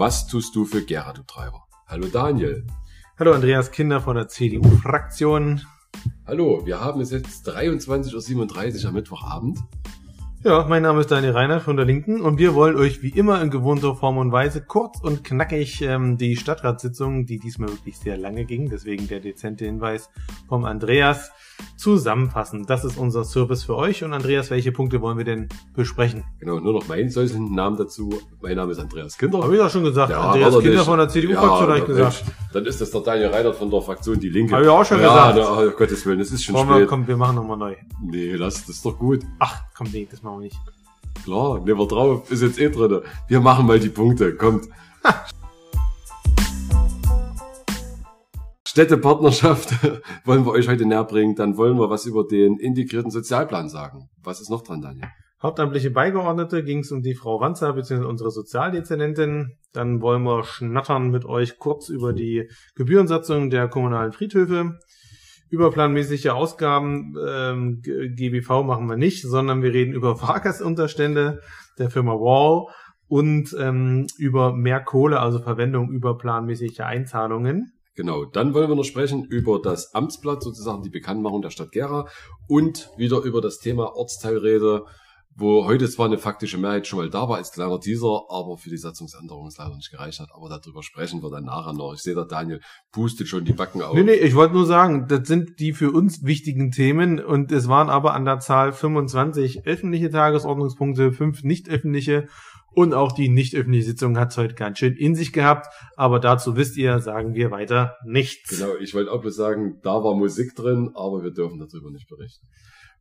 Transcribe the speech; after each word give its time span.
Was 0.00 0.26
tust 0.26 0.56
du 0.56 0.64
für 0.64 0.82
Gera, 0.82 1.12
du 1.12 1.22
Treiber? 1.24 1.66
Hallo 1.86 2.06
Daniel. 2.06 2.66
Hallo 3.18 3.34
Andreas 3.34 3.70
Kinder 3.70 4.00
von 4.00 4.16
der 4.16 4.28
CDU-Fraktion. 4.28 5.60
Hallo, 6.26 6.64
wir 6.64 6.80
haben 6.80 7.02
es 7.02 7.10
jetzt 7.10 7.46
23.37 7.46 8.82
Uhr 8.82 8.88
am 8.88 8.94
Mittwochabend. 8.94 9.58
Ja, 10.42 10.64
mein 10.66 10.84
Name 10.84 11.02
ist 11.02 11.10
Daniel 11.10 11.32
Reinhardt 11.32 11.64
von 11.64 11.76
der 11.76 11.84
Linken 11.84 12.22
und 12.22 12.38
wir 12.38 12.54
wollen 12.54 12.76
euch 12.76 13.02
wie 13.02 13.10
immer 13.10 13.42
in 13.42 13.50
gewohnter 13.50 13.94
Form 13.94 14.16
und 14.16 14.32
Weise 14.32 14.62
kurz 14.62 14.98
und 15.02 15.22
knackig 15.22 15.82
ähm, 15.82 16.16
die 16.16 16.34
Stadtratssitzung, 16.38 17.26
die 17.26 17.38
diesmal 17.38 17.68
wirklich 17.68 17.98
sehr 17.98 18.16
lange 18.16 18.46
ging, 18.46 18.70
deswegen 18.70 19.06
der 19.06 19.20
dezente 19.20 19.66
Hinweis 19.66 20.08
vom 20.48 20.64
Andreas, 20.64 21.30
zusammenfassen. 21.76 22.66
Das 22.66 22.84
ist 22.84 22.98
unser 22.98 23.24
Service 23.24 23.64
für 23.64 23.76
euch. 23.76 24.04
Und 24.04 24.12
Andreas, 24.12 24.50
welche 24.50 24.72
Punkte 24.72 25.00
wollen 25.00 25.18
wir 25.18 25.24
denn 25.24 25.48
besprechen? 25.74 26.24
Genau, 26.38 26.58
nur 26.60 26.72
noch 26.72 26.88
meinen 26.88 27.10
säuselnden 27.10 27.54
Namen 27.54 27.76
dazu. 27.76 28.10
Mein 28.42 28.56
Name 28.56 28.72
ist 28.72 28.78
Andreas 28.78 29.16
Kinder. 29.16 29.42
Habe 29.42 29.54
ich 29.56 29.60
auch 29.62 29.70
schon 29.70 29.84
gesagt. 29.84 30.10
Ja, 30.10 30.20
Andreas 30.20 30.54
er 30.54 30.60
Kinder 30.60 30.76
nicht. 30.76 30.84
von 30.86 30.98
der 30.98 31.08
CDU-Fraktion, 31.08 31.50
Ja, 31.60 31.68
habe 31.68 31.78
ich 31.78 31.84
gesagt. 31.86 32.24
Mensch, 32.26 32.36
Dann 32.52 32.66
ist 32.66 32.80
das 32.80 32.90
der 32.90 33.00
Daniel 33.00 33.28
Reinhardt 33.28 33.56
von 33.56 33.70
der 33.70 33.82
Fraktion 33.82 34.20
Die 34.20 34.28
Linke. 34.28 34.54
Habe 34.54 34.64
ich 34.64 34.70
auch 34.70 34.84
schon 34.84 35.00
ja, 35.00 35.08
gesagt. 35.32 35.36
Na, 35.38 35.66
oh, 35.66 35.70
Gottes 35.76 36.04
Willen, 36.06 36.20
es 36.20 36.32
ist 36.32 36.44
schon 36.44 36.54
Wollen 36.54 36.68
wir, 36.68 36.76
spät. 36.76 36.88
komm, 36.88 37.06
wir 37.06 37.16
machen 37.16 37.36
nochmal 37.36 37.56
neu. 37.56 37.76
Nee, 38.02 38.34
lass, 38.34 38.66
das 38.66 38.76
ist 38.76 38.84
doch 38.84 38.98
gut. 38.98 39.20
Ach, 39.38 39.62
komm, 39.76 39.88
nee, 39.92 40.06
das 40.10 40.22
machen 40.22 40.38
wir 40.40 40.44
nicht. 40.44 40.58
Klar, 41.24 41.58
nehmen 41.60 41.78
wir 41.78 41.86
drauf, 41.86 42.30
ist 42.30 42.42
jetzt 42.42 42.58
eh 42.58 42.70
drin. 42.70 43.00
Wir 43.28 43.40
machen 43.40 43.66
mal 43.66 43.78
die 43.80 43.88
Punkte, 43.88 44.34
kommt. 44.34 44.68
Städtepartnerschaft 48.70 49.74
wollen 50.24 50.46
wir 50.46 50.52
euch 50.52 50.68
heute 50.68 50.86
näher 50.86 51.02
bringen. 51.02 51.34
Dann 51.34 51.56
wollen 51.56 51.76
wir 51.76 51.90
was 51.90 52.06
über 52.06 52.24
den 52.24 52.56
integrierten 52.56 53.10
Sozialplan 53.10 53.68
sagen. 53.68 54.08
Was 54.22 54.40
ist 54.40 54.48
noch 54.48 54.62
dran, 54.62 54.80
Daniel? 54.80 55.08
Hauptamtliche 55.42 55.90
Beigeordnete 55.90 56.62
ging 56.62 56.78
es 56.78 56.92
um 56.92 57.02
die 57.02 57.16
Frau 57.16 57.40
Wanzer 57.40 57.72
bzw. 57.72 58.04
unsere 58.04 58.30
Sozialdezernentin. 58.30 59.56
Dann 59.72 60.00
wollen 60.00 60.22
wir 60.22 60.44
schnattern 60.44 61.10
mit 61.10 61.24
euch 61.24 61.58
kurz 61.58 61.88
über 61.88 62.12
die 62.12 62.48
Gebührensatzung 62.76 63.50
der 63.50 63.66
kommunalen 63.66 64.12
Friedhöfe. 64.12 64.78
Überplanmäßige 65.48 66.28
Ausgaben 66.28 67.16
ähm, 67.28 67.82
GBV 67.82 68.62
machen 68.62 68.88
wir 68.88 68.96
nicht, 68.96 69.22
sondern 69.22 69.64
wir 69.64 69.74
reden 69.74 69.94
über 69.94 70.14
Fahrgastunterstände 70.14 71.40
der 71.76 71.90
Firma 71.90 72.12
Wall 72.12 72.72
und 73.08 73.52
ähm, 73.58 74.06
über 74.16 74.52
mehr 74.52 74.78
Kohle, 74.78 75.18
also 75.18 75.40
Verwendung 75.40 75.90
überplanmäßiger 75.90 76.86
Einzahlungen. 76.86 77.72
Genau, 78.00 78.24
dann 78.24 78.54
wollen 78.54 78.70
wir 78.70 78.76
noch 78.76 78.84
sprechen 78.84 79.24
über 79.24 79.60
das 79.60 79.94
Amtsblatt, 79.94 80.42
sozusagen 80.42 80.82
die 80.82 80.88
Bekanntmachung 80.88 81.42
der 81.42 81.50
Stadt 81.50 81.70
Gera 81.70 82.08
und 82.48 82.88
wieder 82.96 83.18
über 83.18 83.42
das 83.42 83.58
Thema 83.58 83.94
Ortsteilräte, 83.94 84.86
wo 85.36 85.66
heute 85.66 85.86
zwar 85.86 86.06
eine 86.06 86.16
faktische 86.16 86.56
Mehrheit 86.56 86.86
schon 86.86 86.98
mal 86.98 87.10
da 87.10 87.28
war 87.28 87.36
als 87.36 87.52
kleiner 87.52 87.78
Teaser, 87.78 88.22
aber 88.30 88.56
für 88.56 88.70
die 88.70 88.78
Satzungsänderung 88.78 89.48
es 89.48 89.58
leider 89.58 89.76
nicht 89.76 89.90
gereicht 89.90 90.18
hat. 90.18 90.30
Aber 90.34 90.48
darüber 90.48 90.82
sprechen 90.82 91.22
wir 91.22 91.28
dann 91.28 91.44
nachher 91.44 91.74
noch. 91.74 91.92
Ich 91.92 92.00
sehe, 92.00 92.14
der 92.14 92.24
Daniel 92.24 92.62
pustet 92.90 93.28
schon 93.28 93.44
die 93.44 93.52
Backen 93.52 93.82
auf. 93.82 93.92
Nee, 93.92 94.02
nee, 94.02 94.14
ich 94.14 94.34
wollte 94.34 94.54
nur 94.54 94.64
sagen, 94.64 95.06
das 95.06 95.28
sind 95.28 95.60
die 95.60 95.74
für 95.74 95.90
uns 95.90 96.24
wichtigen 96.24 96.70
Themen 96.70 97.22
und 97.22 97.52
es 97.52 97.68
waren 97.68 97.90
aber 97.90 98.14
an 98.14 98.24
der 98.24 98.38
Zahl 98.38 98.72
25 98.72 99.66
öffentliche 99.66 100.08
Tagesordnungspunkte, 100.08 101.12
fünf 101.12 101.42
nicht 101.42 101.68
öffentliche 101.68 102.28
und 102.74 102.94
auch 102.94 103.12
die 103.12 103.28
nicht 103.28 103.54
öffentliche 103.54 103.86
Sitzung 103.86 104.18
hat 104.18 104.30
es 104.30 104.36
heute 104.36 104.54
ganz 104.54 104.78
schön 104.78 104.94
in 104.94 105.14
sich 105.14 105.32
gehabt, 105.32 105.66
aber 105.96 106.20
dazu 106.20 106.56
wisst 106.56 106.76
ihr, 106.76 107.00
sagen 107.00 107.34
wir 107.34 107.50
weiter 107.50 107.96
nichts. 108.04 108.58
Genau, 108.58 108.76
ich 108.76 108.94
wollte 108.94 109.10
auch 109.12 109.20
bloß 109.20 109.34
sagen, 109.34 109.80
da 109.82 110.02
war 110.04 110.14
Musik 110.14 110.54
drin, 110.54 110.90
aber 110.94 111.22
wir 111.22 111.32
dürfen 111.32 111.58
darüber 111.58 111.90
nicht 111.90 112.08
berichten. 112.08 112.46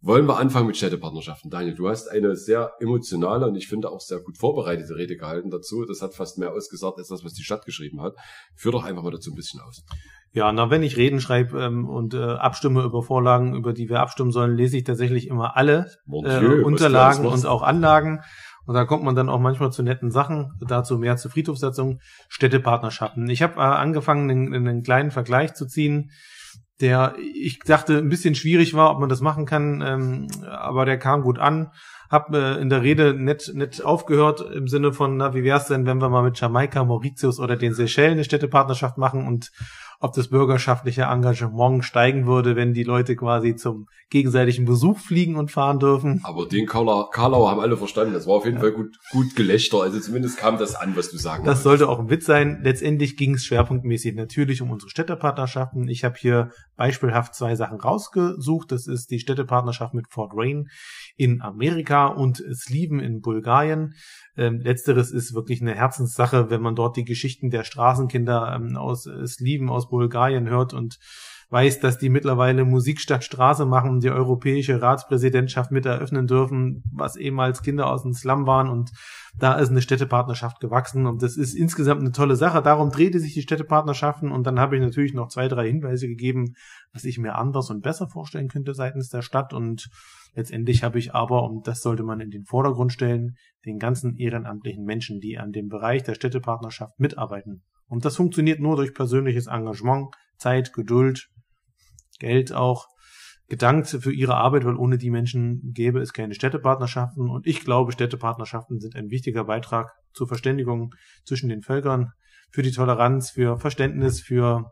Wollen 0.01 0.27
wir 0.27 0.37
anfangen 0.37 0.67
mit 0.67 0.77
Städtepartnerschaften? 0.77 1.51
Daniel, 1.51 1.75
du 1.75 1.89
hast 1.89 2.07
eine 2.07 2.37
sehr 2.37 2.71
emotionale 2.79 3.45
und 3.45 3.55
ich 3.55 3.67
finde 3.67 3.91
auch 3.91 3.99
sehr 3.99 4.19
gut 4.19 4.37
vorbereitete 4.37 4.95
Rede 4.95 5.17
gehalten 5.17 5.49
dazu. 5.49 5.83
Das 5.83 6.01
hat 6.01 6.15
fast 6.15 6.37
mehr 6.37 6.53
ausgesagt 6.53 6.97
als 6.99 7.09
das, 7.09 7.25
was 7.25 7.33
die 7.33 7.43
Stadt 7.43 7.65
geschrieben 7.65 8.01
hat. 8.01 8.13
Führ 8.55 8.71
doch 8.71 8.85
einfach 8.85 9.03
mal 9.03 9.11
dazu 9.11 9.31
ein 9.31 9.35
bisschen 9.35 9.59
aus. 9.59 9.83
Ja, 10.31 10.51
na, 10.53 10.69
wenn 10.69 10.83
ich 10.83 10.95
Reden 10.95 11.19
schreibe 11.19 11.61
ähm, 11.61 11.89
und 11.89 12.13
äh, 12.13 12.21
abstimme 12.21 12.83
über 12.83 13.01
Vorlagen, 13.01 13.55
über 13.55 13.73
die 13.73 13.89
wir 13.89 13.99
abstimmen 13.99 14.31
sollen, 14.31 14.55
lese 14.55 14.77
ich 14.77 14.85
tatsächlich 14.85 15.27
immer 15.27 15.57
alle 15.57 15.91
Mon 16.05 16.23
äh, 16.23 16.39
Dieu, 16.39 16.65
Unterlagen 16.65 17.25
und 17.25 17.45
auch 17.45 17.63
Anlagen. 17.63 18.21
Und 18.65 18.75
da 18.75 18.85
kommt 18.85 19.03
man 19.03 19.15
dann 19.15 19.29
auch 19.29 19.39
manchmal 19.39 19.71
zu 19.71 19.83
netten 19.83 20.11
Sachen. 20.11 20.53
Dazu 20.59 20.97
mehr 20.97 21.17
zur 21.17 21.31
Friedhofssatzung, 21.31 21.99
Städtepartnerschaften. 22.27 23.29
Ich 23.29 23.41
habe 23.41 23.55
äh, 23.55 23.63
angefangen, 23.63 24.29
einen, 24.29 24.53
einen 24.53 24.83
kleinen 24.83 25.11
Vergleich 25.11 25.53
zu 25.53 25.65
ziehen, 25.65 26.11
der 26.81 27.15
ich 27.35 27.59
dachte 27.59 27.97
ein 27.97 28.09
bisschen 28.09 28.35
schwierig 28.35 28.73
war, 28.73 28.91
ob 28.91 28.99
man 28.99 29.09
das 29.09 29.21
machen 29.21 29.45
kann, 29.45 29.81
ähm, 29.85 30.27
aber 30.47 30.85
der 30.85 30.97
kam 30.97 31.21
gut 31.23 31.39
an. 31.39 31.71
Hab 32.09 32.33
äh, 32.33 32.55
in 32.55 32.69
der 32.69 32.81
Rede 32.81 33.13
nett, 33.13 33.51
nett 33.53 33.83
aufgehört 33.83 34.41
im 34.41 34.67
Sinne 34.67 34.93
von, 34.93 35.17
na, 35.17 35.33
wie 35.33 35.43
wär's 35.43 35.67
denn, 35.67 35.85
wenn 35.85 36.01
wir 36.01 36.09
mal 36.09 36.23
mit 36.23 36.39
Jamaika, 36.39 36.83
Mauritius 36.83 37.39
oder 37.39 37.55
den 37.55 37.73
Seychellen 37.73 38.13
eine 38.13 38.23
Städtepartnerschaft 38.23 38.97
machen 38.97 39.27
und 39.27 39.51
ob 39.99 40.13
das 40.13 40.29
bürgerschaftliche 40.29 41.03
Engagement 41.03 41.83
steigen 41.83 42.25
würde, 42.25 42.55
wenn 42.55 42.73
die 42.73 42.83
Leute 42.83 43.15
quasi 43.15 43.55
zum 43.55 43.87
gegenseitigen 44.09 44.65
Besuch 44.65 44.97
fliegen 44.97 45.35
und 45.35 45.51
fahren 45.51 45.77
dürfen. 45.79 46.21
Aber 46.23 46.47
den 46.47 46.65
Karla, 46.65 47.07
Karlau 47.11 47.49
haben 47.49 47.59
alle 47.59 47.75
verstanden. 47.77 48.13
Das 48.13 48.25
war 48.25 48.35
auf 48.35 48.45
jeden 48.45 48.59
Fall 48.59 48.71
gut, 48.71 48.97
gut 49.11 49.35
Gelächter. 49.35 49.81
Also 49.81 49.99
zumindest 49.99 50.37
kam 50.37 50.57
das 50.57 50.75
an, 50.75 50.95
was 50.95 51.11
du 51.11 51.17
sagen 51.17 51.43
Das 51.43 51.57
wolltest. 51.57 51.63
sollte 51.63 51.89
auch 51.89 51.99
ein 51.99 52.09
Witz 52.09 52.25
sein. 52.25 52.61
Letztendlich 52.63 53.17
ging 53.17 53.35
es 53.35 53.43
schwerpunktmäßig 53.45 54.15
natürlich 54.15 54.61
um 54.61 54.71
unsere 54.71 54.89
Städtepartnerschaften. 54.89 55.87
Ich 55.89 56.03
habe 56.03 56.15
hier 56.17 56.51
beispielhaft 56.79 57.35
zwei 57.35 57.55
Sachen 57.55 57.77
rausgesucht. 57.77 58.71
Das 58.71 58.87
ist 58.87 59.11
die 59.11 59.19
Städtepartnerschaft 59.19 59.93
mit 59.93 60.07
Fort 60.07 60.33
Wayne 60.33 60.63
in 61.17 61.41
Amerika 61.41 62.07
und 62.07 62.41
Sliven 62.53 63.01
in 63.01 63.19
Bulgarien. 63.19 63.95
Ähm, 64.37 64.61
letzteres 64.61 65.11
ist 65.11 65.33
wirklich 65.33 65.61
eine 65.61 65.75
Herzenssache, 65.75 66.49
wenn 66.49 66.61
man 66.61 66.75
dort 66.75 66.95
die 66.95 67.03
Geschichten 67.03 67.49
der 67.49 67.65
Straßenkinder 67.65 68.55
ähm, 68.55 68.77
aus 68.77 69.03
Sliven, 69.03 69.69
aus 69.69 69.89
Bulgarien 69.89 70.47
hört 70.47 70.73
und 70.73 70.99
weiß, 71.51 71.79
dass 71.79 71.97
die 71.97 72.09
mittlerweile 72.09 72.63
Musik 72.63 72.99
statt 72.99 73.23
Straße 73.23 73.65
machen, 73.65 73.99
die 73.99 74.11
europäische 74.11 74.81
Ratspräsidentschaft 74.81 75.71
mit 75.71 75.85
eröffnen 75.85 76.27
dürfen, 76.27 76.83
was 76.91 77.15
ehemals 77.15 77.63
Kinder 77.63 77.89
aus 77.89 78.03
dem 78.03 78.13
Slum 78.13 78.45
waren 78.45 78.69
und 78.69 78.91
da 79.37 79.55
ist 79.55 79.69
eine 79.69 79.81
Städtepartnerschaft 79.81 80.59
gewachsen 80.59 81.07
und 81.07 81.23
das 81.23 81.37
ist 81.37 81.55
insgesamt 81.55 82.01
eine 82.01 82.11
tolle 82.11 82.35
Sache. 82.35 82.61
Darum 82.61 82.91
drehte 82.91 83.19
sich 83.19 83.33
die 83.33 83.41
Städtepartnerschaften 83.41 84.31
und 84.31 84.45
dann 84.45 84.59
habe 84.59 84.75
ich 84.75 84.81
natürlich 84.81 85.13
noch 85.13 85.29
zwei, 85.29 85.47
drei 85.47 85.67
Hinweise 85.67 86.07
gegeben, 86.07 86.53
was 86.93 87.03
ich 87.03 87.17
mir 87.17 87.35
anders 87.35 87.71
und 87.71 87.81
besser 87.81 88.07
vorstellen 88.07 88.47
könnte 88.47 88.75
seitens 88.75 89.09
der 89.09 89.23
Stadt 89.23 89.51
und 89.53 89.89
letztendlich 90.35 90.83
habe 90.83 90.99
ich 90.99 91.15
aber, 91.15 91.43
und 91.43 91.67
das 91.67 91.81
sollte 91.81 92.03
man 92.03 92.19
in 92.19 92.29
den 92.29 92.45
Vordergrund 92.45 92.93
stellen, 92.93 93.35
den 93.65 93.79
ganzen 93.79 94.15
ehrenamtlichen 94.17 94.83
Menschen, 94.83 95.19
die 95.19 95.39
an 95.39 95.51
dem 95.51 95.67
Bereich 95.67 96.03
der 96.03 96.13
Städtepartnerschaft 96.13 96.99
mitarbeiten. 96.99 97.63
Und 97.87 98.05
das 98.05 98.15
funktioniert 98.15 98.59
nur 98.59 98.75
durch 98.75 98.93
persönliches 98.93 99.47
Engagement, 99.47 100.13
Zeit, 100.37 100.73
Geduld, 100.73 101.27
Geld 102.19 102.53
auch, 102.53 102.87
gedankt 103.47 103.87
für 103.87 104.13
ihre 104.13 104.35
Arbeit, 104.35 104.63
weil 104.65 104.75
ohne 104.75 104.97
die 104.97 105.09
Menschen 105.09 105.71
gäbe 105.73 105.99
es 105.99 106.13
keine 106.13 106.35
Städtepartnerschaften. 106.35 107.29
Und 107.29 107.47
ich 107.47 107.61
glaube, 107.65 107.91
Städtepartnerschaften 107.91 108.79
sind 108.79 108.95
ein 108.95 109.09
wichtiger 109.09 109.45
Beitrag 109.45 109.91
zur 110.13 110.27
Verständigung 110.27 110.93
zwischen 111.25 111.49
den 111.49 111.61
Völkern, 111.61 112.11
für 112.51 112.61
die 112.61 112.71
Toleranz, 112.71 113.31
für 113.31 113.57
Verständnis, 113.57 114.21
für 114.21 114.71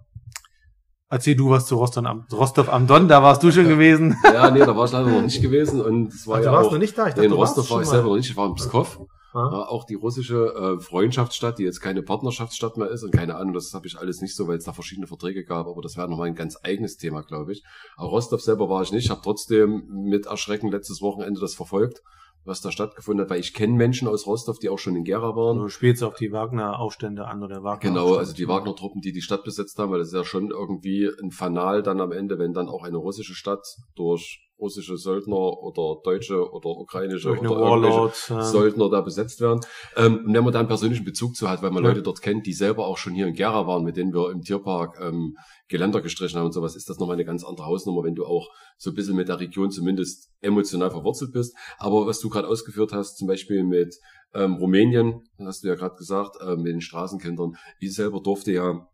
Erzähl 1.10 1.36
du 1.36 1.50
was 1.50 1.66
zu 1.66 1.78
Rostov 1.78 2.06
am, 2.06 2.26
Rostov 2.34 2.68
am 2.68 2.86
Don, 2.86 3.08
da 3.08 3.24
warst 3.24 3.42
du 3.42 3.50
schon 3.50 3.68
gewesen. 3.70 4.18
Ja, 4.26 4.52
nee, 4.52 4.60
da 4.60 4.76
war 4.76 4.86
ich 4.86 4.92
leider 4.92 5.10
noch 5.10 5.22
nicht 5.22 5.42
gewesen 5.42 5.80
und 5.80 6.14
es 6.14 6.28
war 6.28 6.40
Ach, 6.40 6.44
ja 6.44 6.52
du 6.52 6.58
warst 6.58 6.68
auch, 6.68 6.72
noch 6.74 6.80
nicht 6.80 6.98
da? 6.98 7.08
Ich 7.08 7.16
nee, 7.16 7.26
in 7.26 7.32
Rostov 7.32 7.70
war 7.72 7.82
ich 7.82 7.88
selber 7.88 8.10
noch 8.10 8.18
nicht, 8.18 8.30
ich 8.30 8.36
war 8.36 8.48
in 8.48 8.56
Pskov. 8.56 9.00
Ja. 9.38 9.52
Ja, 9.52 9.68
auch 9.68 9.84
die 9.84 9.96
russische 9.96 10.54
äh, 10.56 10.80
Freundschaftsstadt, 10.80 11.60
die 11.60 11.64
jetzt 11.64 11.80
keine 11.80 12.02
Partnerschaftsstadt 12.02 12.78
mehr 12.78 12.90
ist 12.90 13.04
und 13.04 13.12
keine 13.12 13.36
Ahnung, 13.36 13.54
das 13.54 13.74
habe 13.74 13.86
ich 13.86 13.98
alles 13.98 14.22
nicht 14.22 14.36
so, 14.36 14.48
weil 14.48 14.58
es 14.58 14.66
da 14.66 14.74
verschiedene 14.74 15.06
Verträge 15.06 15.44
gab, 15.44 15.68
aber 15.68 15.82
das 15.82 15.96
wäre 15.96 16.10
nochmal 16.10 16.28
ein 16.28 16.36
ganz 16.36 16.58
eigenes 16.64 16.98
Thema, 16.98 17.22
glaube 17.22 17.52
ich. 17.52 17.64
Aber 17.96 18.10
Rostov 18.10 18.42
selber 18.42 18.68
war 18.70 18.82
ich 18.82 18.92
nicht, 18.92 19.12
habe 19.12 19.22
trotzdem 19.24 19.86
mit 19.90 20.26
Erschrecken 20.26 20.72
letztes 20.72 21.02
Wochenende 21.02 21.40
das 21.40 21.54
verfolgt, 21.54 22.02
was 22.46 22.62
da 22.62 22.72
stattgefunden 22.72 23.24
hat, 23.24 23.30
weil 23.30 23.40
ich 23.40 23.54
kenne 23.54 23.74
Menschen 23.74 24.08
aus 24.08 24.26
Rostov, 24.26 24.58
die 24.58 24.70
auch 24.70 24.80
schon 24.80 24.96
in 24.96 25.04
Gera 25.04 25.36
waren. 25.36 25.58
Du 25.58 25.70
spielst 25.70 26.04
auf 26.04 26.16
die 26.16 26.32
Wagner-Aufstände 26.32 27.28
an 27.28 27.44
oder 27.44 27.62
Wagner. 27.62 27.90
Genau, 27.92 28.16
also 28.16 28.34
die 28.34 28.48
Wagner-Truppen, 28.48 29.02
die 29.02 29.12
die 29.12 29.22
Stadt 29.22 29.44
besetzt 29.44 29.78
haben, 29.78 29.92
weil 29.92 30.00
das 30.00 30.08
ist 30.08 30.16
ja 30.16 30.24
schon 30.24 30.50
irgendwie 30.50 31.10
ein 31.22 31.30
Fanal 31.30 31.84
dann 31.84 32.02
am 32.02 32.12
Ende, 32.12 32.40
wenn 32.40 32.54
dann 32.54 32.70
auch 32.70 32.84
eine 32.84 32.98
russische 32.98 33.36
Stadt 33.36 33.66
durch 33.96 34.47
russische 34.60 34.98
Söldner 34.98 35.36
oder 35.38 36.02
deutsche 36.04 36.52
oder 36.52 36.70
ukrainische 36.70 37.30
oder 37.30 37.38
irgendwelche 37.38 37.62
Warlord. 37.62 38.28
ja. 38.30 38.42
Söldner 38.44 38.90
da 38.90 39.02
besetzt 39.02 39.40
werden. 39.42 39.62
Ähm, 39.96 40.26
und 40.26 40.34
wenn 40.34 40.44
man 40.44 40.54
da 40.54 40.60
einen 40.60 40.68
persönlichen 40.68 41.06
Bezug 41.06 41.36
zu 41.36 41.50
hat, 41.50 41.62
weil 41.62 41.72
man 41.72 41.84
Ja. 41.84 41.90
Leute 41.90 42.02
dort 42.02 42.22
kennt, 42.22 42.46
die 42.46 42.54
selber 42.54 42.88
auch 42.88 42.98
schon 42.98 43.14
hier 43.14 43.28
in 43.28 43.34
Gera 43.34 43.68
waren, 43.68 43.84
mit 43.84 43.98
denen 43.98 44.14
wir 44.14 44.32
im 44.32 44.42
Tierpark 44.42 45.00
ähm, 45.02 45.36
Geländer 45.68 46.02
gestrichen 46.02 46.40
haben 46.40 46.46
und 46.48 46.54
sowas, 46.54 46.76
ist 46.76 46.90
das 46.90 46.98
nochmal 46.98 47.16
eine 47.16 47.26
ganz 47.26 47.44
andere 47.44 47.68
Hausnummer, 47.68 48.04
wenn 48.04 48.16
du 48.16 48.26
auch 48.26 48.48
so 48.78 48.90
ein 48.92 48.96
bisschen 48.96 49.16
mit 49.16 49.28
der 49.28 49.40
Region 49.40 49.70
zumindest 49.70 50.30
emotional 50.42 50.90
verwurzelt 50.92 51.34
bist. 51.34 51.56
Aber 51.78 52.08
was 52.08 52.20
du 52.20 52.30
gerade 52.30 52.48
ausgeführt 52.48 52.94
hast, 52.94 53.18
zum 53.18 53.28
Beispiel 53.28 53.64
mit 53.64 53.96
ähm, 54.34 54.56
Rumänien, 54.56 55.22
hast 55.40 55.64
du 55.64 55.68
ja 55.68 55.76
gerade 55.76 55.96
gesagt, 55.96 56.38
ähm, 56.42 56.62
mit 56.64 56.74
den 56.74 56.82
Straßenkindern, 56.82 57.56
ich 57.80 57.94
selber 57.94 58.22
durfte 58.22 58.52
ja 58.52 58.88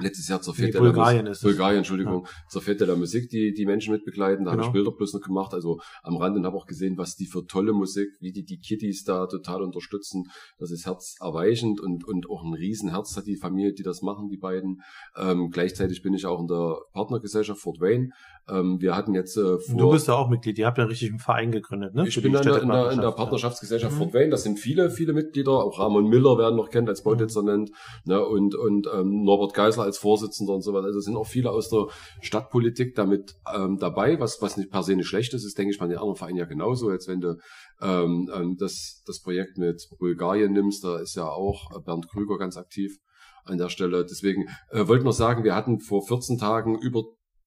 letztes 0.00 0.28
Jahr 0.28 0.40
zur 0.40 0.54
Fete 0.54 0.78
nee, 0.78 0.84
Bulgarien 0.86 1.24
der 1.24 1.32
ist 1.32 1.38
es. 1.38 1.44
Bulgarien, 1.44 1.78
Entschuldigung, 1.78 2.24
ja. 2.24 2.30
zur 2.48 2.62
Fete 2.62 2.86
der 2.86 2.96
Musik, 2.96 3.28
die 3.30 3.52
die 3.52 3.66
Menschen 3.66 3.92
mitbegleiten. 3.92 4.44
Da 4.44 4.52
genau. 4.52 4.62
habe 4.62 4.70
ich 4.70 4.72
Bilder 4.72 4.96
bloß 4.96 5.14
noch 5.14 5.20
gemacht, 5.20 5.54
also 5.54 5.80
am 6.02 6.16
Rand 6.16 6.36
und 6.36 6.46
habe 6.46 6.56
auch 6.56 6.66
gesehen, 6.66 6.96
was 6.96 7.16
die 7.16 7.26
für 7.26 7.46
tolle 7.46 7.72
Musik, 7.72 8.08
wie 8.20 8.32
die 8.32 8.44
die 8.44 8.58
Kiddies 8.58 9.04
da 9.04 9.26
total 9.26 9.62
unterstützen. 9.62 10.24
Das 10.58 10.70
ist 10.70 10.86
herzerweichend 10.86 11.80
und 11.80 12.06
und 12.06 12.28
auch 12.30 12.44
ein 12.44 12.54
Riesenherz 12.54 13.16
hat 13.16 13.26
die 13.26 13.36
Familie, 13.36 13.72
die 13.72 13.82
das 13.82 14.02
machen, 14.02 14.28
die 14.28 14.36
beiden. 14.36 14.82
Ähm, 15.16 15.50
gleichzeitig 15.50 16.02
bin 16.02 16.14
ich 16.14 16.26
auch 16.26 16.40
in 16.40 16.46
der 16.46 16.78
Partnergesellschaft 16.92 17.60
Fort 17.60 17.80
Wayne. 17.80 18.10
Ähm, 18.48 18.80
wir 18.80 18.94
hatten 18.94 19.14
jetzt 19.14 19.36
äh, 19.36 19.58
vor, 19.58 19.76
Du 19.76 19.90
bist 19.90 20.06
ja 20.06 20.14
auch 20.14 20.28
Mitglied, 20.28 20.58
ihr 20.58 20.66
habt 20.66 20.78
ja 20.78 20.84
richtig 20.84 21.10
einen 21.10 21.18
Verein 21.18 21.50
gegründet, 21.50 21.94
ne? 21.94 22.06
Ich 22.06 22.14
bin 22.14 22.32
in 22.32 22.42
der, 22.42 22.62
in, 22.62 22.68
der, 22.68 22.92
in 22.92 23.00
der 23.00 23.10
Partnerschaftsgesellschaft 23.10 23.92
ja. 23.92 23.98
Fort 23.98 24.14
Wayne, 24.14 24.30
das 24.30 24.44
sind 24.44 24.58
viele, 24.58 24.90
viele 24.90 25.12
Mitglieder, 25.12 25.52
auch 25.52 25.80
Ramon 25.80 26.08
Miller 26.08 26.38
werden 26.38 26.54
noch 26.54 26.70
kennt 26.70 26.88
als 26.88 27.02
Bautitzer 27.02 27.42
mhm. 27.42 27.48
nennt, 27.48 27.70
ne? 28.04 28.24
und, 28.24 28.54
und 28.54 28.86
ähm, 28.94 29.24
Norbert 29.24 29.54
Geisler 29.54 29.85
als 29.86 29.98
Vorsitzender 29.98 30.52
und 30.54 30.62
so 30.62 30.72
weiter. 30.74 30.86
Also 30.86 31.00
sind 31.00 31.16
auch 31.16 31.26
viele 31.26 31.50
aus 31.50 31.70
der 31.70 31.86
Stadtpolitik 32.20 32.94
damit 32.94 33.36
ähm, 33.54 33.78
dabei, 33.78 34.20
was, 34.20 34.42
was 34.42 34.56
nicht 34.56 34.70
per 34.70 34.82
se 34.82 34.94
nicht 34.94 35.08
schlecht 35.08 35.32
ist, 35.34 35.44
ist, 35.44 35.56
denke 35.56 35.72
ich, 35.72 35.78
bei 35.78 35.86
den 35.86 35.96
anderen 35.96 36.16
Vereinen 36.16 36.36
ja 36.36 36.44
genauso, 36.44 36.88
als 36.88 37.08
wenn 37.08 37.20
du 37.20 37.38
ähm, 37.80 38.30
ähm, 38.34 38.56
das, 38.58 39.02
das 39.06 39.20
Projekt 39.20 39.56
mit 39.56 39.88
Bulgarien 39.98 40.52
nimmst, 40.52 40.84
da 40.84 40.98
ist 40.98 41.16
ja 41.16 41.28
auch 41.28 41.82
Bernd 41.82 42.08
Krüger 42.08 42.38
ganz 42.38 42.56
aktiv 42.56 42.98
an 43.44 43.58
der 43.58 43.68
Stelle. 43.68 44.04
Deswegen 44.04 44.48
äh, 44.70 44.86
wollte 44.86 45.04
noch 45.04 45.12
sagen, 45.12 45.44
wir 45.44 45.54
hatten 45.54 45.80
vor 45.80 46.06
14 46.06 46.38
Tagen 46.38 46.78
über 46.78 47.04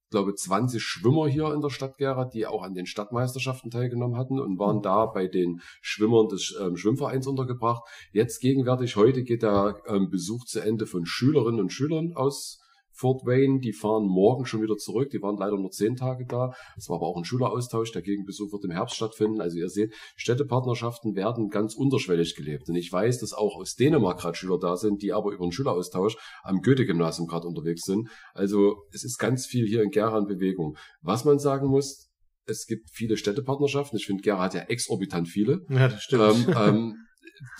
glaube 0.09 0.35
20 0.35 0.81
Schwimmer 0.81 1.27
hier 1.27 1.53
in 1.53 1.61
der 1.61 1.69
Stadt 1.69 1.97
Gera, 1.97 2.25
die 2.25 2.47
auch 2.47 2.63
an 2.63 2.73
den 2.73 2.85
Stadtmeisterschaften 2.85 3.71
teilgenommen 3.71 4.17
hatten 4.17 4.39
und 4.39 4.59
waren 4.59 4.81
da 4.81 5.06
bei 5.06 5.27
den 5.27 5.61
Schwimmern 5.81 6.27
des 6.27 6.56
ähm, 6.59 6.77
Schwimmvereins 6.77 7.27
untergebracht. 7.27 7.83
Jetzt 8.11 8.39
gegenwärtig, 8.39 8.95
heute 8.95 9.23
geht 9.23 9.44
der 9.44 9.81
ähm, 9.88 10.09
Besuch 10.09 10.45
zu 10.45 10.59
Ende 10.59 10.85
von 10.85 11.06
Schülerinnen 11.06 11.59
und 11.59 11.71
Schülern 11.71 12.13
aus 12.15 12.59
Fort 13.00 13.25
Wayne, 13.25 13.62
die 13.62 13.72
fahren 13.72 14.04
morgen 14.04 14.46
schon 14.46 14.62
wieder 14.62 14.75
zurück. 14.75 15.10
Die 15.12 15.22
waren 15.22 15.38
leider 15.38 15.57
nur 15.57 15.72
zehn 15.72 15.96
Tage 15.96 16.25
da. 16.25 16.54
Es 16.75 16.90
war 16.90 16.98
aber 16.98 17.07
auch 17.07 17.16
ein 17.16 17.24
Schüleraustausch. 17.24 17.94
Der 17.94 18.01
Gegenbesuch 18.01 18.51
wird 18.51 18.66
im 18.66 18.72
Herbst 18.72 18.98
stattfinden. 18.98 19.40
Also 19.40 19.57
ihr 19.57 19.69
seht, 19.69 19.94
Städtepartnerschaften 20.18 21.16
werden 21.16 21.48
ganz 21.48 21.75
unterschwellig 21.75 22.36
gelebt. 22.36 22.68
Und 22.68 22.75
ich 22.75 22.92
weiß, 22.92 23.19
dass 23.19 23.31
auch 23.31 23.56
aus 23.56 23.75
Dänemark 23.75 24.19
gerade 24.19 24.36
Schüler 24.36 24.60
da 24.60 24.75
sind, 24.75 25.01
die 25.01 25.13
aber 25.13 25.31
über 25.31 25.44
einen 25.44 25.54
Schüleraustausch 25.54 26.18
am 26.44 26.62
Goethe-Gymnasium 26.62 27.25
gerade 27.25 27.48
unterwegs 27.48 27.84
sind. 27.84 28.10
Also 28.34 28.84
es 28.92 29.06
ist 29.06 29.18
ganz 29.18 29.46
viel 29.46 29.66
hier 29.66 29.81
in 29.81 29.92
Gera 29.92 30.18
in 30.18 30.28
Bewegung. 30.28 30.75
Was 31.01 31.24
man 31.24 31.40
sagen 31.40 31.69
muss, 31.69 32.10
es 32.48 32.66
gibt 32.66 32.90
viele 32.92 33.16
Städtepartnerschaften. 33.16 33.98
Ich 33.98 34.07
finde, 34.07 34.24
Gera 34.24 34.44
hat 34.44 34.56
ja 34.56 34.62
exorbitant 34.63 35.30
viele. 35.30 35.66
Ja, 35.69 35.88
das 35.88 36.04
stimmt. 36.04 36.50
Ähm, 36.50 36.54
ähm, 36.57 36.96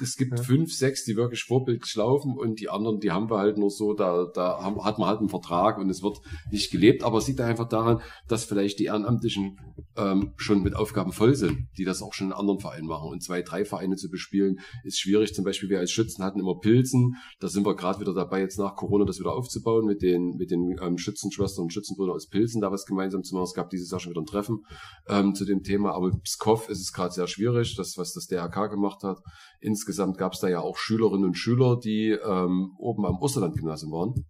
es 0.02 0.16
gibt 0.16 0.38
ja. 0.38 0.44
fünf, 0.44 0.74
sechs, 0.74 1.06
die 1.06 1.16
wirklich 1.16 1.44
vorbildlich 1.44 1.94
laufen 1.96 2.38
und 2.38 2.60
die 2.60 2.70
anderen, 2.70 3.00
die 3.00 3.12
haben 3.12 3.30
wir 3.30 3.38
halt 3.38 3.58
nur 3.58 3.70
so, 3.70 3.94
da, 3.94 4.26
da 4.34 4.62
haben, 4.62 4.84
hat 4.84 5.00
man 5.00 5.08
halt 5.08 5.20
einen 5.20 5.30
Vertrag 5.30 5.78
und 5.78 5.90
es 5.90 6.02
wird 6.02 6.20
nicht 6.52 6.72
gelebt, 6.72 7.04
aber 7.04 7.18
es 7.18 7.28
liegt 7.28 7.42
einfach 7.42 7.68
daran, 7.68 8.02
dass 8.28 8.46
vielleicht 8.46 8.80
die 8.80 8.86
Ehrenamtlichen 8.86 9.58
ähm, 9.96 10.34
schon 10.38 10.62
mit 10.64 10.76
Aufgaben 10.76 11.12
voll 11.12 11.36
sind, 11.36 11.68
die 11.78 11.86
das 11.86 12.02
auch 12.02 12.14
schon 12.14 12.28
in 12.28 12.34
anderen 12.34 12.60
Vereinen 12.60 12.88
machen 12.88 13.10
und 13.10 13.24
zwei, 13.24 13.42
drei 13.42 13.66
Vereine 13.66 13.96
zu 13.96 14.10
bespielen, 14.10 14.60
ist 14.84 15.00
schwierig. 15.00 15.34
Zum 15.34 15.46
Beispiel 15.46 15.70
wir 15.70 15.80
als 15.80 15.92
Schützen 15.92 16.24
hatten 16.24 16.40
immer 16.40 16.60
Pilzen, 16.60 17.16
da 17.40 17.48
sind 17.48 17.66
wir 17.66 17.76
gerade 17.76 18.00
wieder 18.00 18.14
dabei, 18.14 18.42
jetzt 18.42 18.60
nach 18.60 18.76
Corona 18.76 19.06
das 19.06 19.20
wieder 19.20 19.34
aufzubauen 19.34 19.86
mit 19.86 20.02
den, 20.02 20.36
mit 20.38 20.52
den 20.52 20.78
ähm, 20.82 20.98
Schützenschwestern 20.98 21.64
und 21.64 21.74
Schützenbrüdern 21.74 22.16
aus 22.16 22.28
Pilzen, 22.28 22.62
da 22.62 22.72
was 22.72 22.86
gemeinsam 22.86 23.24
zu 23.24 23.36
machen. 23.36 23.46
Es 23.46 23.54
gab 23.54 23.70
dieses 23.70 23.92
Jahr 23.92 24.00
schon 24.00 24.12
wieder 24.12 24.22
ein 24.22 24.26
Treffen 24.26 24.66
ähm, 25.08 25.36
zu 25.36 25.46
dem 25.46 25.64
Thema, 25.64 25.94
aber 25.94 26.12
Pskov 26.24 26.70
ist 26.70 26.82
es 26.82 26.94
gerade 26.94 27.14
sehr 27.14 27.28
schwierig, 27.28 27.76
das, 27.76 27.98
was 27.98 28.14
das 28.14 28.28
DRK 28.28 28.68
gemacht 28.68 29.04
hat, 29.04 29.20
Insgesamt 29.60 30.18
gab 30.18 30.34
es 30.34 30.40
da 30.40 30.48
ja 30.48 30.62
auch 30.62 30.78
Schülerinnen 30.78 31.26
und 31.26 31.38
Schüler, 31.38 31.78
die 31.78 32.10
ähm, 32.10 32.76
oben 32.78 33.06
am 33.06 33.18
Osterland-Gymnasium 33.18 33.92
waren. 33.92 34.26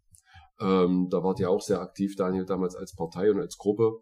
Ähm, 0.60 1.08
da 1.10 1.24
wart 1.24 1.40
ihr 1.40 1.50
auch 1.50 1.62
sehr 1.62 1.82
aktiv, 1.82 2.16
Daniel, 2.16 2.46
damals 2.46 2.76
als 2.76 2.96
Partei 2.96 3.32
und 3.32 3.40
als 3.40 3.58
Gruppe. 3.58 4.02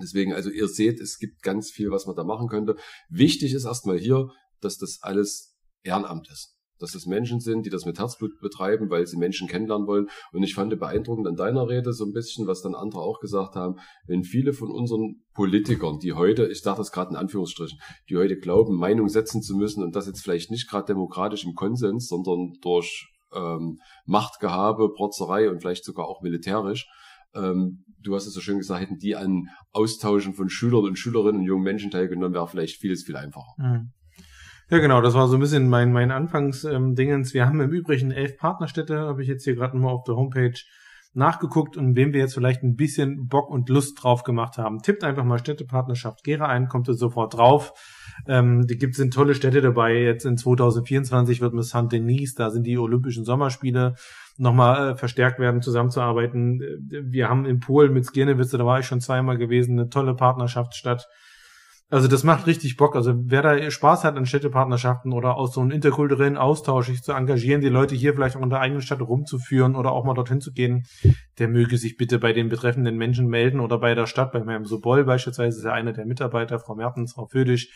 Deswegen, 0.00 0.32
also 0.32 0.50
ihr 0.50 0.68
seht, 0.68 1.00
es 1.00 1.18
gibt 1.18 1.42
ganz 1.42 1.70
viel, 1.70 1.90
was 1.90 2.06
man 2.06 2.16
da 2.16 2.24
machen 2.24 2.48
könnte. 2.48 2.76
Wichtig 3.08 3.52
ist 3.54 3.64
erstmal 3.64 3.98
hier, 3.98 4.30
dass 4.60 4.78
das 4.78 4.98
alles 5.02 5.56
Ehrenamt 5.82 6.28
ist 6.30 6.55
dass 6.78 6.94
es 6.94 7.06
Menschen 7.06 7.40
sind, 7.40 7.66
die 7.66 7.70
das 7.70 7.84
mit 7.84 7.98
Herzblut 7.98 8.38
betreiben, 8.40 8.90
weil 8.90 9.06
sie 9.06 9.16
Menschen 9.16 9.48
kennenlernen 9.48 9.86
wollen. 9.86 10.08
Und 10.32 10.42
ich 10.42 10.54
fand 10.54 10.78
beeindruckend 10.78 11.26
an 11.26 11.36
deiner 11.36 11.68
Rede 11.68 11.92
so 11.92 12.04
ein 12.04 12.12
bisschen, 12.12 12.46
was 12.46 12.62
dann 12.62 12.74
andere 12.74 13.00
auch 13.00 13.20
gesagt 13.20 13.54
haben, 13.54 13.76
wenn 14.06 14.24
viele 14.24 14.52
von 14.52 14.70
unseren 14.70 15.22
Politikern, 15.34 15.98
die 15.98 16.12
heute, 16.12 16.46
ich 16.46 16.60
sage 16.60 16.78
das 16.78 16.92
gerade 16.92 17.10
in 17.10 17.16
Anführungsstrichen, 17.16 17.78
die 18.08 18.16
heute 18.16 18.36
glauben, 18.36 18.76
Meinung 18.76 19.08
setzen 19.08 19.42
zu 19.42 19.56
müssen 19.56 19.82
und 19.82 19.96
das 19.96 20.06
jetzt 20.06 20.22
vielleicht 20.22 20.50
nicht 20.50 20.68
gerade 20.68 20.86
demokratisch 20.86 21.44
im 21.44 21.54
Konsens, 21.54 22.08
sondern 22.08 22.52
durch 22.60 23.08
ähm, 23.34 23.78
Machtgehabe, 24.04 24.92
Protzerei 24.92 25.50
und 25.50 25.60
vielleicht 25.60 25.84
sogar 25.84 26.06
auch 26.06 26.22
militärisch, 26.22 26.86
ähm, 27.34 27.84
du 28.00 28.14
hast 28.14 28.26
es 28.26 28.34
so 28.34 28.40
schön 28.40 28.58
gesagt, 28.58 28.80
hätten 28.80 28.98
die 28.98 29.16
an 29.16 29.48
Austauschen 29.72 30.34
von 30.34 30.48
Schülern 30.48 30.84
und 30.84 30.98
Schülerinnen 30.98 31.40
und 31.40 31.46
jungen 31.46 31.64
Menschen 31.64 31.90
teilgenommen, 31.90 32.34
wäre 32.34 32.48
vielleicht 32.48 32.80
vieles 32.80 33.04
viel 33.04 33.16
einfacher. 33.16 33.54
Mhm. 33.58 33.92
Ja, 34.68 34.78
genau, 34.78 35.00
das 35.00 35.14
war 35.14 35.28
so 35.28 35.36
ein 35.36 35.40
bisschen 35.40 35.68
mein, 35.68 35.92
mein 35.92 36.10
Anfangsdingens. 36.10 37.28
Ähm, 37.28 37.34
wir 37.34 37.46
haben 37.46 37.60
im 37.60 37.70
Übrigen 37.70 38.10
elf 38.10 38.36
Partnerstädte, 38.36 38.98
habe 38.98 39.22
ich 39.22 39.28
jetzt 39.28 39.44
hier 39.44 39.54
gerade 39.54 39.76
mal 39.76 39.90
auf 39.90 40.02
der 40.02 40.16
Homepage 40.16 40.58
nachgeguckt 41.14 41.76
und 41.76 41.94
wem 41.94 42.12
wir 42.12 42.20
jetzt 42.20 42.34
vielleicht 42.34 42.64
ein 42.64 42.74
bisschen 42.74 43.28
Bock 43.28 43.48
und 43.48 43.68
Lust 43.68 44.02
drauf 44.02 44.24
gemacht 44.24 44.58
haben. 44.58 44.82
Tippt 44.82 45.04
einfach 45.04 45.24
mal 45.24 45.38
Städtepartnerschaft 45.38 46.24
Gera 46.24 46.46
ein, 46.46 46.66
kommt 46.66 46.88
ihr 46.88 46.94
sofort 46.94 47.34
drauf. 47.34 47.72
Ähm, 48.26 48.66
die 48.66 48.76
gibt 48.76 48.96
sind 48.96 49.14
tolle 49.14 49.34
Städte 49.34 49.60
dabei. 49.60 49.94
Jetzt 49.94 50.26
in 50.26 50.36
2024 50.36 51.40
wird 51.40 51.54
mit 51.54 51.64
Saint-Denis, 51.64 52.34
da 52.34 52.50
sind 52.50 52.66
die 52.66 52.76
Olympischen 52.76 53.24
Sommerspiele 53.24 53.94
nochmal 54.36 54.90
äh, 54.90 54.96
verstärkt 54.96 55.38
werden, 55.38 55.62
zusammenzuarbeiten. 55.62 56.60
Wir 56.90 57.28
haben 57.28 57.46
in 57.46 57.60
Polen 57.60 57.92
mit 57.92 58.04
Skierniewitze, 58.04 58.58
da 58.58 58.66
war 58.66 58.80
ich 58.80 58.86
schon 58.86 59.00
zweimal 59.00 59.38
gewesen, 59.38 59.78
eine 59.78 59.88
tolle 59.88 60.14
Partnerschaftsstadt. 60.14 61.06
Also 61.88 62.08
das 62.08 62.24
macht 62.24 62.48
richtig 62.48 62.76
Bock. 62.76 62.96
Also 62.96 63.14
wer 63.16 63.42
da 63.42 63.70
Spaß 63.70 64.02
hat 64.02 64.16
an 64.16 64.26
Städtepartnerschaften 64.26 65.12
oder 65.12 65.36
aus 65.36 65.54
so 65.54 65.60
einem 65.60 65.70
interkulturellen 65.70 66.36
Austausch, 66.36 66.88
sich 66.88 67.02
zu 67.02 67.12
engagieren, 67.12 67.60
die 67.60 67.68
Leute 67.68 67.94
hier 67.94 68.12
vielleicht 68.12 68.36
auch 68.36 68.42
in 68.42 68.50
der 68.50 68.60
eigenen 68.60 68.82
Stadt 68.82 69.00
rumzuführen 69.00 69.76
oder 69.76 69.92
auch 69.92 70.04
mal 70.04 70.14
dorthin 70.14 70.40
zu 70.40 70.52
gehen, 70.52 70.86
der 71.38 71.46
möge 71.46 71.78
sich 71.78 71.96
bitte 71.96 72.18
bei 72.18 72.32
den 72.32 72.48
betreffenden 72.48 72.96
Menschen 72.96 73.28
melden 73.28 73.60
oder 73.60 73.78
bei 73.78 73.94
der 73.94 74.06
Stadt, 74.06 74.32
bei 74.32 74.42
meinem 74.42 74.64
Sobol 74.64 75.04
beispielsweise 75.04 75.58
ist 75.58 75.64
ja 75.64 75.72
einer 75.72 75.92
der 75.92 76.06
Mitarbeiter, 76.06 76.58
Frau 76.58 76.74
Mertens, 76.74 77.12
Frau 77.12 77.26
Födisch, 77.26 77.68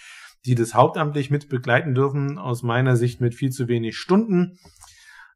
die 0.44 0.56
das 0.56 0.74
hauptamtlich 0.74 1.30
mit 1.30 1.48
begleiten 1.48 1.94
dürfen, 1.94 2.36
aus 2.36 2.64
meiner 2.64 2.96
Sicht 2.96 3.20
mit 3.20 3.36
viel 3.36 3.50
zu 3.50 3.68
wenig 3.68 3.96
Stunden. 3.96 4.58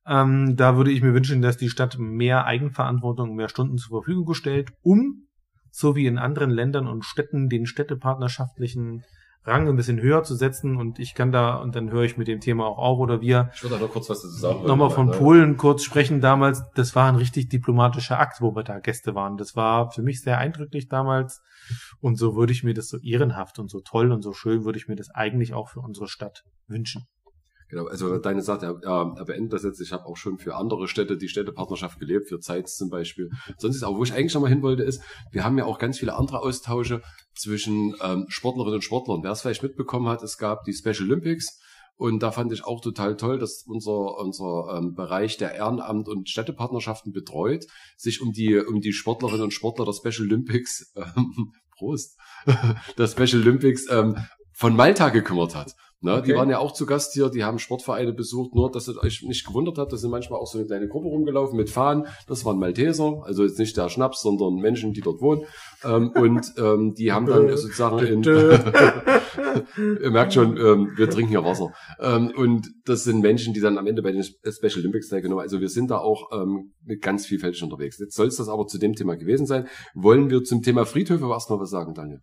Ähm, 0.05 0.56
da 0.56 0.77
würde 0.77 0.91
ich 0.91 1.00
mir 1.00 1.15
wünschen, 1.15 1.43
dass 1.43 1.56
die 1.56 1.70
Stadt 1.70 1.97
mehr 1.99 2.44
Eigenverantwortung, 2.44 3.37
mehr 3.37 3.49
Stunden 3.49 3.79
zur 3.79 4.03
Verfügung 4.03 4.35
stellt, 4.35 4.70
um 4.82 5.29
so 5.76 5.97
wie 5.97 6.06
in 6.06 6.19
anderen 6.19 6.50
Ländern 6.50 6.87
und 6.87 7.05
Städten 7.05 7.49
den 7.49 7.67
städtepartnerschaftlichen 7.67 9.03
Rang 9.43 9.69
ein 9.69 9.76
bisschen 9.76 10.00
höher 10.00 10.23
zu 10.23 10.37
setzen 10.37 10.76
und 10.76 11.00
ich 11.00 11.15
kann 11.15 11.32
da, 11.32 11.56
und 11.56 11.75
dann 11.75 11.91
höre 11.91 12.05
ich 12.05 12.17
mit 12.17 12.29
dem 12.29 12.41
Thema 12.41 12.65
auch 12.65 12.79
auf, 12.79 12.99
oder 13.01 13.20
wir 13.20 13.51
ich 13.55 13.63
würde 13.63 13.79
noch 13.79 13.91
kurz 13.91 14.08
was 14.08 14.22
dazu 14.22 14.37
sagen. 14.37 14.67
Nochmal 14.67 14.91
von 14.91 15.06
ne? 15.06 15.13
Polen 15.13 15.56
kurz 15.56 15.82
sprechen 15.82 16.20
damals, 16.20 16.63
das 16.77 16.94
war 16.94 17.08
ein 17.08 17.17
richtig 17.17 17.49
diplomatischer 17.49 18.19
Akt, 18.19 18.41
wo 18.41 18.55
wir 18.55 18.63
da 18.63 18.79
Gäste 18.79 19.15
waren. 19.17 19.37
Das 19.37 19.56
war 19.56 19.91
für 19.91 20.03
mich 20.03 20.22
sehr 20.22 20.39
eindrücklich 20.39 20.89
damals 20.89 21.43
und 22.01 22.17
so 22.17 22.37
würde 22.37 22.53
ich 22.53 22.63
mir 22.63 22.72
das 22.72 22.89
so 22.89 22.99
ehrenhaft 22.99 23.58
und 23.58 23.69
so 23.69 23.81
toll 23.81 24.13
und 24.13 24.22
so 24.22 24.32
schön 24.32 24.65
würde 24.65 24.79
ich 24.79 24.87
mir 24.87 24.96
das 24.96 25.10
eigentlich 25.10 25.55
auch 25.55 25.69
für 25.69 25.81
unsere 25.81 26.06
Stadt 26.06 26.44
wünschen. 26.69 27.05
Genau, 27.69 27.87
also 27.87 28.19
deine 28.19 28.43
Sache, 28.43 28.79
er, 28.83 29.15
er 29.17 29.25
beendet 29.25 29.53
das 29.53 29.65
jetzt. 29.65 29.81
Ich 29.81 29.93
habe 29.93 30.05
auch 30.06 30.17
schon 30.17 30.39
für 30.39 30.55
andere 30.55 30.87
Städte 30.87 31.17
die 31.17 31.29
Städtepartnerschaft 31.29 31.99
gelebt, 31.99 32.29
für 32.29 32.39
Zeitz 32.39 32.77
zum 32.77 32.91
Beispiel. 32.91 33.31
Sonst 33.59 33.77
ist 33.77 33.83
auch, 33.83 33.97
wo 33.97 34.05
ich 34.05 34.13
eigentlich 34.13 34.33
schon 34.33 34.43
mal 34.43 34.49
hin 34.49 34.63
wollte, 34.63 34.83
ist, 34.83 35.03
wir 35.33 35.44
haben 35.44 35.59
ja 35.59 35.65
auch 35.65 35.79
ganz 35.79 35.99
viele 35.99 36.15
andere 36.15 36.41
Austausche 36.41 37.03
zwischen 37.35 37.94
ähm, 38.03 38.27
Sportlerinnen 38.29 38.77
und 38.77 38.85
Sportlern. 38.85 39.23
Wer 39.23 39.33
es 39.33 39.41
vielleicht 39.41 39.63
mitbekommen 39.63 40.09
hat, 40.09 40.23
es 40.23 40.39
gab 40.39 40.65
die 40.65 40.75
Special 40.75 41.05
Olympics. 41.05 41.61
Und 41.97 42.23
da 42.23 42.33
fand 42.33 42.53
ich 42.53 42.65
auch 42.65 42.81
total 42.81 43.17
toll, 43.17 43.39
dass 43.39 43.65
unser, 43.67 44.19
unser 44.19 44.77
ähm, 44.77 44.94
Bereich 44.94 45.37
der 45.37 45.55
Ehrenamt 45.55 46.09
und 46.09 46.29
Städtepartnerschaften 46.29 47.13
betreut, 47.13 47.67
sich 47.97 48.21
um 48.21 48.33
die, 48.33 48.56
um 48.56 48.81
die 48.81 48.93
Sportlerinnen 48.93 49.44
und 49.44 49.53
Sportler 49.53 49.85
der 49.85 49.93
Special 49.93 50.27
Olympics, 50.27 50.93
ähm, 50.97 51.53
Prost, 51.77 52.19
der 52.99 53.06
Special 53.06 53.43
Olympics 53.43 53.89
ähm, 53.91 54.17
von 54.53 54.75
Malta 54.75 55.09
gekümmert 55.11 55.55
hat. 55.55 55.75
Ne, 56.05 56.19
okay. 56.19 56.23
Die 56.27 56.34
waren 56.34 56.51
ja 56.51 56.58
auch 56.58 56.73
zu 56.73 56.84
Gast 56.84 57.15
hier, 57.15 57.31
die 57.31 57.44
haben 57.44 57.58
Sportvereine 57.58 58.13
besucht, 58.13 58.55
nur 58.55 58.70
dass 58.70 58.89
es 58.89 59.03
euch 59.03 59.23
nicht 59.23 59.46
gewundert 59.46 59.79
hat, 59.79 59.91
da 59.91 59.96
sind 59.96 60.11
manchmal 60.11 60.39
auch 60.39 60.46
so 60.46 60.58
eine 60.58 60.67
kleine 60.67 60.87
Gruppe 60.87 61.08
rumgelaufen 61.08 61.56
mit 61.56 61.70
Fahnen. 61.70 62.06
Das 62.29 62.44
waren 62.44 62.58
Malteser, 62.58 63.23
also 63.25 63.43
jetzt 63.43 63.58
nicht 63.58 63.75
der 63.79 63.89
Schnaps, 63.89 64.20
sondern 64.20 64.56
Menschen, 64.56 64.93
die 64.93 65.01
dort 65.01 65.23
wohnen. 65.23 65.46
Ähm, 65.82 66.11
und 66.11 66.53
ähm, 66.58 66.93
die 66.93 67.11
haben 67.11 67.25
dann 67.25 67.49
sozusagen 67.56 68.01
in 68.01 68.23
Ihr 70.03 70.11
merkt 70.11 70.34
schon, 70.34 70.58
ähm, 70.58 70.93
wir 70.94 71.08
trinken 71.08 71.31
hier 71.31 71.43
Wasser. 71.43 71.73
Ähm, 71.99 72.32
und 72.37 72.69
das 72.84 73.05
sind 73.05 73.23
Menschen, 73.23 73.55
die 73.55 73.61
dann 73.61 73.79
am 73.79 73.87
Ende 73.87 74.03
bei 74.03 74.13
den 74.13 74.23
Special 74.23 74.81
Olympics 74.81 75.08
teilgenommen 75.08 75.41
haben. 75.41 75.46
Also 75.46 75.63
wir 75.63 75.70
sind 75.70 75.91
da 75.91 76.01
auch 76.01 76.31
ähm, 76.39 76.75
mit 76.84 77.01
ganz 77.01 77.25
vielfältig 77.25 77.63
unterwegs. 77.63 77.99
Jetzt 77.99 78.15
soll 78.15 78.27
es 78.27 78.37
das 78.37 78.51
aber 78.51 78.67
zu 78.67 78.77
dem 78.77 78.93
Thema 78.93 79.17
gewesen 79.17 79.46
sein. 79.46 79.69
Wollen 79.94 80.29
wir 80.29 80.43
zum 80.44 80.61
Thema 80.61 80.84
Friedhöfe 80.84 81.25
erstmal 81.31 81.61
was 81.61 81.70
sagen, 81.70 81.94
Daniel? 81.94 82.20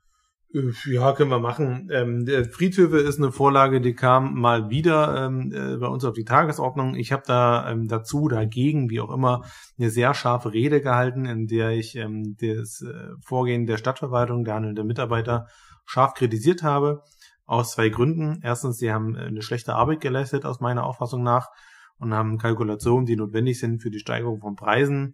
Äh, 0.53 0.71
ja, 0.91 1.13
können 1.13 1.29
wir 1.29 1.39
machen. 1.39 1.89
Ähm, 1.91 2.25
Friedhöfe 2.51 2.97
ist 2.97 3.19
eine 3.19 3.31
Vorlage, 3.31 3.81
die 3.81 3.93
kam 3.93 4.39
mal 4.39 4.69
wieder 4.69 5.25
ähm, 5.25 5.51
äh, 5.53 5.77
bei 5.77 5.87
uns 5.87 6.05
auf 6.05 6.13
die 6.13 6.25
Tagesordnung. 6.25 6.95
Ich 6.95 7.11
habe 7.11 7.23
da 7.25 7.69
ähm, 7.69 7.87
dazu, 7.87 8.27
dagegen, 8.27 8.89
wie 8.89 9.01
auch 9.01 9.11
immer, 9.11 9.43
eine 9.77 9.89
sehr 9.89 10.13
scharfe 10.13 10.53
Rede 10.53 10.81
gehalten, 10.81 11.25
in 11.25 11.47
der 11.47 11.71
ich 11.71 11.95
ähm, 11.95 12.35
das 12.39 12.81
äh, 12.81 13.09
Vorgehen 13.23 13.65
der 13.65 13.77
Stadtverwaltung, 13.77 14.43
der 14.43 14.55
handelnden 14.55 14.87
Mitarbeiter 14.87 15.47
scharf 15.85 16.13
kritisiert 16.13 16.63
habe. 16.63 17.01
Aus 17.45 17.71
zwei 17.71 17.89
Gründen. 17.89 18.39
Erstens, 18.43 18.77
sie 18.77 18.91
haben 18.91 19.15
äh, 19.15 19.21
eine 19.21 19.41
schlechte 19.41 19.75
Arbeit 19.75 20.01
geleistet, 20.01 20.45
aus 20.45 20.59
meiner 20.59 20.85
Auffassung 20.85 21.23
nach, 21.23 21.47
und 21.97 22.13
haben 22.13 22.39
Kalkulationen, 22.39 23.05
die 23.05 23.15
notwendig 23.15 23.59
sind 23.59 23.81
für 23.81 23.91
die 23.91 23.99
Steigerung 23.99 24.39
von 24.39 24.55
Preisen, 24.55 25.13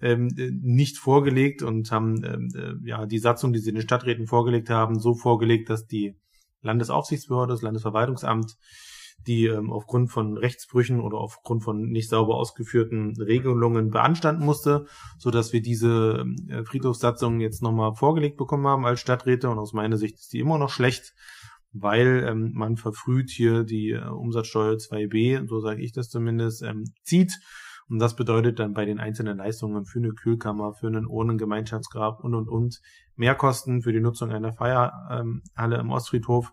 ähm, 0.00 0.28
nicht 0.62 0.98
vorgelegt 0.98 1.62
und 1.62 1.90
haben 1.90 2.22
ähm, 2.24 2.48
äh, 2.54 2.88
ja 2.88 3.06
die 3.06 3.18
Satzung, 3.18 3.52
die 3.52 3.58
sie 3.58 3.72
den 3.72 3.82
Stadträten 3.82 4.26
vorgelegt 4.26 4.70
haben, 4.70 4.98
so 4.98 5.14
vorgelegt, 5.14 5.70
dass 5.70 5.86
die 5.86 6.16
Landesaufsichtsbehörde, 6.62 7.52
das 7.52 7.62
Landesverwaltungsamt, 7.62 8.56
die 9.26 9.46
ähm, 9.46 9.72
aufgrund 9.72 10.10
von 10.10 10.36
Rechtsbrüchen 10.36 11.00
oder 11.00 11.18
aufgrund 11.18 11.64
von 11.64 11.88
nicht 11.88 12.08
sauber 12.08 12.36
ausgeführten 12.36 13.14
Regelungen 13.20 13.90
beanstanden 13.90 14.44
musste, 14.44 14.86
so 15.18 15.30
dass 15.30 15.52
wir 15.52 15.62
diese 15.62 16.24
äh, 16.48 16.64
Friedhofssatzung 16.64 17.40
jetzt 17.40 17.62
nochmal 17.62 17.94
vorgelegt 17.94 18.36
bekommen 18.36 18.66
haben 18.66 18.86
als 18.86 19.00
Stadträte. 19.00 19.48
Und 19.48 19.58
aus 19.58 19.72
meiner 19.72 19.96
Sicht 19.96 20.18
ist 20.18 20.32
die 20.32 20.40
immer 20.40 20.58
noch 20.58 20.70
schlecht, 20.70 21.14
weil 21.72 22.24
ähm, 22.28 22.52
man 22.54 22.76
verfrüht 22.76 23.30
hier 23.30 23.64
die 23.64 23.90
äh, 23.90 24.06
Umsatzsteuer 24.06 24.74
2b, 24.74 25.48
so 25.48 25.60
sage 25.60 25.82
ich 25.82 25.92
das 25.92 26.08
zumindest, 26.08 26.62
ähm, 26.62 26.84
zieht 27.02 27.32
und 27.88 27.98
das 28.00 28.16
bedeutet 28.16 28.58
dann 28.58 28.74
bei 28.74 28.84
den 28.84 28.98
einzelnen 28.98 29.38
Leistungen 29.38 29.84
für 29.84 30.00
eine 30.00 30.12
Kühlkammer, 30.12 30.72
für 30.72 30.88
einen 30.88 31.06
Urnengemeinschaftsgrab 31.06 32.24
und, 32.24 32.34
und, 32.34 32.48
und 32.48 32.80
Mehrkosten 33.14 33.82
für 33.82 33.92
die 33.92 34.00
Nutzung 34.00 34.30
einer 34.30 34.52
Feierhalle 34.52 35.76
im 35.78 35.90
Ostfriedhof 35.90 36.52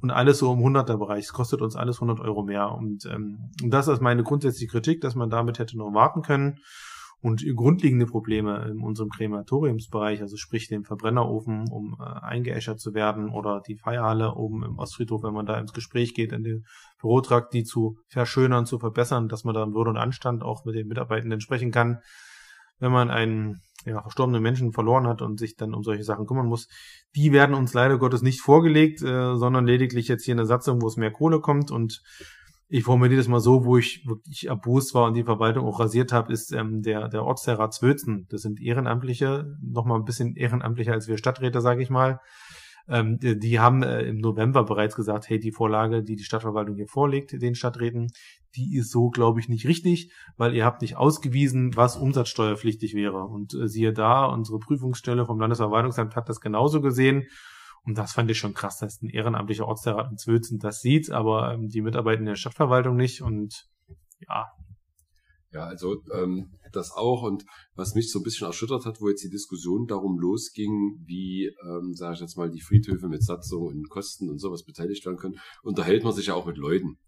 und 0.00 0.10
alles 0.10 0.38
so 0.38 0.52
im 0.52 0.60
100er 0.60 0.96
Bereich. 0.96 1.24
Es 1.24 1.32
kostet 1.32 1.60
uns 1.60 1.76
alles 1.76 1.96
100 1.96 2.20
Euro 2.20 2.42
mehr. 2.42 2.72
Und 2.72 3.04
ähm, 3.04 3.50
das 3.62 3.88
ist 3.88 4.00
meine 4.00 4.22
grundsätzliche 4.22 4.70
Kritik, 4.70 5.02
dass 5.02 5.14
man 5.14 5.28
damit 5.28 5.58
hätte 5.58 5.76
noch 5.76 5.92
warten 5.92 6.22
können 6.22 6.60
und 7.22 7.44
grundlegende 7.54 8.06
Probleme 8.06 8.66
in 8.70 8.80
unserem 8.80 9.10
Krematoriumsbereich, 9.10 10.22
also 10.22 10.36
sprich 10.36 10.68
dem 10.68 10.84
Verbrennerofen, 10.84 11.68
um 11.70 11.96
äh, 12.00 12.04
eingeäschert 12.04 12.80
zu 12.80 12.94
werden 12.94 13.28
oder 13.28 13.60
die 13.66 13.76
Feierhalle 13.76 14.34
oben 14.34 14.64
im 14.64 14.78
Ostfriedhof, 14.78 15.22
wenn 15.22 15.34
man 15.34 15.44
da 15.44 15.58
ins 15.58 15.74
Gespräch 15.74 16.14
geht, 16.14 16.32
in 16.32 16.44
den 16.44 16.64
Bürotrakt, 16.98 17.52
die 17.52 17.64
zu 17.64 17.98
verschönern, 18.08 18.64
zu 18.64 18.78
verbessern, 18.78 19.28
dass 19.28 19.44
man 19.44 19.54
dann 19.54 19.74
Würde 19.74 19.90
und 19.90 19.98
Anstand 19.98 20.42
auch 20.42 20.64
mit 20.64 20.74
den 20.74 20.88
Mitarbeitenden 20.88 21.40
sprechen 21.40 21.70
kann. 21.70 21.98
Wenn 22.78 22.92
man 22.92 23.10
einen 23.10 23.60
ja, 23.84 24.00
verstorbenen 24.00 24.42
Menschen 24.42 24.72
verloren 24.72 25.06
hat 25.06 25.20
und 25.20 25.38
sich 25.38 25.56
dann 25.56 25.74
um 25.74 25.82
solche 25.82 26.04
Sachen 26.04 26.26
kümmern 26.26 26.46
muss, 26.46 26.68
die 27.14 27.32
werden 27.32 27.54
uns 27.54 27.74
leider 27.74 27.98
Gottes 27.98 28.22
nicht 28.22 28.40
vorgelegt, 28.40 29.02
äh, 29.02 29.36
sondern 29.36 29.66
lediglich 29.66 30.08
jetzt 30.08 30.24
hier 30.24 30.34
eine 30.34 30.46
Satzung, 30.46 30.80
wo 30.80 30.86
es 30.86 30.96
mehr 30.96 31.10
Kohle 31.10 31.40
kommt 31.40 31.70
und 31.70 32.00
ich 32.72 32.84
formuliere 32.84 33.18
das 33.18 33.26
mal 33.26 33.40
so, 33.40 33.64
wo 33.64 33.78
ich 33.78 34.06
wirklich 34.06 34.46
erbost 34.46 34.94
war 34.94 35.08
und 35.08 35.14
die 35.14 35.24
Verwaltung 35.24 35.66
auch 35.66 35.80
rasiert 35.80 36.12
habe, 36.12 36.32
ist 36.32 36.52
ähm, 36.52 36.82
der, 36.82 37.08
der 37.08 37.24
Ortsherrat 37.24 37.74
Zwölzen. 37.74 38.26
Das 38.30 38.42
sind 38.42 38.60
Ehrenamtliche, 38.60 39.56
noch 39.60 39.84
mal 39.84 39.96
ein 39.96 40.04
bisschen 40.04 40.36
ehrenamtlicher 40.36 40.92
als 40.92 41.08
wir 41.08 41.18
Stadträte, 41.18 41.60
sage 41.60 41.82
ich 41.82 41.90
mal. 41.90 42.20
Ähm, 42.88 43.18
die, 43.18 43.36
die, 43.38 43.58
haben 43.58 43.82
äh, 43.82 44.02
im 44.02 44.18
November 44.18 44.62
bereits 44.62 44.94
gesagt, 44.94 45.28
hey, 45.28 45.40
die 45.40 45.50
Vorlage, 45.50 46.04
die 46.04 46.14
die 46.14 46.22
Stadtverwaltung 46.22 46.76
hier 46.76 46.86
vorlegt, 46.86 47.42
den 47.42 47.56
Stadträten, 47.56 48.12
die 48.54 48.76
ist 48.76 48.92
so, 48.92 49.10
glaube 49.10 49.40
ich, 49.40 49.48
nicht 49.48 49.66
richtig, 49.66 50.12
weil 50.36 50.54
ihr 50.54 50.64
habt 50.64 50.80
nicht 50.80 50.96
ausgewiesen, 50.96 51.72
was 51.74 51.96
umsatzsteuerpflichtig 51.96 52.94
wäre. 52.94 53.24
Und 53.24 53.52
äh, 53.52 53.66
siehe 53.66 53.92
da, 53.92 54.26
unsere 54.26 54.60
Prüfungsstelle 54.60 55.26
vom 55.26 55.40
Landesverwaltungsamt 55.40 56.14
hat 56.14 56.28
das 56.28 56.40
genauso 56.40 56.80
gesehen 56.80 57.26
und 57.84 57.96
das 57.96 58.12
fand 58.12 58.30
ich 58.30 58.38
schon 58.38 58.54
krass, 58.54 58.78
dass 58.78 59.00
ein 59.00 59.08
ehrenamtlicher 59.08 59.66
Ortsherrat 59.66 60.10
in 60.10 60.18
Zwölzen 60.18 60.58
das 60.58 60.80
sieht, 60.80 61.10
aber 61.10 61.54
ähm, 61.54 61.68
die 61.68 61.80
Mitarbeiter 61.80 62.20
in 62.20 62.26
der 62.26 62.36
Stadtverwaltung 62.36 62.96
nicht. 62.96 63.22
Und 63.22 63.68
ja. 64.20 64.46
Ja, 65.52 65.64
also 65.64 66.02
ähm, 66.14 66.52
das 66.72 66.92
auch. 66.92 67.22
Und 67.22 67.44
was 67.74 67.94
mich 67.94 68.12
so 68.12 68.20
ein 68.20 68.22
bisschen 68.22 68.46
erschüttert 68.46 68.84
hat, 68.84 69.00
wo 69.00 69.08
jetzt 69.08 69.24
die 69.24 69.30
Diskussion 69.30 69.86
darum 69.86 70.18
losging, 70.18 71.02
wie, 71.06 71.52
ähm, 71.66 71.94
sage 71.94 72.14
ich 72.14 72.20
jetzt 72.20 72.36
mal, 72.36 72.50
die 72.50 72.60
Friedhöfe 72.60 73.08
mit 73.08 73.24
Satzung 73.24 73.66
und 73.66 73.88
Kosten 73.88 74.28
und 74.28 74.38
sowas 74.38 74.64
beteiligt 74.64 75.04
werden 75.06 75.18
können, 75.18 75.40
unterhält 75.62 76.04
man 76.04 76.12
sich 76.12 76.26
ja 76.26 76.34
auch 76.34 76.46
mit 76.46 76.58
Leuten. 76.58 76.98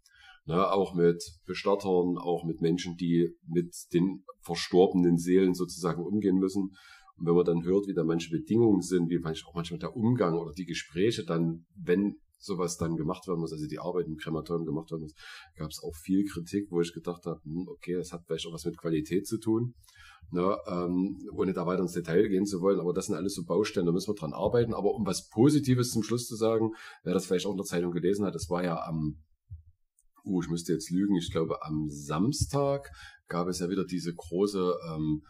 Ne, 0.45 0.73
auch 0.73 0.95
mit 0.95 1.23
Bestattern, 1.47 2.19
auch 2.19 2.43
mit 2.45 2.61
Menschen, 2.61 2.97
die 2.97 3.37
mit 3.47 3.73
den 3.93 4.25
verstorbenen 4.41 5.17
Seelen 5.17 5.55
sozusagen 5.55 6.03
umgehen 6.05 6.39
müssen. 6.39 6.73
Und 7.17 7.27
wenn 7.27 7.35
man 7.35 7.45
dann 7.45 7.65
hört, 7.65 7.87
wie 7.87 7.95
da 7.95 8.05
manche 8.05 8.31
Bedingungen 8.31 8.83
sind, 8.83 9.11
wie 9.11 9.19
manchmal 9.19 9.51
auch 9.51 9.55
manchmal 9.55 9.79
der 9.79 9.97
Umgang 9.97 10.39
oder 10.39 10.53
die 10.53 10.67
Gespräche 10.67 11.25
dann, 11.25 11.67
wenn 11.75 12.17
sowas 12.43 12.77
dann 12.77 12.97
gemacht 12.97 13.27
werden 13.29 13.41
muss, 13.41 13.53
also 13.53 13.67
die 13.67 13.79
Arbeit 13.79 14.07
im 14.07 14.17
Krematorium 14.17 14.67
gemacht 14.67 14.91
werden 14.91 15.03
muss, 15.03 15.15
gab 15.57 15.71
es 15.71 15.83
auch 15.83 15.95
viel 15.95 16.25
Kritik, 16.25 16.67
wo 16.71 16.81
ich 16.81 16.93
gedacht 16.93 17.25
habe, 17.25 17.41
hm, 17.45 17.69
okay, 17.69 17.95
das 17.95 18.13
hat 18.13 18.25
vielleicht 18.27 18.47
auch 18.47 18.53
was 18.53 18.65
mit 18.65 18.77
Qualität 18.77 19.27
zu 19.27 19.39
tun. 19.39 19.75
Ne, 20.31 20.57
ähm, 20.67 21.19
ohne 21.33 21.53
da 21.53 21.67
weiter 21.67 21.83
ins 21.83 21.93
Detail 21.93 22.27
gehen 22.27 22.47
zu 22.47 22.63
wollen, 22.63 22.81
aber 22.81 22.95
das 22.95 23.05
sind 23.07 23.17
alles 23.17 23.35
so 23.35 23.45
Baustellen, 23.45 23.85
da 23.85 23.93
müssen 23.93 24.09
wir 24.09 24.15
dran 24.15 24.33
arbeiten. 24.33 24.73
Aber 24.73 24.95
um 24.95 25.05
was 25.05 25.29
Positives 25.29 25.91
zum 25.91 26.03
Schluss 26.03 26.27
zu 26.27 26.37
sagen, 26.37 26.71
wer 27.03 27.13
das 27.13 27.27
vielleicht 27.27 27.45
auch 27.45 27.51
in 27.51 27.59
der 27.59 27.67
Zeitung 27.67 27.93
gelesen 27.93 28.25
hat, 28.25 28.35
es 28.35 28.49
war 28.49 28.65
ja 28.65 28.83
am, 28.83 29.19
uh, 30.25 30.41
ich 30.41 30.49
müsste 30.49 30.73
jetzt 30.73 30.91
lügen, 30.91 31.17
ich 31.17 31.31
glaube 31.31 31.63
am 31.63 31.91
Samstag 31.91 32.89
gab 33.29 33.47
es 33.49 33.59
ja 33.59 33.69
wieder 33.69 33.85
diese 33.85 34.15
große 34.15 34.75
ähm, 34.95 35.23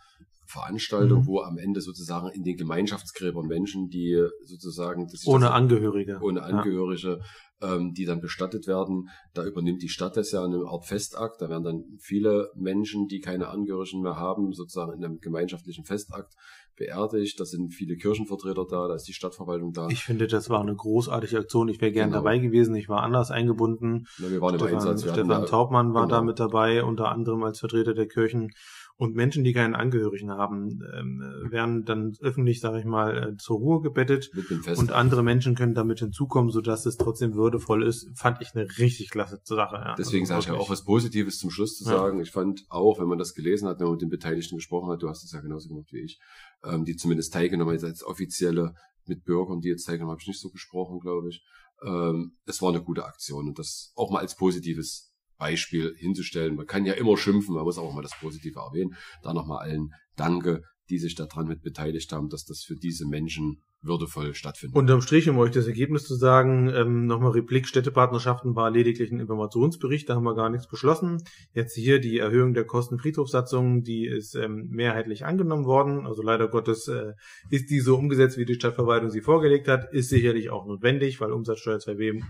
Veranstaltung, 0.52 1.21
mhm. 1.21 1.26
wo 1.26 1.40
am 1.40 1.59
Ende 1.59 1.80
sozusagen 1.80 2.28
in 2.28 2.44
den 2.44 2.56
Gemeinschaftsgräbern 2.56 3.47
Menschen, 3.47 3.88
die 3.88 4.23
sozusagen 4.44 5.09
ohne 5.25 5.47
das, 5.47 5.54
Angehörige, 5.54 6.18
ohne 6.21 6.42
Angehörige, 6.42 7.21
ja. 7.61 7.75
ähm, 7.75 7.92
die 7.94 8.04
dann 8.04 8.21
bestattet 8.21 8.66
werden, 8.66 9.09
da 9.32 9.44
übernimmt 9.44 9.82
die 9.82 9.88
Stadt 9.88 10.16
das 10.16 10.32
ja 10.32 10.44
in 10.44 10.52
einem 10.52 10.66
Art 10.66 10.87
Festakt. 10.87 11.40
Da 11.40 11.49
werden 11.49 11.64
dann 11.64 11.85
viele 11.99 12.50
Menschen, 12.54 13.09
die 13.09 13.21
keine 13.21 13.49
Angehörigen 13.49 14.02
mehr 14.02 14.16
haben, 14.16 14.52
sozusagen 14.52 14.92
in 14.92 15.04
einem 15.04 15.18
gemeinschaftlichen 15.18 15.85
Festakt 15.85 16.35
beerdigt. 16.76 17.38
Da 17.38 17.45
sind 17.45 17.73
viele 17.73 17.97
Kirchenvertreter 17.97 18.67
da, 18.69 18.88
da 18.88 18.95
ist 18.95 19.09
die 19.09 19.12
Stadtverwaltung 19.12 19.73
da. 19.73 19.88
Ich 19.88 20.05
finde, 20.05 20.26
das 20.26 20.50
war 20.50 20.61
eine 20.61 20.75
großartige 20.75 21.38
Aktion. 21.38 21.69
Ich 21.69 21.81
wäre 21.81 21.93
gern 21.93 22.11
genau. 22.11 22.19
dabei 22.19 22.38
gewesen. 22.38 22.75
Ich 22.75 22.88
war 22.88 23.02
anders 23.02 23.31
eingebunden. 23.31 24.07
Ja, 24.19 24.31
wir 24.31 24.41
waren 24.41 24.55
Stefan, 24.55 24.69
im 24.69 24.75
Einsatz. 24.76 25.05
Wir 25.05 25.12
Stefan 25.12 25.47
Taubmann 25.47 25.95
war 25.95 26.07
genau. 26.07 26.17
da 26.17 26.23
mit 26.23 26.38
dabei, 26.38 26.85
unter 26.85 27.11
anderem 27.11 27.43
als 27.43 27.61
Vertreter 27.61 27.95
der 27.95 28.09
Kirchen. 28.09 28.50
Und 28.97 29.17
Menschen, 29.17 29.43
die 29.43 29.52
keinen 29.52 29.75
Angehörigen 29.75 30.31
haben, 30.31 30.81
ähm, 30.97 31.49
werden 31.50 31.85
dann 31.85 32.12
öffentlich, 32.21 32.61
sage 32.61 32.79
ich 32.79 32.85
mal, 32.85 33.31
äh, 33.31 33.37
zur 33.37 33.57
Ruhe 33.57 33.81
gebettet. 33.81 34.31
Und 34.76 34.93
andere 34.93 35.23
Menschen 35.23 35.55
können 35.57 35.75
damit 35.75 35.99
hinzukommen, 35.99 36.52
sodass 36.52 36.87
es 36.87 36.99
trotzdem 36.99 37.35
würdevoll 37.35 37.85
ist. 37.85 38.17
Fand 38.17 38.41
ich 38.43 38.55
eine 38.55 38.69
richtig 38.79 39.11
klasse 39.11 39.41
Sache. 39.43 39.76
Ja. 39.76 39.95
Deswegen 39.99 40.23
also, 40.23 40.35
sage 40.35 40.41
ich 40.43 40.49
ja 40.49 40.55
auch 40.55 40.71
was 40.71 40.85
Positives 40.85 41.38
zum 41.38 41.50
Schluss 41.50 41.76
zu 41.76 41.85
sagen. 41.85 42.19
Ja. 42.19 42.23
Ich 42.23 42.31
fand 42.31 42.64
auch, 42.69 43.00
wenn 43.00 43.09
man 43.09 43.19
das 43.19 43.35
gelesen 43.35 43.67
hat, 43.67 43.81
wenn 43.81 43.87
man 43.87 43.95
mit 43.95 44.02
den 44.02 44.11
Beteiligten 44.11 44.57
gesprochen 44.57 44.91
hat, 44.91 45.02
du 45.02 45.09
hast 45.09 45.25
es 45.25 45.33
ja 45.33 45.41
genauso 45.41 45.71
gemacht 45.71 45.93
wie 45.93 46.00
ich, 46.00 46.21
ähm, 46.64 46.85
die 46.85 46.97
zumindest 46.97 47.33
teilgenommen 47.33 47.76
haben, 47.76 47.85
als 47.85 48.04
offizielle 48.04 48.75
mit 49.07 49.25
Bürgern, 49.25 49.61
die 49.61 49.69
jetzt 49.69 49.85
teilgenommen 49.85 50.11
haben, 50.12 50.16
habe 50.16 50.23
ich 50.23 50.28
nicht 50.28 50.40
so 50.40 50.50
gesprochen, 50.50 51.00
glaube 51.00 51.28
ich. 51.28 51.45
Ähm, 51.85 52.37
es 52.47 52.62
war 52.62 52.71
eine 52.71 52.83
gute 52.83 53.04
Aktion 53.04 53.49
und 53.49 53.59
das 53.59 53.92
auch 53.97 54.11
mal 54.11 54.21
als 54.21 54.37
positives 54.37 55.12
Beispiel 55.38 55.95
hinzustellen. 55.97 56.54
Man 56.54 56.66
kann 56.66 56.87
ja 56.87 56.95
immer 56.95 57.16
schimpfen, 57.16 57.54
man 57.54 57.64
muss 57.64 57.78
auch 57.78 57.92
mal 57.92 58.02
das 58.02 58.19
Positive 58.19 58.61
erwähnen. 58.61 58.95
Da 59.23 59.35
nochmal 59.35 59.59
allen 59.59 59.90
Danke, 60.14 60.62
die 60.91 60.99
sich 60.99 61.15
daran 61.15 61.47
mit 61.47 61.62
beteiligt 61.62 62.12
haben, 62.12 62.29
dass 62.29 62.45
das 62.45 62.62
für 62.62 62.77
diese 62.77 63.07
Menschen 63.07 63.62
würdevoll 63.83 64.35
stattfindet. 64.35 64.77
Unterm 64.77 65.03
Strich, 65.03 65.29
um 65.29 65.39
euch 65.39 65.51
das 65.51 65.67
Ergebnis 65.67 66.05
zu 66.05 66.15
sagen, 66.15 66.69
ähm, 66.69 67.07
nochmal 67.07 67.33
Replik, 67.33 67.67
Städtepartnerschaften 67.67 68.55
war 68.55 68.71
lediglich 68.71 69.11
ein 69.11 69.19
Informationsbericht, 69.19 70.09
da 70.09 70.15
haben 70.15 70.25
wir 70.25 70.37
gar 70.37 70.51
nichts 70.51 70.69
beschlossen. 70.69 71.23
Jetzt 71.53 71.75
hier 71.75 71.99
die 71.99 72.19
Erhöhung 72.19 72.55
der 72.55 72.65
Kosten 72.65 72.99
Friedhofssatzung, 72.99 73.83
die 73.83 74.07
ist 74.07 74.35
ähm, 74.37 74.69
mehrheitlich 74.71 75.25
angenommen 75.25 75.65
worden. 75.65 76.07
Also 76.07 76.23
leider 76.23 76.49
Gottes 76.49 76.87
äh, 76.89 77.12
ist 77.51 77.71
die 77.71 77.81
so 77.81 77.97
umgesetzt, 77.97 78.39
wie 78.39 78.45
die 78.45 78.55
Stadtverwaltung 78.55 79.11
sie 79.11 79.21
vorgelegt 79.21 79.67
hat, 79.67 79.93
ist 79.93 80.11
sicherlich 80.11 80.51
auch 80.51 80.67
notwendig, 80.67 81.21
weil 81.21 81.33
Umsatzsteuer 81.33 81.79
2b 81.79 82.23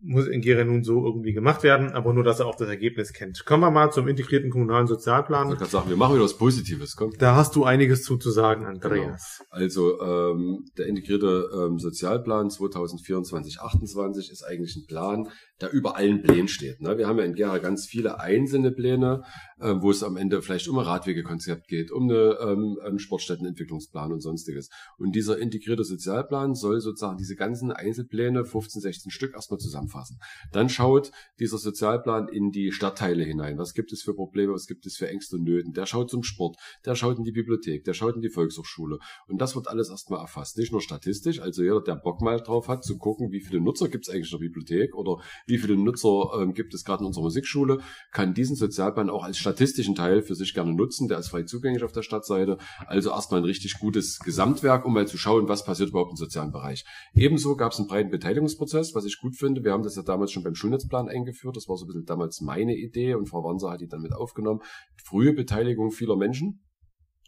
muss 0.00 0.26
in 0.26 0.40
Gera 0.40 0.64
nun 0.64 0.84
so 0.84 1.04
irgendwie 1.04 1.32
gemacht 1.32 1.62
werden, 1.62 1.92
aber 1.92 2.12
nur, 2.12 2.24
dass 2.24 2.40
er 2.40 2.46
auch 2.46 2.56
das 2.56 2.68
Ergebnis 2.68 3.12
kennt. 3.12 3.44
Kommen 3.46 3.62
wir 3.62 3.70
mal 3.70 3.90
zum 3.90 4.06
integrierten 4.06 4.50
kommunalen 4.50 4.86
Sozialplan. 4.86 5.50
Ich 5.52 5.58
kann 5.58 5.68
sagen, 5.68 5.88
wir 5.88 5.96
machen 5.96 6.14
wieder 6.14 6.24
was 6.24 6.36
Positives. 6.36 6.94
Komm. 6.96 7.12
Da 7.18 7.36
hast 7.36 7.56
du 7.56 7.64
einiges 7.64 8.02
zu, 8.02 8.18
zu 8.18 8.30
sagen, 8.30 8.66
Andreas. 8.66 9.38
Genau. 9.38 9.50
Also 9.50 10.00
ähm, 10.00 10.66
der 10.76 10.86
integrierte 10.86 11.48
ähm, 11.54 11.78
Sozialplan 11.78 12.48
2024-28 12.48 14.30
ist 14.30 14.42
eigentlich 14.42 14.76
ein 14.76 14.86
Plan, 14.86 15.28
der 15.60 15.72
über 15.72 15.96
allen 15.96 16.22
Plänen 16.22 16.48
steht. 16.48 16.80
Ne? 16.80 16.98
Wir 16.98 17.06
haben 17.06 17.18
ja 17.18 17.24
in 17.24 17.34
Gera 17.34 17.58
ganz 17.58 17.86
viele 17.86 18.20
einzelne 18.20 18.72
Pläne, 18.72 19.22
äh, 19.60 19.74
wo 19.78 19.90
es 19.90 20.02
am 20.02 20.16
Ende 20.16 20.42
vielleicht 20.42 20.68
um 20.68 20.78
ein 20.78 20.84
Radwegekonzept 20.84 21.68
geht, 21.68 21.90
um 21.90 22.10
eine 22.10 22.36
ähm, 22.40 22.78
einen 22.84 22.98
Sportstättenentwicklungsplan 22.98 24.12
und 24.12 24.20
sonstiges. 24.20 24.68
Und 24.98 25.14
dieser 25.14 25.38
integrierte 25.38 25.84
Sozialplan 25.84 26.54
soll 26.54 26.80
sozusagen 26.80 27.16
diese 27.16 27.36
ganzen 27.36 27.72
Einzelpläne, 27.72 28.44
15, 28.44 28.82
16 28.82 29.10
Stück, 29.10 29.34
erstmal 29.34 29.58
zusammen 29.58 29.83
zusammenfassen. 29.84 30.18
Dann 30.52 30.68
schaut 30.68 31.10
dieser 31.38 31.58
Sozialplan 31.58 32.28
in 32.28 32.50
die 32.50 32.72
Stadtteile 32.72 33.24
hinein. 33.24 33.58
Was 33.58 33.74
gibt 33.74 33.92
es 33.92 34.02
für 34.02 34.14
Probleme, 34.14 34.52
was 34.52 34.66
gibt 34.66 34.86
es 34.86 34.96
für 34.96 35.08
Ängste 35.08 35.36
und 35.36 35.44
Nöten? 35.44 35.72
Der 35.72 35.86
schaut 35.86 36.10
zum 36.10 36.22
Sport, 36.22 36.56
der 36.84 36.94
schaut 36.94 37.18
in 37.18 37.24
die 37.24 37.32
Bibliothek, 37.32 37.84
der 37.84 37.94
schaut 37.94 38.16
in 38.16 38.22
die 38.22 38.30
Volkshochschule. 38.30 38.98
Und 39.28 39.40
das 39.40 39.54
wird 39.54 39.68
alles 39.68 39.90
erstmal 39.90 40.20
erfasst. 40.20 40.58
Nicht 40.58 40.72
nur 40.72 40.80
statistisch, 40.80 41.40
also 41.40 41.62
jeder, 41.62 41.80
der 41.80 41.96
Bock 41.96 42.20
mal 42.20 42.40
drauf 42.40 42.68
hat, 42.68 42.84
zu 42.84 42.98
gucken, 42.98 43.30
wie 43.30 43.40
viele 43.40 43.60
Nutzer 43.60 43.88
gibt 43.88 44.06
es 44.06 44.14
eigentlich 44.14 44.32
in 44.32 44.38
der 44.38 44.46
Bibliothek 44.46 44.94
oder 44.94 45.22
wie 45.46 45.58
viele 45.58 45.76
Nutzer 45.76 46.30
ähm, 46.40 46.54
gibt 46.54 46.74
es 46.74 46.84
gerade 46.84 47.02
in 47.02 47.06
unserer 47.06 47.24
Musikschule, 47.24 47.80
kann 48.12 48.34
diesen 48.34 48.56
Sozialplan 48.56 49.10
auch 49.10 49.24
als 49.24 49.38
statistischen 49.38 49.94
Teil 49.94 50.22
für 50.22 50.34
sich 50.34 50.54
gerne 50.54 50.72
nutzen. 50.72 51.08
Der 51.08 51.18
ist 51.18 51.28
frei 51.28 51.42
zugänglich 51.42 51.82
auf 51.82 51.92
der 51.92 52.02
Stadtseite. 52.02 52.58
Also 52.86 53.10
erstmal 53.10 53.40
ein 53.40 53.44
richtig 53.44 53.78
gutes 53.78 54.18
Gesamtwerk, 54.18 54.84
um 54.84 54.94
mal 54.94 55.06
zu 55.06 55.18
schauen, 55.18 55.48
was 55.48 55.64
passiert 55.64 55.90
überhaupt 55.90 56.12
im 56.12 56.16
sozialen 56.16 56.52
Bereich. 56.52 56.84
Ebenso 57.14 57.56
gab 57.56 57.72
es 57.72 57.78
einen 57.78 57.88
breiten 57.88 58.10
Beteiligungsprozess, 58.10 58.94
was 58.94 59.04
ich 59.04 59.18
gut 59.18 59.36
finde. 59.36 59.64
Wir 59.64 59.72
haben 59.74 59.82
das 59.82 59.96
ja 59.96 60.02
damals 60.02 60.32
schon 60.32 60.42
beim 60.42 60.54
Schulnetzplan 60.54 61.08
eingeführt. 61.08 61.56
Das 61.56 61.68
war 61.68 61.76
so 61.76 61.84
ein 61.84 61.88
bisschen 61.88 62.06
damals 62.06 62.40
meine 62.40 62.74
Idee 62.74 63.14
und 63.14 63.28
Frau 63.28 63.44
Wanser 63.44 63.70
hat 63.70 63.80
die 63.80 63.88
dann 63.88 64.00
mit 64.00 64.12
aufgenommen. 64.12 64.60
Frühe 65.04 65.34
Beteiligung 65.34 65.90
vieler 65.90 66.16
Menschen 66.16 66.64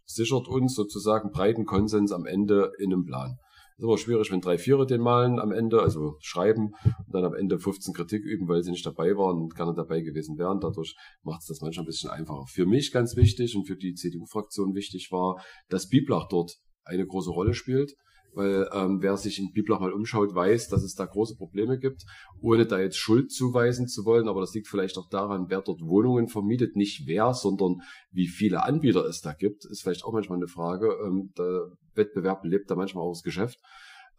sichert 0.06 0.48
uns 0.48 0.74
sozusagen 0.74 1.30
breiten 1.30 1.66
Konsens 1.66 2.12
am 2.12 2.26
Ende 2.26 2.72
in 2.78 2.92
einem 2.92 3.04
Plan. 3.04 3.36
Das 3.76 3.82
ist 3.82 3.88
aber 3.88 3.98
schwierig, 3.98 4.30
wenn 4.30 4.40
drei 4.40 4.56
Vierer 4.56 4.86
den 4.86 5.02
malen 5.02 5.38
am 5.38 5.52
Ende, 5.52 5.82
also 5.82 6.16
schreiben 6.20 6.72
und 6.84 7.12
dann 7.12 7.26
am 7.26 7.34
Ende 7.34 7.58
15 7.58 7.92
Kritik 7.92 8.24
üben, 8.24 8.48
weil 8.48 8.62
sie 8.62 8.70
nicht 8.70 8.86
dabei 8.86 9.18
waren 9.18 9.42
und 9.42 9.54
gerne 9.54 9.74
dabei 9.74 10.00
gewesen 10.00 10.38
wären. 10.38 10.60
Dadurch 10.60 10.96
macht 11.22 11.42
es 11.42 11.48
das 11.48 11.60
manchmal 11.60 11.84
ein 11.84 11.86
bisschen 11.86 12.08
einfacher. 12.08 12.46
Für 12.48 12.64
mich 12.64 12.90
ganz 12.90 13.16
wichtig 13.16 13.54
und 13.54 13.66
für 13.66 13.76
die 13.76 13.92
CDU-Fraktion 13.92 14.74
wichtig 14.74 15.08
war, 15.12 15.42
dass 15.68 15.88
Biblach 15.88 16.26
dort 16.28 16.56
eine 16.84 17.06
große 17.06 17.30
Rolle 17.30 17.52
spielt 17.52 17.92
weil 18.36 18.68
ähm, 18.72 18.98
wer 19.00 19.16
sich 19.16 19.38
in 19.38 19.50
Biblach 19.52 19.80
mal 19.80 19.94
umschaut, 19.94 20.34
weiß, 20.34 20.68
dass 20.68 20.82
es 20.82 20.94
da 20.94 21.06
große 21.06 21.36
Probleme 21.36 21.78
gibt, 21.78 22.04
ohne 22.42 22.66
da 22.66 22.78
jetzt 22.78 22.98
Schuld 22.98 23.32
zuweisen 23.32 23.88
zu 23.88 24.04
wollen, 24.04 24.28
aber 24.28 24.42
das 24.42 24.52
liegt 24.52 24.68
vielleicht 24.68 24.98
auch 24.98 25.08
daran, 25.08 25.46
wer 25.48 25.62
dort 25.62 25.80
Wohnungen 25.80 26.28
vermietet, 26.28 26.76
nicht 26.76 27.06
wer, 27.06 27.32
sondern 27.32 27.80
wie 28.10 28.28
viele 28.28 28.62
Anbieter 28.62 29.06
es 29.06 29.22
da 29.22 29.32
gibt, 29.32 29.64
ist 29.64 29.82
vielleicht 29.82 30.04
auch 30.04 30.12
manchmal 30.12 30.36
eine 30.36 30.48
Frage. 30.48 30.98
Ähm, 31.02 31.32
der 31.38 31.72
Wettbewerb 31.94 32.44
lebt 32.44 32.70
da 32.70 32.76
manchmal 32.76 33.04
auch 33.04 33.14
das 33.14 33.22
Geschäft. 33.22 33.58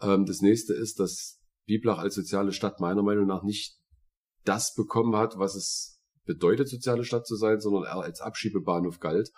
Ähm, 0.02 0.26
das 0.26 0.42
nächste 0.42 0.74
ist, 0.74 1.00
dass 1.00 1.40
Biblach 1.68 2.00
als 2.00 2.16
soziale 2.16 2.54
Stadt 2.54 2.80
meiner 2.80 3.04
Meinung 3.04 3.28
nach 3.28 3.44
nicht 3.44 3.78
das 4.46 4.74
bekommen 4.74 5.16
hat, 5.16 5.38
was 5.38 5.54
es 5.54 6.02
bedeutet, 6.26 6.70
soziale 6.70 7.04
Stadt 7.04 7.28
zu 7.28 7.36
sein, 7.36 7.60
sondern 7.60 7.84
er 7.84 8.02
als 8.02 8.20
Abschiebebahnhof 8.20 9.00
galt. 9.00 9.30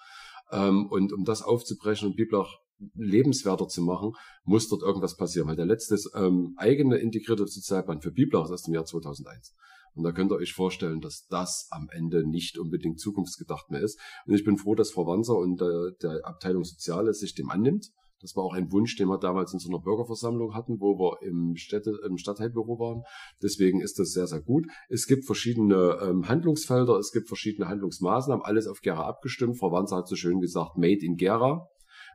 Ähm, 0.52 0.88
und 0.88 1.12
um 1.12 1.26
das 1.26 1.42
aufzubrechen 1.42 2.08
und 2.08 2.16
Biblach 2.16 2.60
lebenswerter 2.96 3.68
zu 3.68 3.82
machen, 3.82 4.14
muss 4.44 4.68
dort 4.70 4.82
irgendwas 4.82 5.18
passieren. 5.18 5.48
Weil 5.48 5.56
der 5.56 5.66
letzte 5.66 5.98
ähm, 6.16 6.54
eigene 6.58 6.98
integrierte 6.98 7.46
Sozialplan 7.48 8.02
für 8.02 8.12
Biblach 8.12 8.46
ist 8.46 8.52
aus 8.52 8.64
dem 8.64 8.74
Jahr 8.74 8.86
2001. 8.86 9.54
Und 9.96 10.04
da 10.04 10.12
könnt 10.12 10.32
ihr 10.32 10.38
euch 10.38 10.54
vorstellen, 10.54 11.02
dass 11.02 11.28
das 11.28 11.68
am 11.72 11.90
Ende 11.92 12.28
nicht 12.28 12.58
unbedingt 12.58 13.00
zukunftsgedacht 13.00 13.72
mehr 13.72 13.82
ist. 13.82 14.00
Und 14.26 14.34
ich 14.36 14.44
bin 14.44 14.58
froh, 14.58 14.76
dass 14.76 14.92
Frau 14.92 15.08
Wanser 15.08 15.38
und 15.38 15.62
äh, 15.62 15.92
der 16.02 16.26
Abteilung 16.26 16.64
Soziales 16.64 17.20
sich 17.20 17.36
dem 17.36 17.50
annimmt. 17.50 17.92
Das 18.22 18.36
war 18.36 18.44
auch 18.44 18.54
ein 18.54 18.72
Wunsch, 18.72 18.98
den 18.98 19.08
wir 19.08 19.18
damals 19.18 19.54
in 19.54 19.60
so 19.60 19.70
einer 19.70 19.80
Bürgerversammlung 19.80 20.54
hatten, 20.54 20.82
wo 20.82 21.00
wir 21.00 21.22
im, 21.22 21.56
Städte, 21.56 21.98
im 22.06 22.18
Stadtteilbüro 22.18 22.78
waren. 22.78 23.04
Deswegen 23.42 23.82
ist 23.82 23.98
das 23.98 24.12
sehr, 24.12 24.28
sehr 24.28 24.42
gut. 24.42 24.66
Es 24.90 25.08
gibt 25.08 25.26
verschiedene 25.26 25.98
ähm, 26.02 26.28
Handlungsfelder, 26.28 26.98
es 26.98 27.12
gibt 27.12 27.28
verschiedene 27.28 27.70
Handlungsmaßnahmen, 27.70 28.44
alles 28.44 28.68
auf 28.68 28.82
Gera 28.82 29.08
abgestimmt. 29.08 29.58
Frau 29.58 29.72
Wanzer 29.72 29.98
hat 29.98 30.08
so 30.10 30.16
schön 30.16 30.42
gesagt, 30.42 30.78
made 30.78 31.00
in 31.02 31.16
Gera 31.16 31.70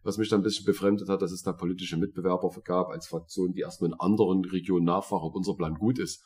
was 0.05 0.19
mich 0.19 0.29
dann 0.29 0.41
ein 0.41 0.45
bisschen 0.45 0.67
befremdet 0.67 1.09
hat, 1.09 1.23
dass 1.23 1.33
es 1.33 1.43
da 1.43 1.53
politische 1.53 1.97
Mitbewerber 1.97 2.51
gab 2.63 2.91
als 2.91 3.09
Fraktion, 3.09 3.53
die 3.53 3.63
erstmal 3.63 3.91
in 3.91 3.99
anderen 3.99 4.45
Regionen 4.45 4.85
nachfragen, 4.85 5.25
ob 5.25 5.35
unser 5.35 5.55
Plan 5.55 5.75
gut 5.75 5.99
ist. 5.99 6.23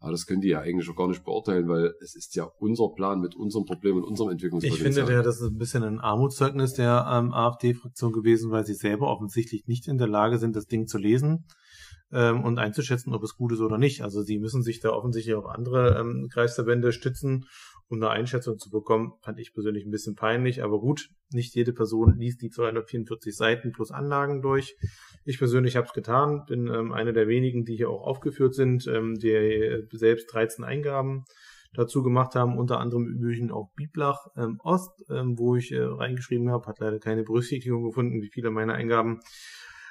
Aber 0.00 0.12
das 0.12 0.26
können 0.26 0.40
die 0.40 0.48
ja 0.48 0.60
eigentlich 0.60 0.88
auch 0.88 0.96
gar 0.96 1.08
nicht 1.08 1.24
beurteilen, 1.24 1.68
weil 1.68 1.92
es 2.00 2.14
ist 2.14 2.36
ja 2.36 2.44
unser 2.44 2.88
Plan 2.90 3.20
mit 3.20 3.34
unserem 3.34 3.64
Problem 3.64 3.96
und 3.96 4.04
unserem 4.04 4.30
Entwicklungspotenzial. 4.30 4.88
Ich 4.88 4.96
finde, 4.96 5.12
der, 5.12 5.22
das 5.22 5.40
ist 5.40 5.48
ein 5.48 5.58
bisschen 5.58 5.82
ein 5.82 5.98
Armutszeugnis 5.98 6.74
der 6.74 7.06
ähm, 7.10 7.32
AfD-Fraktion 7.32 8.12
gewesen, 8.12 8.50
weil 8.50 8.64
sie 8.64 8.74
selber 8.74 9.08
offensichtlich 9.08 9.66
nicht 9.66 9.88
in 9.88 9.98
der 9.98 10.06
Lage 10.06 10.38
sind, 10.38 10.54
das 10.54 10.66
Ding 10.66 10.86
zu 10.86 10.98
lesen 10.98 11.46
ähm, 12.12 12.44
und 12.44 12.58
einzuschätzen, 12.58 13.12
ob 13.12 13.24
es 13.24 13.34
gut 13.34 13.52
ist 13.52 13.60
oder 13.60 13.76
nicht. 13.76 14.02
Also 14.02 14.22
sie 14.22 14.38
müssen 14.38 14.62
sich 14.62 14.78
da 14.78 14.90
offensichtlich 14.90 15.34
auf 15.34 15.46
andere 15.46 15.98
ähm, 15.98 16.28
Kreisverbände 16.32 16.92
stützen 16.92 17.46
um 17.88 17.98
eine 17.98 18.10
Einschätzung 18.10 18.58
zu 18.58 18.70
bekommen, 18.70 19.14
fand 19.22 19.38
ich 19.38 19.54
persönlich 19.54 19.86
ein 19.86 19.90
bisschen 19.90 20.14
peinlich. 20.14 20.62
Aber 20.62 20.78
gut, 20.78 21.08
nicht 21.32 21.54
jede 21.54 21.72
Person 21.72 22.16
liest 22.18 22.42
die 22.42 22.50
244 22.50 23.34
Seiten 23.34 23.72
plus 23.72 23.90
Anlagen 23.90 24.42
durch. 24.42 24.76
Ich 25.24 25.38
persönlich 25.38 25.76
habe 25.76 25.86
es 25.86 25.92
getan, 25.92 26.44
bin 26.46 26.66
ähm, 26.66 26.92
einer 26.92 27.12
der 27.12 27.28
wenigen, 27.28 27.64
die 27.64 27.76
hier 27.76 27.88
auch 27.88 28.02
aufgeführt 28.02 28.54
sind, 28.54 28.86
ähm, 28.86 29.14
die 29.14 29.86
selbst 29.92 30.32
13 30.32 30.64
Eingaben 30.64 31.24
dazu 31.72 32.02
gemacht 32.02 32.34
haben, 32.34 32.58
unter 32.58 32.78
anderem 32.78 33.06
übrigens 33.06 33.52
auch 33.52 33.70
Biblach 33.74 34.26
ähm, 34.36 34.58
Ost, 34.62 35.04
ähm, 35.10 35.38
wo 35.38 35.56
ich 35.56 35.72
äh, 35.72 35.80
reingeschrieben 35.80 36.50
habe, 36.50 36.66
hat 36.66 36.80
leider 36.80 36.98
keine 36.98 37.24
Berücksichtigung 37.24 37.84
gefunden, 37.84 38.22
wie 38.22 38.30
viele 38.30 38.50
meiner 38.50 38.74
Eingaben. 38.74 39.20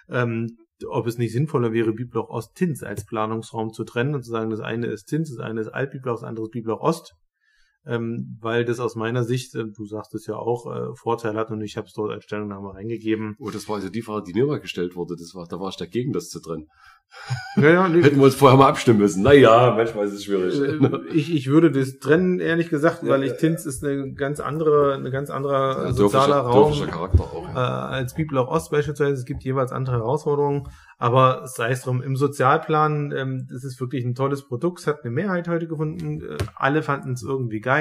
Ähm, 0.10 0.58
ob 0.88 1.08
es 1.08 1.18
nicht 1.18 1.32
sinnvoller 1.32 1.74
wäre, 1.74 1.94
Biblach 1.94 2.30
Ost 2.30 2.56
Tins 2.56 2.84
als 2.84 3.06
Planungsraum 3.06 3.74
zu 3.74 3.84
trennen 3.84 4.14
und 4.14 4.24
zu 4.24 4.30
sagen, 4.30 4.52
das 4.52 4.60
eine 4.60 4.88
ist 4.88 5.06
Tins, 5.06 5.36
das 5.36 5.40
eine 5.44 5.62
ist 5.62 5.70
Altbiblach, 5.70 6.14
das 6.14 6.24
andere 6.24 6.46
ist 6.46 6.52
Biblach 6.52 6.80
Ost 6.80 7.16
ähm, 7.88 8.38
weil 8.42 8.66
das 8.66 8.80
aus 8.80 8.96
meiner 8.96 9.24
Sicht, 9.24 9.56
äh, 9.56 9.66
du 9.66 9.86
sagst 9.86 10.14
es 10.16 10.28
ja 10.28 10.36
auch, 10.36 10.66
äh, 10.68 10.96
Vorteil 10.96 11.36
hat 11.36 11.52
und 11.52 11.62
ich 11.62 11.78
habe 11.78 11.88
es 11.88 11.94
dort 11.94 12.12
als 12.12 12.24
Stellungnahme 12.26 12.74
reingegeben. 12.74 13.36
Oh, 13.40 13.50
das 13.50 13.68
war 13.68 13.78
also 13.78 13.90
die 13.90 14.02
Frage, 14.02 14.26
die 14.32 14.40
mir 14.40 14.46
mal 14.46 14.60
gestellt 14.60 14.96
wurde. 14.96 15.16
Das 15.16 15.34
war, 15.36 15.48
da 15.48 15.60
war 15.60 15.70
ich 15.70 15.78
dagegen, 15.78 16.12
das 16.12 16.30
zu 16.30 16.40
trennen. 16.42 16.68
Ja, 17.56 17.70
ja, 17.70 17.88
nee. 17.88 18.04
Hätten 18.04 18.18
wir 18.18 18.26
uns 18.26 18.36
vorher 18.36 18.58
mal 18.58 18.68
abstimmen 18.68 19.00
müssen. 19.00 19.24
Naja, 19.24 19.74
manchmal 19.76 20.06
ist 20.06 20.14
es 20.14 20.26
schwierig. 20.26 20.62
Äh, 20.62 21.00
ich, 21.14 21.34
ich 21.34 21.48
würde 21.48 21.72
das 21.72 21.98
trennen, 21.98 22.40
ehrlich 22.40 22.70
gesagt, 22.70 23.00
weil 23.08 23.24
ich 23.24 23.34
Tinz 23.38 23.66
ist 23.66 23.84
eine 23.84 24.14
ganz 24.14 24.40
andere, 24.40 24.94
eine 24.94 25.10
ganz 25.10 25.32
anderer 25.32 25.86
ja, 25.86 25.92
sozialer 25.92 26.42
Raum 26.42 26.74
auch, 26.74 27.48
ja. 27.48 27.54
äh, 27.54 27.96
als 27.96 28.14
Bibel 28.14 28.38
Ost 28.38 28.70
beispielsweise. 28.70 29.14
Es 29.14 29.26
gibt 29.26 29.44
jeweils 29.44 29.72
andere 29.72 29.96
Herausforderungen. 29.96 30.68
Aber 31.00 31.48
sei 31.48 31.72
es 31.72 31.82
drum, 31.82 32.02
im 32.02 32.16
Sozialplan, 32.16 33.12
ähm, 33.12 33.48
das 33.52 33.64
ist 33.64 33.80
wirklich 33.80 34.04
ein 34.04 34.16
tolles 34.16 34.48
Produkt, 34.48 34.80
es 34.80 34.88
hat 34.88 35.04
eine 35.04 35.12
Mehrheit 35.12 35.48
heute 35.48 35.68
gefunden. 35.68 36.22
Äh, 36.22 36.38
alle 36.56 36.82
fanden 36.82 37.14
es 37.14 37.24
irgendwie 37.24 37.60
geil. 37.60 37.77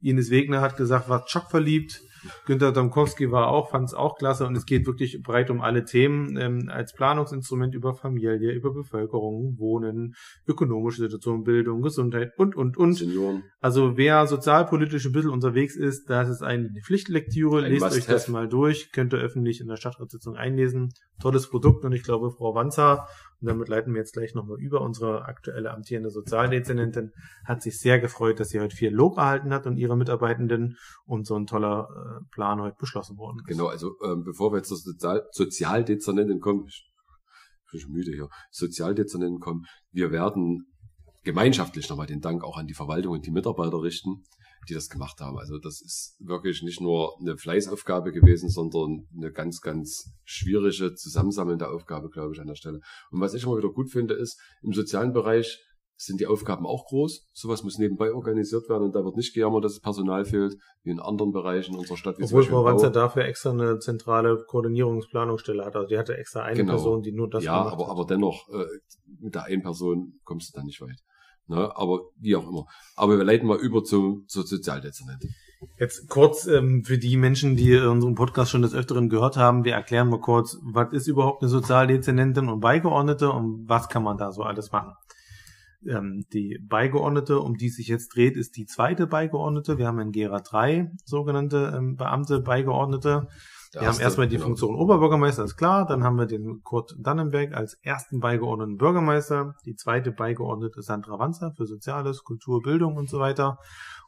Ines 0.00 0.30
Wegner 0.30 0.60
hat 0.60 0.76
gesagt, 0.76 1.08
war 1.08 1.24
schockverliebt. 1.26 2.00
Günter 2.46 2.72
Domkowski 2.72 3.30
war 3.30 3.48
auch, 3.48 3.70
fand 3.70 3.88
es 3.88 3.94
auch 3.94 4.16
klasse 4.16 4.46
und 4.46 4.56
es 4.56 4.64
geht 4.64 4.86
wirklich 4.86 5.22
breit 5.22 5.50
um 5.50 5.60
alle 5.60 5.84
Themen 5.84 6.36
ähm, 6.36 6.68
als 6.68 6.94
Planungsinstrument 6.94 7.74
über 7.74 7.94
Familie, 7.94 8.52
über 8.52 8.72
Bevölkerung, 8.72 9.58
Wohnen, 9.58 10.14
ökonomische 10.46 11.02
Situation, 11.02 11.44
Bildung, 11.44 11.82
Gesundheit 11.82 12.32
und, 12.36 12.56
und, 12.56 12.76
und. 12.76 12.94
Senioren. 12.94 13.44
Also 13.60 13.96
wer 13.96 14.26
sozialpolitisch 14.26 15.04
ein 15.06 15.12
bisschen 15.12 15.30
unterwegs 15.30 15.76
ist, 15.76 16.08
das 16.08 16.28
ist 16.28 16.42
eine 16.42 16.70
Pflichtlektüre, 16.82 17.62
ein 17.62 17.72
lest 17.72 17.92
euch 17.92 18.06
das 18.06 18.28
mal 18.28 18.48
durch, 18.48 18.90
könnt 18.92 19.12
ihr 19.12 19.18
öffentlich 19.18 19.60
in 19.60 19.68
der 19.68 19.76
Stadtratssitzung 19.76 20.36
einlesen. 20.36 20.92
Tolles 21.20 21.48
Produkt 21.48 21.84
und 21.84 21.92
ich 21.92 22.02
glaube, 22.02 22.30
Frau 22.30 22.54
Wanzer 22.54 23.06
und 23.44 23.48
damit 23.48 23.68
leiten 23.68 23.92
wir 23.92 24.00
jetzt 24.00 24.14
gleich 24.14 24.34
nochmal 24.34 24.58
über. 24.58 24.80
Unsere 24.80 25.26
aktuelle 25.26 25.70
amtierende 25.70 26.08
Sozialdezernentin 26.08 27.12
hat 27.44 27.60
sich 27.60 27.78
sehr 27.78 28.00
gefreut, 28.00 28.40
dass 28.40 28.48
sie 28.48 28.58
heute 28.58 28.74
viel 28.74 28.90
Lob 28.90 29.18
erhalten 29.18 29.52
hat 29.52 29.66
und 29.66 29.76
ihre 29.76 29.98
Mitarbeitenden 29.98 30.78
und 31.04 31.26
so 31.26 31.36
ein 31.36 31.44
toller 31.44 31.86
äh, 31.90 32.24
Plan 32.32 32.62
heute 32.62 32.76
beschlossen 32.80 33.18
worden 33.18 33.40
ist. 33.40 33.48
Genau, 33.48 33.66
also 33.66 33.96
ähm, 34.02 34.24
bevor 34.24 34.50
wir 34.50 34.56
jetzt 34.56 34.68
zur 34.68 34.78
Sozial 34.78 35.28
Sozialdezernentin 35.30 36.40
kommen, 36.40 36.64
ich 36.68 36.90
bin 37.70 37.80
schon 37.82 37.92
müde 37.92 38.12
hier, 38.12 38.30
Sozialdezernentin 38.50 39.40
kommen, 39.40 39.66
wir 39.90 40.10
werden 40.10 40.64
gemeinschaftlich 41.22 41.90
nochmal 41.90 42.06
den 42.06 42.22
Dank 42.22 42.44
auch 42.44 42.56
an 42.56 42.66
die 42.66 42.74
Verwaltung 42.74 43.12
und 43.12 43.26
die 43.26 43.30
Mitarbeiter 43.30 43.82
richten 43.82 44.22
die 44.64 44.74
das 44.74 44.88
gemacht 44.88 45.20
haben. 45.20 45.38
Also 45.38 45.58
das 45.58 45.80
ist 45.80 46.16
wirklich 46.20 46.62
nicht 46.62 46.80
nur 46.80 47.16
eine 47.20 47.36
Fleißaufgabe 47.36 48.12
gewesen, 48.12 48.48
sondern 48.48 49.06
eine 49.16 49.32
ganz, 49.32 49.60
ganz 49.60 50.12
schwierige, 50.24 50.94
zusammensammelnde 50.94 51.68
Aufgabe, 51.68 52.10
glaube 52.10 52.32
ich, 52.34 52.40
an 52.40 52.46
der 52.46 52.54
Stelle. 52.54 52.80
Und 53.10 53.20
was 53.20 53.34
ich 53.34 53.44
immer 53.44 53.56
wieder 53.56 53.70
gut 53.70 53.90
finde, 53.90 54.14
ist, 54.14 54.40
im 54.62 54.72
sozialen 54.72 55.12
Bereich 55.12 55.60
sind 55.96 56.20
die 56.20 56.26
Aufgaben 56.26 56.66
auch 56.66 56.86
groß. 56.86 57.28
Sowas 57.32 57.62
muss 57.62 57.78
nebenbei 57.78 58.12
organisiert 58.12 58.68
werden 58.68 58.84
und 58.84 58.94
da 58.94 59.04
wird 59.04 59.16
nicht 59.16 59.34
gejammert, 59.34 59.64
dass 59.64 59.72
es 59.72 59.80
Personal 59.80 60.24
fehlt, 60.24 60.56
wie 60.82 60.90
in 60.90 61.00
anderen 61.00 61.32
Bereichen 61.32 61.76
unserer 61.76 61.96
Stadt. 61.96 62.18
Wie 62.18 62.24
Obwohl 62.24 62.64
Wanzer 62.64 62.90
dafür 62.90 63.24
extra 63.24 63.50
eine 63.50 63.78
zentrale 63.78 64.44
Koordinierungsplanungsstelle 64.46 65.64
hat. 65.64 65.76
Also 65.76 65.88
die 65.88 65.98
hatte 65.98 66.16
extra 66.16 66.42
eine 66.42 66.56
genau. 66.56 66.72
Person, 66.72 67.02
die 67.02 67.12
nur 67.12 67.28
das 67.28 67.44
ja, 67.44 67.58
gemacht 67.58 67.74
aber, 67.74 67.84
hat. 67.84 67.90
aber 67.92 68.06
dennoch, 68.06 68.48
äh, 68.48 68.64
mit 69.20 69.34
der 69.34 69.44
einen 69.44 69.62
Person 69.62 70.20
kommst 70.24 70.54
du 70.54 70.58
da 70.58 70.64
nicht 70.64 70.80
weit. 70.80 70.98
Ne? 71.46 71.70
Aber 71.76 72.00
wie 72.18 72.36
auch 72.36 72.48
immer. 72.48 72.66
Aber 72.96 73.18
wir 73.18 73.24
leiten 73.24 73.46
mal 73.46 73.58
über 73.58 73.84
zum, 73.84 74.24
zur 74.28 74.46
Sozialdezernentin. 74.46 75.34
Jetzt 75.78 76.08
kurz 76.08 76.46
ähm, 76.46 76.84
für 76.84 76.98
die 76.98 77.16
Menschen, 77.16 77.56
die 77.56 77.76
unseren 77.76 78.14
Podcast 78.14 78.50
schon 78.50 78.62
des 78.62 78.74
Öfteren 78.74 79.08
gehört 79.08 79.36
haben, 79.36 79.64
wir 79.64 79.72
erklären 79.72 80.08
mal 80.08 80.20
kurz, 80.20 80.58
was 80.62 80.92
ist 80.92 81.06
überhaupt 81.06 81.42
eine 81.42 81.48
Sozialdezernentin 81.48 82.48
und 82.48 82.60
Beigeordnete 82.60 83.30
und 83.30 83.68
was 83.68 83.88
kann 83.88 84.02
man 84.02 84.18
da 84.18 84.32
so 84.32 84.42
alles 84.42 84.72
machen. 84.72 84.92
Ähm, 85.86 86.24
die 86.32 86.58
Beigeordnete, 86.62 87.40
um 87.40 87.56
die 87.56 87.66
es 87.66 87.76
sich 87.76 87.88
jetzt 87.88 88.14
dreht, 88.14 88.36
ist 88.36 88.56
die 88.56 88.66
zweite 88.66 89.06
Beigeordnete. 89.06 89.78
Wir 89.78 89.86
haben 89.86 90.00
in 90.00 90.12
Gera 90.12 90.40
drei 90.40 90.90
sogenannte 91.04 91.74
ähm, 91.76 91.96
Beamte 91.96 92.40
Beigeordnete. 92.40 93.28
Der 93.74 93.82
wir 93.82 93.88
haben 93.88 94.00
erstmal 94.00 94.28
die. 94.28 94.38
Funktion 94.38 94.76
Oberbürgermeister, 94.76 95.44
ist 95.44 95.56
klar. 95.56 95.86
Dann 95.86 96.04
haben 96.04 96.16
wir 96.16 96.26
den 96.26 96.62
Kurt 96.62 96.94
Dannenberg 96.98 97.54
als 97.54 97.74
ersten 97.82 98.20
beigeordneten 98.20 98.76
Bürgermeister. 98.76 99.54
Die 99.64 99.74
zweite 99.74 100.12
Beigeordnete 100.12 100.82
Sandra 100.82 101.18
Wanzer 101.18 101.52
für 101.56 101.66
Soziales, 101.66 102.22
Kultur, 102.22 102.62
Bildung 102.62 102.96
und 102.96 103.08
so 103.08 103.18
weiter. 103.18 103.58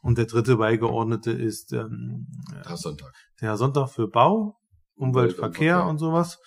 Und 0.01 0.17
der 0.17 0.25
dritte 0.25 0.57
Beigeordnete 0.57 1.31
ist 1.31 1.73
ähm, 1.73 2.27
Herr 2.65 2.77
Sonntag. 2.77 3.13
Der 3.41 3.49
Herr 3.49 3.57
Sonntag 3.57 3.89
für 3.89 4.07
Bau, 4.07 4.57
Umwelt, 4.95 5.33
Umwelt 5.33 5.35
Verkehr 5.35 5.83
und, 5.83 5.91
und 5.91 5.97
sowas. 5.97 6.39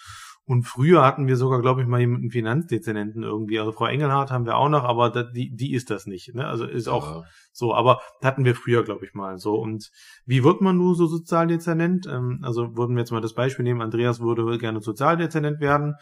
Und 0.50 0.64
früher 0.64 1.04
hatten 1.04 1.28
wir 1.28 1.36
sogar, 1.36 1.62
glaube 1.62 1.80
ich, 1.80 1.86
mal 1.86 2.00
jemanden 2.00 2.32
Finanzdezernenten 2.32 3.22
irgendwie. 3.22 3.60
Also 3.60 3.70
Frau 3.70 3.86
Engelhardt 3.86 4.32
haben 4.32 4.46
wir 4.46 4.56
auch 4.56 4.68
noch, 4.68 4.82
aber 4.82 5.08
da, 5.08 5.22
die, 5.22 5.54
die 5.54 5.72
ist 5.72 5.90
das 5.90 6.06
nicht. 6.06 6.34
Ne? 6.34 6.44
Also 6.44 6.64
ist 6.64 6.88
auch 6.88 7.18
ja. 7.18 7.22
so. 7.52 7.72
Aber 7.72 8.00
hatten 8.20 8.44
wir 8.44 8.56
früher, 8.56 8.82
glaube 8.82 9.04
ich, 9.04 9.14
mal 9.14 9.38
so. 9.38 9.54
Und 9.54 9.92
wie 10.26 10.42
wird 10.42 10.60
man 10.60 10.76
nur 10.76 10.96
so 10.96 11.06
Sozialdezernent? 11.06 12.08
Ähm, 12.08 12.40
also 12.42 12.76
würden 12.76 12.96
wir 12.96 13.02
jetzt 13.02 13.12
mal 13.12 13.20
das 13.20 13.34
Beispiel 13.34 13.62
nehmen, 13.62 13.80
Andreas 13.80 14.18
würde 14.18 14.58
gerne 14.58 14.80
Sozialdezernent 14.80 15.60
werden 15.60 15.94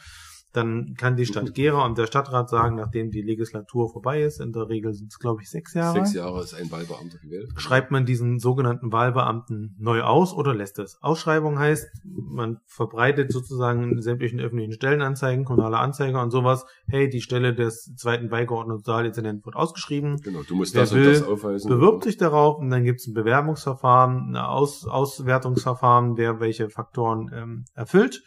dann 0.52 0.94
kann 0.96 1.16
die 1.16 1.26
Stadt 1.26 1.54
Gera 1.54 1.84
und 1.84 1.98
der 1.98 2.06
Stadtrat 2.06 2.48
sagen, 2.48 2.76
nachdem 2.76 3.10
die 3.10 3.20
Legislatur 3.20 3.90
vorbei 3.90 4.22
ist, 4.22 4.40
in 4.40 4.52
der 4.52 4.68
Regel 4.68 4.94
sind 4.94 5.08
es, 5.08 5.18
glaube 5.18 5.42
ich, 5.42 5.50
sechs 5.50 5.74
Jahre. 5.74 5.98
Sechs 5.98 6.14
Jahre 6.14 6.42
ist 6.42 6.54
ein 6.54 6.70
Wahlbeamter 6.70 7.18
gewählt. 7.18 7.50
Schreibt 7.56 7.90
man 7.90 8.06
diesen 8.06 8.38
sogenannten 8.38 8.90
Wahlbeamten 8.90 9.76
neu 9.78 10.02
aus 10.02 10.32
oder 10.32 10.54
lässt 10.54 10.78
es? 10.78 10.98
Ausschreibung 11.02 11.58
heißt, 11.58 11.86
man 12.04 12.60
verbreitet 12.66 13.30
sozusagen 13.30 13.92
in 13.92 14.02
sämtlichen 14.02 14.40
öffentlichen 14.40 14.72
Stellenanzeigen, 14.72 15.44
kommunale 15.44 15.78
Anzeiger 15.78 16.22
und 16.22 16.30
sowas, 16.30 16.64
hey, 16.86 17.10
die 17.10 17.20
Stelle 17.20 17.54
des 17.54 17.94
zweiten 17.96 18.30
Beigeordneten 18.30 18.78
Sozialdezernenten 18.78 19.44
wird 19.44 19.56
ausgeschrieben. 19.56 20.16
Genau, 20.22 20.42
du 20.42 20.56
musst 20.56 20.74
Wer 20.74 20.82
das 20.82 20.94
will, 20.94 21.08
und 21.08 21.14
das 21.14 21.22
aufweisen. 21.24 21.68
Bewirbt 21.68 22.04
sich 22.04 22.16
darauf 22.16 22.58
und 22.58 22.70
dann 22.70 22.84
gibt 22.84 23.00
es 23.00 23.06
ein 23.06 23.12
Bewerbungsverfahren, 23.12 24.30
ein 24.30 24.36
Aus 24.36 24.86
Auswertungsverfahren, 24.86 26.16
wer 26.16 26.40
welche 26.40 26.70
Faktoren 26.70 27.30
ähm, 27.34 27.64
erfüllt. 27.74 28.22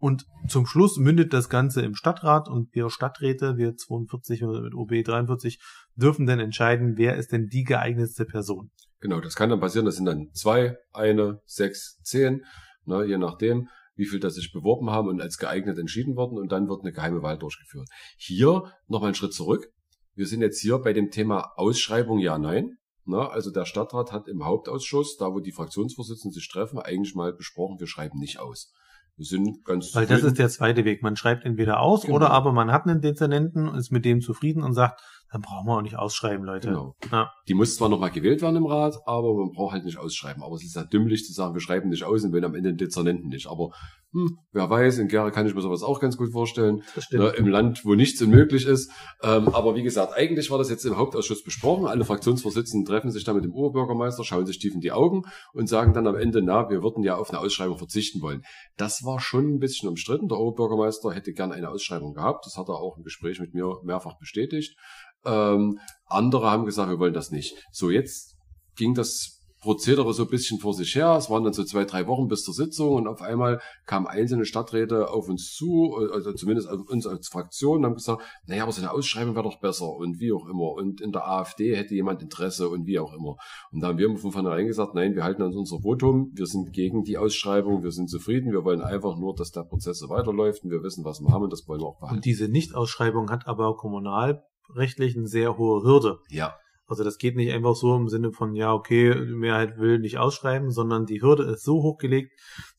Und 0.00 0.24
zum 0.48 0.64
Schluss 0.64 0.96
mündet 0.96 1.34
das 1.34 1.50
Ganze 1.50 1.82
im 1.82 1.94
Stadtrat 1.94 2.48
und 2.48 2.74
wir 2.74 2.88
Stadträte, 2.88 3.58
wir 3.58 3.76
42 3.76 4.42
oder 4.44 4.62
mit 4.62 4.74
OB 4.74 5.04
43, 5.04 5.60
dürfen 5.94 6.24
dann 6.24 6.40
entscheiden, 6.40 6.94
wer 6.96 7.16
ist 7.16 7.32
denn 7.32 7.48
die 7.48 7.64
geeignetste 7.64 8.24
Person. 8.24 8.70
Genau, 9.00 9.20
das 9.20 9.34
kann 9.34 9.50
dann 9.50 9.60
passieren, 9.60 9.84
das 9.84 9.96
sind 9.96 10.06
dann 10.06 10.30
zwei, 10.32 10.78
eine, 10.94 11.42
sechs, 11.44 12.00
zehn, 12.02 12.44
ne, 12.86 13.04
je 13.04 13.18
nachdem, 13.18 13.68
wie 13.94 14.06
viel 14.06 14.20
das 14.20 14.36
sich 14.36 14.52
beworben 14.52 14.88
haben 14.88 15.08
und 15.08 15.20
als 15.20 15.36
geeignet 15.36 15.78
entschieden 15.78 16.16
worden 16.16 16.38
und 16.38 16.50
dann 16.50 16.68
wird 16.68 16.80
eine 16.80 16.92
geheime 16.92 17.22
Wahl 17.22 17.38
durchgeführt. 17.38 17.86
Hier 18.16 18.72
nochmal 18.86 19.08
einen 19.08 19.14
Schritt 19.14 19.34
zurück. 19.34 19.68
Wir 20.14 20.26
sind 20.26 20.40
jetzt 20.40 20.60
hier 20.60 20.78
bei 20.78 20.94
dem 20.94 21.10
Thema 21.10 21.52
Ausschreibung 21.56 22.18
ja, 22.18 22.38
nein. 22.38 22.78
Na, 23.04 23.24
ne, 23.24 23.30
also 23.30 23.50
der 23.50 23.66
Stadtrat 23.66 24.12
hat 24.12 24.28
im 24.28 24.46
Hauptausschuss, 24.46 25.18
da 25.18 25.26
wo 25.26 25.40
die 25.40 25.52
Fraktionsvorsitzenden 25.52 26.32
sich 26.32 26.48
treffen, 26.48 26.78
eigentlich 26.78 27.14
mal 27.14 27.34
besprochen, 27.34 27.78
wir 27.78 27.86
schreiben 27.86 28.18
nicht 28.18 28.38
aus. 28.38 28.72
Sind 29.16 29.64
ganz 29.64 29.94
Weil 29.94 30.06
das 30.06 30.22
ist 30.22 30.38
der 30.38 30.48
zweite 30.48 30.84
Weg. 30.84 31.02
Man 31.02 31.16
schreibt 31.16 31.44
entweder 31.44 31.80
aus 31.80 32.02
genau. 32.02 32.16
oder 32.16 32.30
aber 32.30 32.52
man 32.52 32.72
hat 32.72 32.86
einen 32.86 33.00
Dezernenten 33.00 33.68
und 33.68 33.78
ist 33.78 33.90
mit 33.90 34.04
dem 34.04 34.20
zufrieden 34.20 34.62
und 34.62 34.72
sagt, 34.72 35.00
dann 35.30 35.42
brauchen 35.42 35.66
wir 35.66 35.76
auch 35.76 35.82
nicht 35.82 35.96
ausschreiben, 35.96 36.44
Leute. 36.44 36.68
Genau. 36.68 36.96
Ja. 37.12 37.30
Die 37.46 37.54
muss 37.54 37.76
zwar 37.76 37.88
nochmal 37.88 38.10
gewählt 38.10 38.42
werden 38.42 38.56
im 38.56 38.66
Rat, 38.66 38.96
aber 39.06 39.34
man 39.34 39.52
braucht 39.52 39.74
halt 39.74 39.84
nicht 39.84 39.98
ausschreiben. 39.98 40.42
Aber 40.42 40.54
es 40.56 40.64
ist 40.64 40.74
ja 40.74 40.84
dümmlich 40.84 41.24
zu 41.24 41.32
sagen, 41.32 41.54
wir 41.54 41.60
schreiben 41.60 41.88
nicht 41.90 42.04
aus 42.04 42.24
und 42.24 42.32
wählen 42.32 42.46
am 42.46 42.54
Ende 42.54 42.70
den 42.70 42.78
Dezernenten 42.78 43.28
nicht. 43.28 43.46
Aber 43.46 43.70
hm, 44.12 44.38
wer 44.52 44.68
weiß, 44.68 44.98
in 44.98 45.06
Gera 45.06 45.30
kann 45.30 45.46
ich 45.46 45.54
mir 45.54 45.60
sowas 45.60 45.84
auch 45.84 46.00
ganz 46.00 46.16
gut 46.16 46.32
vorstellen. 46.32 46.82
Stimmt. 46.98 47.22
Ne, 47.22 47.28
Im 47.30 47.46
Land, 47.46 47.84
wo 47.84 47.94
nichts 47.94 48.20
unmöglich 48.20 48.66
ist. 48.66 48.90
Ähm, 49.22 49.48
aber 49.48 49.76
wie 49.76 49.84
gesagt, 49.84 50.14
eigentlich 50.14 50.50
war 50.50 50.58
das 50.58 50.68
jetzt 50.68 50.84
im 50.84 50.96
Hauptausschuss 50.96 51.44
besprochen. 51.44 51.86
Alle 51.86 52.04
Fraktionsvorsitzenden 52.04 52.84
treffen 52.84 53.12
sich 53.12 53.22
da 53.22 53.32
mit 53.32 53.44
dem 53.44 53.52
Oberbürgermeister, 53.52 54.24
schauen 54.24 54.46
sich 54.46 54.58
tief 54.58 54.74
in 54.74 54.80
die 54.80 54.90
Augen 54.90 55.22
und 55.52 55.68
sagen 55.68 55.94
dann 55.94 56.08
am 56.08 56.16
Ende, 56.16 56.42
na, 56.42 56.68
wir 56.70 56.82
würden 56.82 57.04
ja 57.04 57.16
auf 57.16 57.30
eine 57.30 57.38
Ausschreibung 57.38 57.78
verzichten 57.78 58.20
wollen. 58.20 58.42
Das 58.76 59.04
war 59.04 59.20
schon 59.20 59.54
ein 59.54 59.58
bisschen 59.60 59.88
umstritten. 59.88 60.26
Der 60.26 60.38
Oberbürgermeister 60.38 61.12
hätte 61.12 61.32
gern 61.32 61.52
eine 61.52 61.68
Ausschreibung 61.68 62.12
gehabt. 62.12 62.46
Das 62.46 62.56
hat 62.56 62.68
er 62.68 62.80
auch 62.80 62.96
im 62.96 63.04
Gespräch 63.04 63.38
mit 63.38 63.54
mir 63.54 63.76
mehrfach 63.84 64.18
bestätigt. 64.18 64.76
Ähm, 65.24 65.78
andere 66.06 66.50
haben 66.50 66.64
gesagt, 66.64 66.90
wir 66.90 66.98
wollen 66.98 67.14
das 67.14 67.30
nicht. 67.30 67.54
So, 67.70 67.90
jetzt 67.90 68.34
ging 68.76 68.94
das 68.94 69.39
Prozedere 69.60 70.12
so 70.14 70.22
ein 70.22 70.28
bisschen 70.28 70.58
vor 70.58 70.74
sich 70.74 70.94
her. 70.94 71.16
Es 71.16 71.28
waren 71.28 71.44
dann 71.44 71.52
so 71.52 71.64
zwei, 71.64 71.84
drei 71.84 72.06
Wochen 72.06 72.28
bis 72.28 72.44
zur 72.44 72.54
Sitzung 72.54 72.94
und 72.94 73.06
auf 73.06 73.20
einmal 73.20 73.60
kamen 73.86 74.06
einzelne 74.06 74.44
Stadträte 74.44 75.10
auf 75.10 75.28
uns 75.28 75.54
zu, 75.54 75.94
also 76.12 76.32
zumindest 76.32 76.68
auf 76.68 76.88
uns 76.88 77.06
als 77.06 77.28
Fraktion, 77.28 77.78
und 77.78 77.84
haben 77.84 77.94
gesagt, 77.94 78.22
naja, 78.46 78.62
aber 78.62 78.72
so 78.72 78.80
eine 78.80 78.92
Ausschreibung 78.92 79.34
wäre 79.34 79.44
doch 79.44 79.60
besser 79.60 79.88
und 79.88 80.18
wie 80.18 80.32
auch 80.32 80.46
immer. 80.46 80.72
Und 80.72 81.00
in 81.00 81.12
der 81.12 81.28
AfD 81.28 81.76
hätte 81.76 81.94
jemand 81.94 82.22
Interesse 82.22 82.68
und 82.68 82.86
wie 82.86 82.98
auch 82.98 83.12
immer. 83.12 83.36
Und 83.70 83.80
da 83.80 83.88
haben 83.88 83.98
wir 83.98 84.16
von 84.16 84.32
vornherein 84.32 84.66
gesagt, 84.66 84.94
nein, 84.94 85.14
wir 85.14 85.24
halten 85.24 85.42
uns 85.42 85.56
unser 85.56 85.80
Votum, 85.80 86.30
wir 86.34 86.46
sind 86.46 86.72
gegen 86.72 87.04
die 87.04 87.18
Ausschreibung, 87.18 87.82
wir 87.82 87.90
sind 87.90 88.08
zufrieden, 88.08 88.52
wir 88.52 88.64
wollen 88.64 88.80
einfach 88.80 89.18
nur, 89.18 89.34
dass 89.34 89.50
der 89.50 89.62
Prozess 89.62 89.98
so 89.98 90.08
weiterläuft 90.08 90.64
und 90.64 90.70
wir 90.70 90.82
wissen, 90.82 91.04
was 91.04 91.20
wir 91.20 91.32
haben 91.32 91.44
und 91.44 91.52
das 91.52 91.68
wollen 91.68 91.80
wir 91.80 91.86
auch 91.86 91.98
behalten. 91.98 92.16
Und 92.16 92.24
diese 92.24 92.48
Nichtausschreibung 92.48 93.30
hat 93.30 93.46
aber 93.46 93.76
kommunal 93.76 94.42
rechtlich 94.74 95.16
eine 95.16 95.26
sehr 95.26 95.58
hohe 95.58 95.82
Hürde. 95.82 96.18
Ja. 96.30 96.54
Also 96.90 97.04
das 97.04 97.18
geht 97.18 97.36
nicht 97.36 97.52
einfach 97.52 97.74
so 97.74 97.96
im 97.96 98.08
Sinne 98.08 98.32
von, 98.32 98.54
ja, 98.54 98.72
okay, 98.72 99.14
die 99.14 99.34
Mehrheit 99.34 99.78
will 99.78 99.98
nicht 99.98 100.18
ausschreiben, 100.18 100.70
sondern 100.70 101.06
die 101.06 101.22
Hürde 101.22 101.44
ist 101.44 101.62
so 101.62 101.82
hochgelegt, 101.82 102.32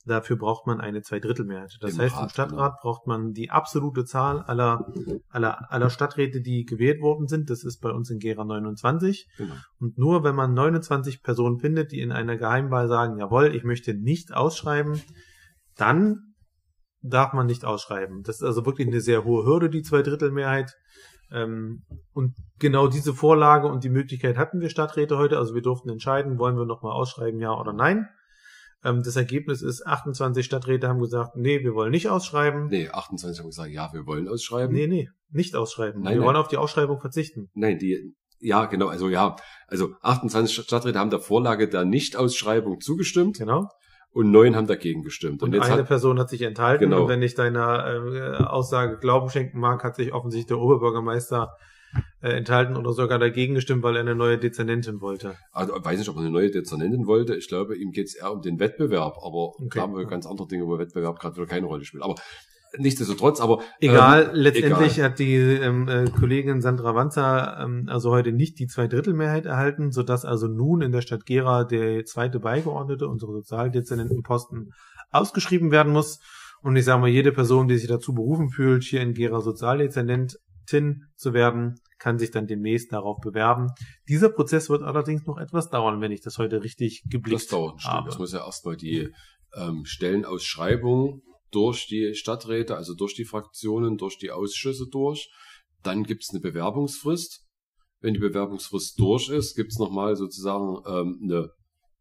dafür 0.06 0.36
braucht 0.36 0.68
man 0.68 0.82
eine 0.82 1.02
Zweidrittelmehrheit. 1.02 1.78
Das 1.80 1.94
Im 1.94 2.00
heißt, 2.00 2.16
Rat, 2.16 2.24
im 2.24 2.30
Stadtrat 2.30 2.72
genau. 2.72 2.82
braucht 2.82 3.08
man 3.08 3.32
die 3.32 3.50
absolute 3.50 4.06
Zahl 4.06 4.42
aller, 4.42 4.86
aller, 5.30 5.72
aller 5.72 5.90
Stadträte, 5.90 6.42
die 6.42 6.66
gewählt 6.66 7.02
worden 7.02 7.28
sind. 7.28 7.50
Das 7.50 7.64
ist 7.64 7.80
bei 7.80 7.90
uns 7.90 8.10
in 8.10 8.20
Gera 8.20 8.44
29. 8.44 9.28
Genau. 9.38 9.54
Und 9.80 9.98
nur 9.98 10.24
wenn 10.24 10.36
man 10.36 10.54
29 10.54 11.24
Personen 11.24 11.60
findet, 11.60 11.92
die 11.92 12.02
in 12.02 12.12
einer 12.12 12.38
Geheimwahl 12.38 12.88
sagen, 12.88 13.18
jawohl, 13.18 13.56
ich 13.56 13.64
möchte 13.64 13.94
nicht 13.94 14.34
ausschreiben, 14.34 15.02
dann 15.78 16.34
darf 17.02 17.34
man 17.34 17.48
nicht 17.48 17.66
ausschreiben. 17.66 18.24
Das 18.24 18.38
ist 18.38 18.44
also 18.44 18.66
wirklich 18.66 18.88
eine 18.88 19.02
sehr 19.02 19.24
hohe 19.24 19.46
Hürde, 19.46 19.70
die 19.70 19.82
Zweidrittelmehrheit. 19.82 20.76
Ähm, 21.32 21.84
und 22.14 22.36
genau 22.60 22.88
diese 22.88 23.14
Vorlage 23.14 23.68
und 23.68 23.84
die 23.84 23.90
Möglichkeit 23.90 24.38
hatten 24.38 24.60
wir 24.60 24.70
Stadträte 24.70 25.18
heute. 25.18 25.38
Also 25.38 25.54
wir 25.56 25.62
durften 25.62 25.90
entscheiden, 25.90 26.38
wollen 26.38 26.58
wir 26.58 26.66
nochmal 26.66 26.94
ausschreiben, 26.94 27.40
ja 27.40 27.58
oder 27.58 27.74
nein. 27.74 28.08
Ähm, 28.84 29.02
das 29.04 29.16
Ergebnis 29.16 29.62
ist, 29.62 29.86
28 29.86 30.46
Stadträte 30.46 30.88
haben 30.88 31.00
gesagt, 31.00 31.36
nee, 31.36 31.64
wir 31.64 31.74
wollen 31.74 31.92
nicht 31.92 32.10
ausschreiben. 32.10 32.68
Nee, 32.68 32.90
28 32.90 33.40
haben 33.40 33.50
gesagt, 33.50 33.72
ja, 33.72 33.92
wir 33.94 34.06
wollen 34.06 34.28
ausschreiben. 34.28 34.76
Nee, 34.76 34.88
nee, 34.88 35.10
nicht 35.30 35.56
ausschreiben. 35.56 36.02
Nein, 36.02 36.14
wir 36.14 36.20
nein. 36.20 36.28
wollen 36.28 36.38
auf 36.38 36.48
die 36.48 36.58
Ausschreibung 36.58 37.00
verzichten. 37.00 37.50
Nein, 37.54 37.80
die, 37.80 38.16
ja, 38.40 38.66
genau, 38.66 38.88
also 38.88 39.08
ja, 39.08 39.36
also 39.68 39.94
28 40.02 40.66
Stadträte 40.66 41.00
haben 41.00 41.12
der 41.12 41.20
Vorlage 41.20 41.70
der 41.70 41.86
Nichtausschreibung 41.86 42.82
zugestimmt. 42.82 43.38
Genau 43.38 43.70
und 44.14 44.32
neun 44.32 44.56
haben 44.56 44.68
dagegen 44.68 45.04
gestimmt. 45.04 45.42
Und, 45.42 45.56
und 45.56 45.62
eine 45.62 45.78
hat, 45.80 45.88
Person 45.88 46.20
hat 46.20 46.30
sich 46.30 46.42
enthalten. 46.42 46.86
Genau. 46.86 47.04
Und 47.04 47.10
wenn 47.10 47.22
ich 47.22 47.36
deiner 47.36 47.86
äh, 47.88 48.44
Aussage 48.44 48.98
Glauben 48.98 49.30
schenken 49.30 49.60
mag, 49.60 49.84
hat 49.84 49.96
sich 49.96 50.14
offensichtlich 50.14 50.48
der 50.48 50.60
Oberbürgermeister 50.60 51.56
äh, 52.22 52.30
enthalten 52.30 52.76
oder 52.76 52.94
sogar 52.94 53.20
dagegen 53.20 53.56
gestimmt, 53.56 53.84
weil 53.84 53.96
er 53.96 54.02
eine 54.02 54.16
neue 54.16 54.38
Dezernentin 54.38 55.02
wollte. 55.02 55.36
Also 55.52 55.74
weiß 55.74 56.00
nicht, 56.00 56.10
ob 56.10 56.16
er 56.16 56.22
eine 56.22 56.32
neue 56.32 56.52
Dezernentin 56.52 57.08
wollte. 57.08 57.36
Ich 57.36 57.48
glaube, 57.48 57.76
ihm 57.76 57.92
geht 57.92 58.08
es 58.08 58.16
eher 58.16 58.32
um 58.32 58.42
den 58.42 58.60
Wettbewerb, 58.60 59.18
aber 59.18 59.56
okay. 59.56 59.70
da 59.76 59.82
haben 59.82 59.96
wir 59.96 60.06
ganz 60.06 60.26
andere 60.26 60.48
Dinge, 60.48 60.68
wo 60.68 60.78
Wettbewerb 60.78 61.20
gerade 61.20 61.36
wieder 61.38 61.48
keine 61.48 61.68
Rolle 61.68 61.86
spielt. 61.86 62.04
Aber 62.04 62.16
nichtsdestotrotz, 62.78 63.40
aber 63.40 63.62
egal. 63.80 64.30
Ähm, 64.30 64.36
letztendlich 64.36 64.98
egal. 64.98 65.10
hat 65.10 65.20
die 65.20 65.36
ähm, 65.36 65.88
äh, 65.88 66.06
Kollegin 66.06 66.62
Sandra 66.62 66.96
Wanzer 66.96 67.60
ähm, 67.62 67.86
also 67.88 68.12
heute 68.12 68.32
nicht 68.32 68.60
die 68.60 68.68
Zweidrittelmehrheit 68.68 69.46
erhalten, 69.46 69.92
so 69.92 70.04
dass 70.04 70.26
also 70.26 70.48
nun 70.48 70.82
in 70.82 70.92
der 70.92 71.02
Stadt 71.02 71.26
Gera 71.26 71.64
der 71.64 72.06
zweite 72.06 72.40
Beigeordnete, 72.40 73.08
unsere 73.08 73.34
Sozialdezernentenposten, 73.34 74.74
ausgeschrieben 75.12 75.72
werden 75.72 75.94
muss. 75.94 76.20
Und 76.62 76.76
ich 76.76 76.86
sage 76.86 77.02
mal, 77.02 77.10
jede 77.10 77.32
Person, 77.32 77.68
die 77.68 77.78
sich 77.78 77.88
dazu 77.88 78.14
berufen 78.14 78.50
fühlt, 78.50 78.84
hier 78.84 79.02
in 79.02 79.14
Gera 79.14 79.42
Sozialdezernentin 79.42 81.06
zu 81.16 81.34
werden, 81.34 81.76
kann 81.98 82.18
sich 82.18 82.32
dann 82.32 82.48
demnächst 82.48 82.94
darauf 82.94 83.20
bewerben. 83.20 83.68
Dieser 84.08 84.30
Prozess 84.30 84.70
wird 84.70 84.84
allerdings 84.84 85.26
noch 85.26 85.38
etwas 85.38 85.70
dauern, 85.70 86.02
wenn 86.02 86.12
ich 86.12 86.22
das 86.22 86.38
heute 86.38 86.64
richtig 86.64 87.04
geblickt 87.10 87.42
das 87.42 87.48
dauert, 87.48 87.84
habe. 87.84 88.10
Das 88.10 88.20
muss 88.20 88.34
ja 88.34 88.46
erstmal 88.46 88.78
die 88.78 89.10
ähm, 89.56 89.86
Stellenausschreibung 89.86 91.22
durch 91.52 91.88
die 91.88 92.16
Stadträte, 92.16 92.76
also 92.76 92.96
durch 92.96 93.14
die 93.14 93.26
Fraktionen, 93.26 93.98
durch 93.98 94.18
die 94.18 94.32
Ausschüsse 94.32 94.88
durch. 94.90 95.32
Dann 95.84 96.04
gibt's 96.04 96.30
eine 96.32 96.40
Bewerbungsfrist. 96.40 97.46
Wenn 98.00 98.14
die 98.14 98.20
Bewerbungsfrist 98.20 99.00
durch 99.00 99.30
ist, 99.30 99.56
gibt's 99.56 99.78
nochmal 99.78 100.16
sozusagen 100.16 100.82
ähm, 100.88 101.20
eine 101.24 101.52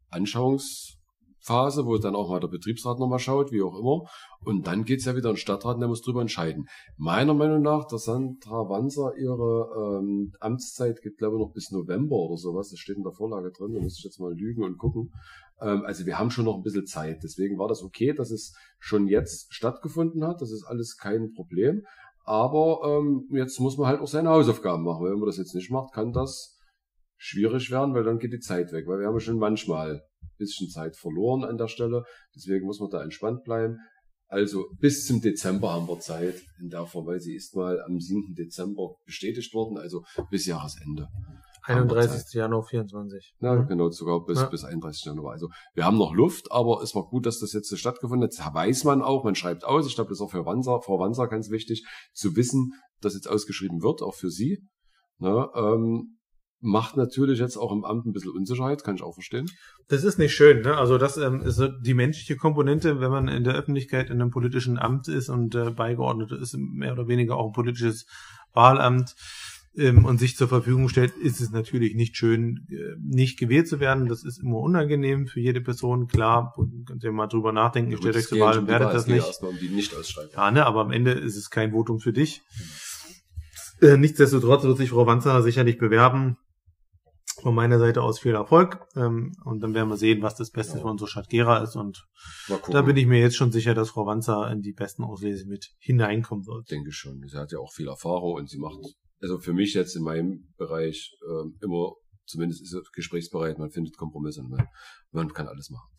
Anschauungsphase, 0.09 1.85
wo 1.85 1.97
dann 1.97 2.15
auch 2.15 2.29
mal 2.29 2.39
der 2.39 2.47
Betriebsrat 2.47 2.99
nochmal 2.99 3.19
schaut, 3.19 3.51
wie 3.51 3.61
auch 3.61 3.77
immer. 3.77 4.09
Und 4.43 4.65
dann 4.65 4.83
geht's 4.83 5.05
ja 5.05 5.15
wieder 5.15 5.29
in 5.29 5.35
den 5.35 5.39
Stadtrat 5.39 5.75
und 5.75 5.81
der 5.81 5.89
muss 5.89 6.01
drüber 6.01 6.21
entscheiden. 6.21 6.65
Meiner 6.97 7.33
Meinung 7.33 7.61
nach, 7.61 7.85
dass 7.85 8.05
Sandra 8.05 8.67
Wanzer 8.69 9.13
ihre 9.17 9.99
ähm, 9.99 10.33
Amtszeit 10.39 11.01
geht, 11.01 11.17
glaube 11.17 11.35
ich, 11.35 11.41
noch 11.41 11.53
bis 11.53 11.71
November 11.71 12.15
oder 12.15 12.37
sowas. 12.37 12.69
Das 12.71 12.79
steht 12.79 12.97
in 12.97 13.03
der 13.03 13.13
Vorlage 13.13 13.51
drin. 13.51 13.73
Da 13.73 13.79
müsste 13.79 13.99
ich 13.99 14.05
jetzt 14.05 14.19
mal 14.19 14.33
lügen 14.33 14.63
und 14.63 14.77
gucken. 14.77 15.11
Ähm, 15.61 15.83
also 15.85 16.05
wir 16.05 16.19
haben 16.19 16.31
schon 16.31 16.45
noch 16.45 16.55
ein 16.55 16.63
bisschen 16.63 16.85
Zeit. 16.85 17.23
Deswegen 17.23 17.57
war 17.57 17.67
das 17.67 17.83
okay, 17.83 18.13
dass 18.13 18.31
es 18.31 18.53
schon 18.79 19.07
jetzt 19.07 19.53
stattgefunden 19.53 20.25
hat. 20.25 20.41
Das 20.41 20.51
ist 20.51 20.63
alles 20.63 20.97
kein 20.97 21.31
Problem. 21.33 21.85
Aber 22.23 22.81
ähm, 22.85 23.27
jetzt 23.31 23.59
muss 23.59 23.77
man 23.77 23.87
halt 23.87 24.01
auch 24.01 24.07
seine 24.07 24.29
Hausaufgaben 24.29 24.83
machen. 24.83 25.05
Wenn 25.05 25.19
man 25.19 25.27
das 25.27 25.37
jetzt 25.37 25.55
nicht 25.55 25.71
macht, 25.71 25.93
kann 25.93 26.11
das 26.11 26.57
schwierig 27.17 27.71
werden, 27.71 27.93
weil 27.93 28.03
dann 28.03 28.19
geht 28.19 28.33
die 28.33 28.39
Zeit 28.39 28.71
weg. 28.71 28.87
Weil 28.87 28.99
wir 28.99 29.07
haben 29.07 29.19
schon 29.19 29.37
manchmal 29.37 30.01
ein 30.21 30.29
bisschen 30.37 30.69
Zeit 30.69 30.95
verloren 30.95 31.43
an 31.43 31.57
der 31.57 31.67
Stelle. 31.67 32.03
Deswegen 32.35 32.65
muss 32.65 32.79
man 32.79 32.89
da 32.89 33.03
entspannt 33.03 33.43
bleiben. 33.43 33.77
Also 34.27 34.67
bis 34.79 35.05
zum 35.05 35.19
Dezember 35.19 35.73
haben 35.73 35.89
wir 35.89 35.99
Zeit 35.99 36.41
in 36.61 36.69
der 36.69 36.85
Form, 36.85 37.05
weil 37.05 37.19
sie 37.19 37.35
ist 37.35 37.53
mal 37.53 37.81
am 37.81 37.99
7. 37.99 38.33
Dezember 38.33 38.95
bestätigt 39.05 39.53
worden, 39.53 39.77
also 39.77 40.05
bis 40.29 40.45
Jahresende. 40.45 41.09
31. 41.63 42.33
Januar 42.33 42.63
24. 42.63 43.33
Ja, 43.39 43.55
mhm. 43.55 43.67
genau, 43.67 43.89
sogar 43.89 44.25
bis, 44.25 44.39
ja. 44.39 44.47
bis 44.47 44.63
31. 44.63 45.05
Januar. 45.05 45.33
Also 45.33 45.49
wir 45.73 45.85
haben 45.85 45.97
noch 45.97 46.13
Luft, 46.13 46.51
aber 46.51 46.81
es 46.81 46.95
war 46.95 47.03
gut, 47.03 47.25
dass 47.25 47.39
das 47.39 47.53
jetzt 47.53 47.69
so 47.69 47.75
stattgefunden 47.75 48.27
hat. 48.27 48.37
Das 48.37 48.53
weiß 48.53 48.83
man 48.83 49.01
auch, 49.01 49.23
man 49.23 49.35
schreibt 49.35 49.63
aus. 49.63 49.87
Ich 49.87 49.95
glaube, 49.95 50.09
das 50.09 50.19
ist 50.19 50.21
auch 50.21 50.31
für 50.31 50.45
Wanser, 50.45 50.81
Frau 50.81 50.99
Wanser 50.99 51.27
ganz 51.27 51.49
wichtig, 51.49 51.85
zu 52.13 52.35
wissen, 52.35 52.73
dass 53.01 53.13
jetzt 53.13 53.29
ausgeschrieben 53.29 53.81
wird, 53.81 54.01
auch 54.01 54.15
für 54.15 54.29
Sie. 54.29 54.67
Ne, 55.19 55.49
ähm, 55.53 56.17
macht 56.61 56.95
natürlich 56.95 57.39
jetzt 57.39 57.57
auch 57.57 57.71
im 57.71 57.83
Amt 57.83 58.05
ein 58.05 58.13
bisschen 58.13 58.31
Unsicherheit, 58.31 58.83
kann 58.83 58.95
ich 58.95 59.01
auch 59.01 59.13
verstehen. 59.13 59.49
Das 59.87 60.03
ist 60.03 60.19
nicht 60.19 60.33
schön, 60.33 60.61
ne? 60.61 60.77
Also 60.77 60.97
das 60.97 61.17
ähm, 61.17 61.41
ist 61.41 61.61
die 61.81 61.93
menschliche 61.93 62.37
Komponente, 62.37 62.99
wenn 63.01 63.11
man 63.11 63.27
in 63.27 63.43
der 63.43 63.55
Öffentlichkeit 63.55 64.09
in 64.09 64.21
einem 64.21 64.29
politischen 64.29 64.77
Amt 64.77 65.07
ist 65.07 65.29
und 65.29 65.55
äh, 65.55 65.71
beigeordnet 65.71 66.31
ist, 66.31 66.55
mehr 66.57 66.93
oder 66.93 67.07
weniger 67.07 67.35
auch 67.35 67.47
ein 67.47 67.53
politisches 67.53 68.05
Wahlamt 68.53 69.15
ähm, 69.77 70.05
und 70.05 70.19
sich 70.19 70.35
zur 70.35 70.47
Verfügung 70.47 70.89
stellt, 70.89 71.15
ist 71.15 71.39
es 71.39 71.51
natürlich 71.51 71.95
nicht 71.95 72.17
schön, 72.17 72.67
äh, 72.69 72.95
nicht 72.99 73.39
gewählt 73.39 73.67
zu 73.67 73.79
werden. 73.79 74.07
Das 74.07 74.23
ist 74.23 74.41
immer 74.41 74.57
unangenehm 74.57 75.27
für 75.27 75.39
jede 75.39 75.61
Person. 75.61 76.07
Klar, 76.07 76.53
könnt 76.85 77.03
ihr 77.03 77.11
mal 77.11 77.27
drüber 77.27 77.51
nachdenken, 77.51 77.91
ihr 77.91 77.97
stellt 77.97 78.17
euch 78.17 78.27
zur 78.27 78.39
Wahl 78.39 78.57
und 78.57 78.67
werdet 78.67 78.93
das 78.93 79.07
nicht. 79.07 79.25
Um 79.41 79.57
die 79.57 79.69
nicht 79.69 79.95
ja, 80.35 80.51
ne, 80.51 80.65
aber 80.65 80.81
am 80.81 80.91
Ende 80.91 81.11
ist 81.11 81.37
es 81.37 81.49
kein 81.49 81.71
Votum 81.71 81.99
für 81.99 82.13
dich. 82.13 82.41
Äh, 83.81 83.97
nichtsdestotrotz 83.97 84.63
wird 84.63 84.77
sich 84.77 84.89
Frau 84.89 85.07
Wanzer 85.07 85.41
sicherlich 85.41 85.77
bewerben. 85.77 86.37
Von 87.41 87.55
meiner 87.55 87.79
Seite 87.79 88.03
aus 88.03 88.19
viel 88.19 88.35
Erfolg. 88.35 88.85
Ähm, 88.95 89.33
und 89.45 89.61
dann 89.61 89.73
werden 89.73 89.89
wir 89.89 89.97
sehen, 89.97 90.21
was 90.21 90.35
das 90.35 90.51
Beste 90.51 90.75
ja. 90.75 90.81
für 90.81 90.89
unsere 90.89 91.09
Stadt 91.09 91.29
Gera 91.29 91.63
ist. 91.63 91.75
Und 91.75 92.05
da 92.69 92.81
bin 92.83 92.97
ich 92.97 93.07
mir 93.07 93.19
jetzt 93.19 93.37
schon 93.37 93.51
sicher, 93.51 93.73
dass 93.73 93.89
Frau 93.89 94.05
Wanzer 94.05 94.51
in 94.51 94.61
die 94.61 94.73
besten 94.73 95.03
Auslese 95.03 95.47
mit 95.47 95.71
hineinkommen 95.79 96.45
wird. 96.45 96.69
Denke 96.69 96.91
schon. 96.91 97.23
Sie 97.25 97.37
hat 97.37 97.51
ja 97.51 97.59
auch 97.59 97.73
viel 97.73 97.87
Erfahrung 97.87 98.33
und 98.33 98.49
sie 98.49 98.59
macht 98.59 98.77
also 99.21 99.39
für 99.39 99.53
mich 99.53 99.73
jetzt 99.73 99.95
in 99.95 100.03
meinem 100.03 100.53
Bereich 100.57 101.15
äh, 101.21 101.63
immer, 101.63 101.93
zumindest 102.25 102.61
ist 102.61 102.73
es 102.73 102.91
gesprächsbereit, 102.91 103.59
man 103.59 103.71
findet 103.71 103.97
Kompromisse, 103.97 104.43
man, 104.43 104.67
man 105.11 105.33
kann 105.33 105.47
alles 105.47 105.69
machen. 105.69 105.89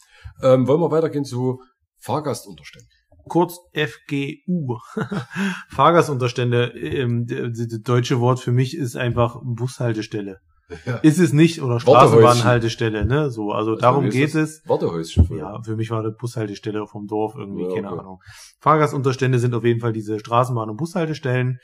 Ähm, 0.42 0.66
wollen 0.66 0.80
wir 0.80 0.90
weitergehen 0.90 1.24
zu 1.24 1.62
Fahrgastunterständen? 1.98 2.90
Kurz 3.28 3.58
FGU. 3.72 4.78
Fahrgastunterstände. 5.70 6.72
Ähm, 6.74 7.26
das 7.26 7.68
deutsche 7.82 8.18
Wort 8.18 8.40
für 8.40 8.50
mich 8.50 8.76
ist 8.76 8.96
einfach 8.96 9.40
Bushaltestelle. 9.44 10.38
Ja. 10.86 10.96
Ist 10.98 11.18
es 11.18 11.32
nicht 11.32 11.62
oder 11.62 11.80
Straßenbahnhaltestelle, 11.80 13.04
ne? 13.04 13.30
So, 13.30 13.52
also 13.52 13.72
Was 13.72 13.80
darum 13.80 14.08
geht 14.08 14.34
es. 14.34 14.62
Wartehäuschen. 14.66 15.26
Für 15.26 15.36
ja, 15.36 15.62
für 15.62 15.76
mich 15.76 15.90
war 15.90 16.02
das 16.02 16.16
Bushaltestelle 16.16 16.86
vom 16.86 17.06
Dorf 17.06 17.34
irgendwie, 17.36 17.64
ja, 17.64 17.74
keine 17.74 17.90
okay. 17.90 18.00
Ahnung. 18.00 18.22
Fahrgastunterstände 18.60 19.38
sind 19.38 19.54
auf 19.54 19.64
jeden 19.64 19.80
Fall 19.80 19.92
diese 19.92 20.16
Straßenbahn- 20.16 20.70
und 20.70 20.76
Bushaltestellen. 20.76 21.58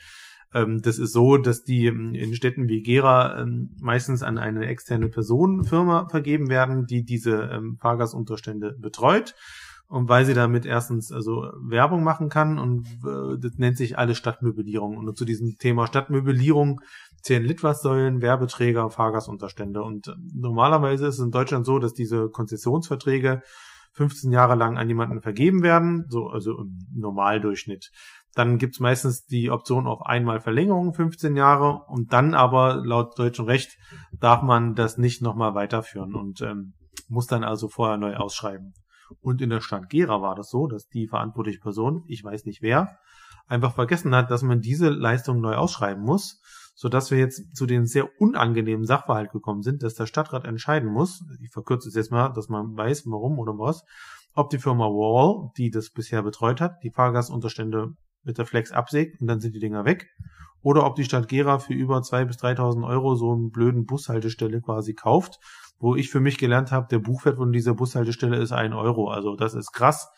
Ähm, 0.53 0.81
das 0.81 0.99
ist 0.99 1.13
so, 1.13 1.37
dass 1.37 1.63
die 1.63 1.85
ähm, 1.85 2.13
in 2.13 2.33
Städten 2.33 2.67
wie 2.67 2.81
Gera 2.81 3.41
ähm, 3.41 3.75
meistens 3.79 4.23
an 4.23 4.37
eine 4.37 4.65
externe 4.65 5.09
Personenfirma 5.09 6.07
vergeben 6.09 6.49
werden, 6.49 6.85
die 6.85 7.03
diese 7.03 7.61
Fahrgastunterstände 7.79 8.75
betreut. 8.79 9.35
Und 9.87 10.07
weil 10.07 10.23
sie 10.23 10.35
damit 10.35 10.67
erstens 10.67 11.11
also 11.11 11.51
Werbung 11.67 12.03
machen 12.03 12.29
kann 12.29 12.59
und 12.59 12.85
äh, 13.03 13.39
das 13.39 13.57
nennt 13.57 13.75
sich 13.75 13.97
alle 13.97 14.13
Stadtmöblierung. 14.13 14.97
Und 14.97 15.17
zu 15.17 15.25
diesem 15.25 15.57
Thema 15.57 15.87
Stadtmöblierung 15.87 16.79
zählen 17.23 17.43
Litfaßsäulen, 17.43 18.21
Werbeträger, 18.21 18.91
Fahrgastunterstände. 18.91 19.81
Und 19.81 20.15
normalerweise 20.31 21.07
ist 21.07 21.15
es 21.15 21.25
in 21.25 21.31
Deutschland 21.31 21.65
so, 21.65 21.79
dass 21.79 21.93
diese 21.93 22.29
Konzessionsverträge 22.29 23.41
15 23.93 24.31
Jahre 24.31 24.55
lang 24.55 24.77
an 24.77 24.87
jemanden 24.87 25.21
vergeben 25.21 25.63
werden, 25.63 26.05
so 26.09 26.27
also 26.27 26.59
im 26.59 26.77
Normaldurchschnitt. 26.93 27.89
Dann 28.35 28.57
gibt's 28.57 28.79
meistens 28.79 29.25
die 29.25 29.49
Option 29.49 29.87
auf 29.87 30.01
einmal 30.05 30.39
Verlängerung 30.39 30.93
15 30.93 31.35
Jahre 31.35 31.83
und 31.87 32.13
dann 32.13 32.33
aber 32.33 32.75
laut 32.85 33.17
deutschem 33.17 33.45
Recht 33.45 33.77
darf 34.19 34.41
man 34.43 34.75
das 34.75 34.97
nicht 34.97 35.21
nochmal 35.21 35.55
weiterführen 35.55 36.13
und 36.13 36.41
ähm, 36.41 36.73
muss 37.07 37.27
dann 37.27 37.43
also 37.43 37.67
vorher 37.67 37.97
neu 37.97 38.15
ausschreiben. 38.15 38.73
Und 39.21 39.41
in 39.41 39.49
der 39.49 39.61
Stadt 39.61 39.89
Gera 39.89 40.21
war 40.21 40.35
das 40.35 40.49
so, 40.49 40.67
dass 40.67 40.87
die 40.87 41.07
verantwortliche 41.07 41.59
Person, 41.59 42.03
ich 42.07 42.23
weiß 42.23 42.45
nicht 42.45 42.61
wer, 42.61 42.99
einfach 43.47 43.73
vergessen 43.73 44.15
hat, 44.15 44.29
dass 44.29 44.43
man 44.43 44.61
diese 44.61 44.89
Leistung 44.89 45.41
neu 45.41 45.55
ausschreiben 45.55 46.03
muss, 46.03 46.39
so 46.75 46.87
dass 46.87 47.11
wir 47.11 47.17
jetzt 47.17 47.55
zu 47.55 47.65
den 47.65 47.87
sehr 47.87 48.07
unangenehmen 48.21 48.85
Sachverhalt 48.85 49.31
gekommen 49.31 49.63
sind, 49.63 49.83
dass 49.83 49.95
der 49.95 50.05
Stadtrat 50.05 50.45
entscheiden 50.45 50.89
muss, 50.89 51.25
ich 51.41 51.51
verkürze 51.51 51.89
es 51.89 51.95
jetzt 51.95 52.11
mal, 52.11 52.29
dass 52.29 52.47
man 52.47 52.77
weiß, 52.77 53.03
warum 53.07 53.39
oder 53.39 53.53
was, 53.57 53.83
ob 54.33 54.49
die 54.49 54.59
Firma 54.59 54.85
Wall, 54.85 55.51
die 55.57 55.71
das 55.71 55.89
bisher 55.89 56.21
betreut 56.21 56.61
hat, 56.61 56.83
die 56.83 56.91
Fahrgastunterstände 56.91 57.95
mit 58.29 58.37
der 58.37 58.45
Flex 58.45 58.71
absägt 58.71 59.19
und 59.19 59.27
dann 59.27 59.39
sind 59.39 59.55
die 59.55 59.59
Dinger 59.59 59.83
weg. 59.83 60.07
Oder 60.61 60.85
ob 60.85 60.95
die 60.95 61.03
Stadt 61.03 61.27
Gera 61.27 61.59
für 61.59 61.73
über 61.73 61.97
2.000 61.97 62.25
bis 62.25 62.37
3.000 62.37 62.87
Euro 62.87 63.15
so 63.15 63.31
einen 63.31 63.51
blöden 63.51 63.85
Bushaltestelle 63.85 64.61
quasi 64.61 64.93
kauft, 64.93 65.39
wo 65.79 65.95
ich 65.95 66.09
für 66.09 66.19
mich 66.19 66.37
gelernt 66.37 66.71
habe, 66.71 66.87
der 66.89 66.99
Buchwert 66.99 67.37
von 67.37 67.51
dieser 67.51 67.73
Bushaltestelle 67.73 68.37
ist 68.37 68.51
ein 68.51 68.73
Euro. 68.73 69.09
Also 69.09 69.35
das 69.35 69.53
ist 69.53 69.71
krass. 69.71 70.09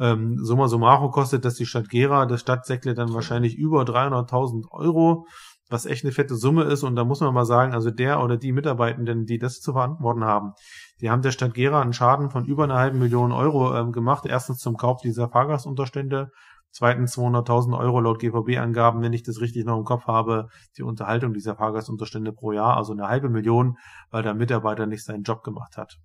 Ähm, 0.00 0.38
summa 0.44 0.68
summarum 0.68 1.10
kostet 1.10 1.44
das 1.44 1.54
die 1.54 1.66
Stadt 1.66 1.88
Gera, 1.88 2.26
das 2.26 2.40
Stadtsäckle 2.40 2.94
dann 2.94 3.14
wahrscheinlich 3.14 3.56
über 3.56 3.82
300.000 3.82 4.70
Euro, 4.70 5.26
was 5.70 5.86
echt 5.86 6.04
eine 6.04 6.12
fette 6.12 6.36
Summe 6.36 6.64
ist. 6.64 6.82
Und 6.82 6.96
da 6.96 7.04
muss 7.04 7.20
man 7.20 7.34
mal 7.34 7.44
sagen, 7.44 7.72
also 7.72 7.90
der 7.90 8.22
oder 8.22 8.36
die 8.36 8.52
Mitarbeitenden, 8.52 9.26
die 9.26 9.38
das 9.38 9.60
zu 9.60 9.72
verantworten 9.72 10.24
haben, 10.24 10.52
die 11.00 11.10
haben 11.10 11.22
der 11.22 11.32
Stadt 11.32 11.54
Gera 11.54 11.80
einen 11.80 11.92
Schaden 11.92 12.30
von 12.30 12.44
über 12.44 12.64
einer 12.64 12.78
halben 12.78 12.98
Million 12.98 13.32
Euro 13.32 13.76
ähm, 13.76 13.92
gemacht. 13.92 14.24
Erstens 14.26 14.58
zum 14.58 14.76
Kauf 14.76 15.00
dieser 15.00 15.28
Fahrgastunterstände 15.28 16.30
Zweitens 16.70 17.16
200.000 17.16 17.78
Euro 17.78 18.00
laut 18.00 18.20
GVB-Angaben, 18.20 19.02
wenn 19.02 19.12
ich 19.12 19.22
das 19.22 19.40
richtig 19.40 19.64
noch 19.64 19.78
im 19.78 19.84
Kopf 19.84 20.06
habe, 20.06 20.48
die 20.76 20.82
Unterhaltung 20.82 21.32
dieser 21.32 21.56
Fahrgastunterstände 21.56 22.32
pro 22.32 22.52
Jahr, 22.52 22.76
also 22.76 22.92
eine 22.92 23.08
halbe 23.08 23.28
Million, 23.28 23.76
weil 24.10 24.22
der 24.22 24.34
Mitarbeiter 24.34 24.86
nicht 24.86 25.04
seinen 25.04 25.22
Job 25.22 25.42
gemacht 25.42 25.76
hat. 25.76 25.96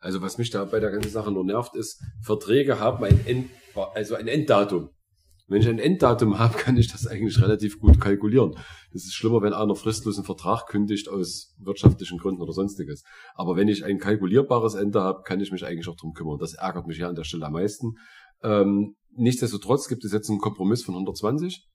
Also 0.00 0.22
was 0.22 0.38
mich 0.38 0.50
da 0.50 0.64
bei 0.64 0.80
der 0.80 0.90
ganzen 0.90 1.10
Sache 1.10 1.30
nur 1.30 1.44
nervt, 1.44 1.74
ist, 1.74 2.02
Verträge 2.22 2.80
haben 2.80 3.04
ein, 3.04 3.26
End, 3.26 3.50
also 3.94 4.14
ein 4.14 4.28
Enddatum. 4.28 4.90
Wenn 5.46 5.62
ich 5.62 5.68
ein 5.68 5.80
Enddatum 5.80 6.38
habe, 6.38 6.56
kann 6.58 6.76
ich 6.76 6.90
das 6.90 7.06
eigentlich 7.06 7.40
relativ 7.42 7.80
gut 7.80 8.00
kalkulieren. 8.00 8.54
Das 8.92 9.04
ist 9.04 9.14
schlimmer, 9.14 9.42
wenn 9.42 9.52
einer 9.52 9.74
fristlos 9.74 10.16
einen 10.16 10.24
Vertrag 10.24 10.66
kündigt 10.68 11.08
aus 11.08 11.54
wirtschaftlichen 11.58 12.18
Gründen 12.18 12.40
oder 12.40 12.52
sonstiges. 12.52 13.02
Aber 13.34 13.56
wenn 13.56 13.68
ich 13.68 13.84
ein 13.84 13.98
kalkulierbares 13.98 14.74
Ende 14.74 15.02
habe, 15.02 15.22
kann 15.22 15.40
ich 15.40 15.50
mich 15.50 15.66
eigentlich 15.66 15.88
auch 15.88 15.96
drum 15.96 16.12
kümmern. 16.12 16.38
Das 16.38 16.54
ärgert 16.54 16.86
mich 16.86 16.98
ja 16.98 17.08
an 17.08 17.16
der 17.16 17.24
Stelle 17.24 17.46
am 17.46 17.52
meisten. 17.54 17.96
Ähm, 18.42 18.94
nichtsdestotrotz 19.16 19.88
gibt 19.88 20.04
es 20.04 20.12
jetzt 20.12 20.30
einen 20.30 20.38
Kompromiss 20.38 20.84
von 20.84 20.94
120, 20.94 21.69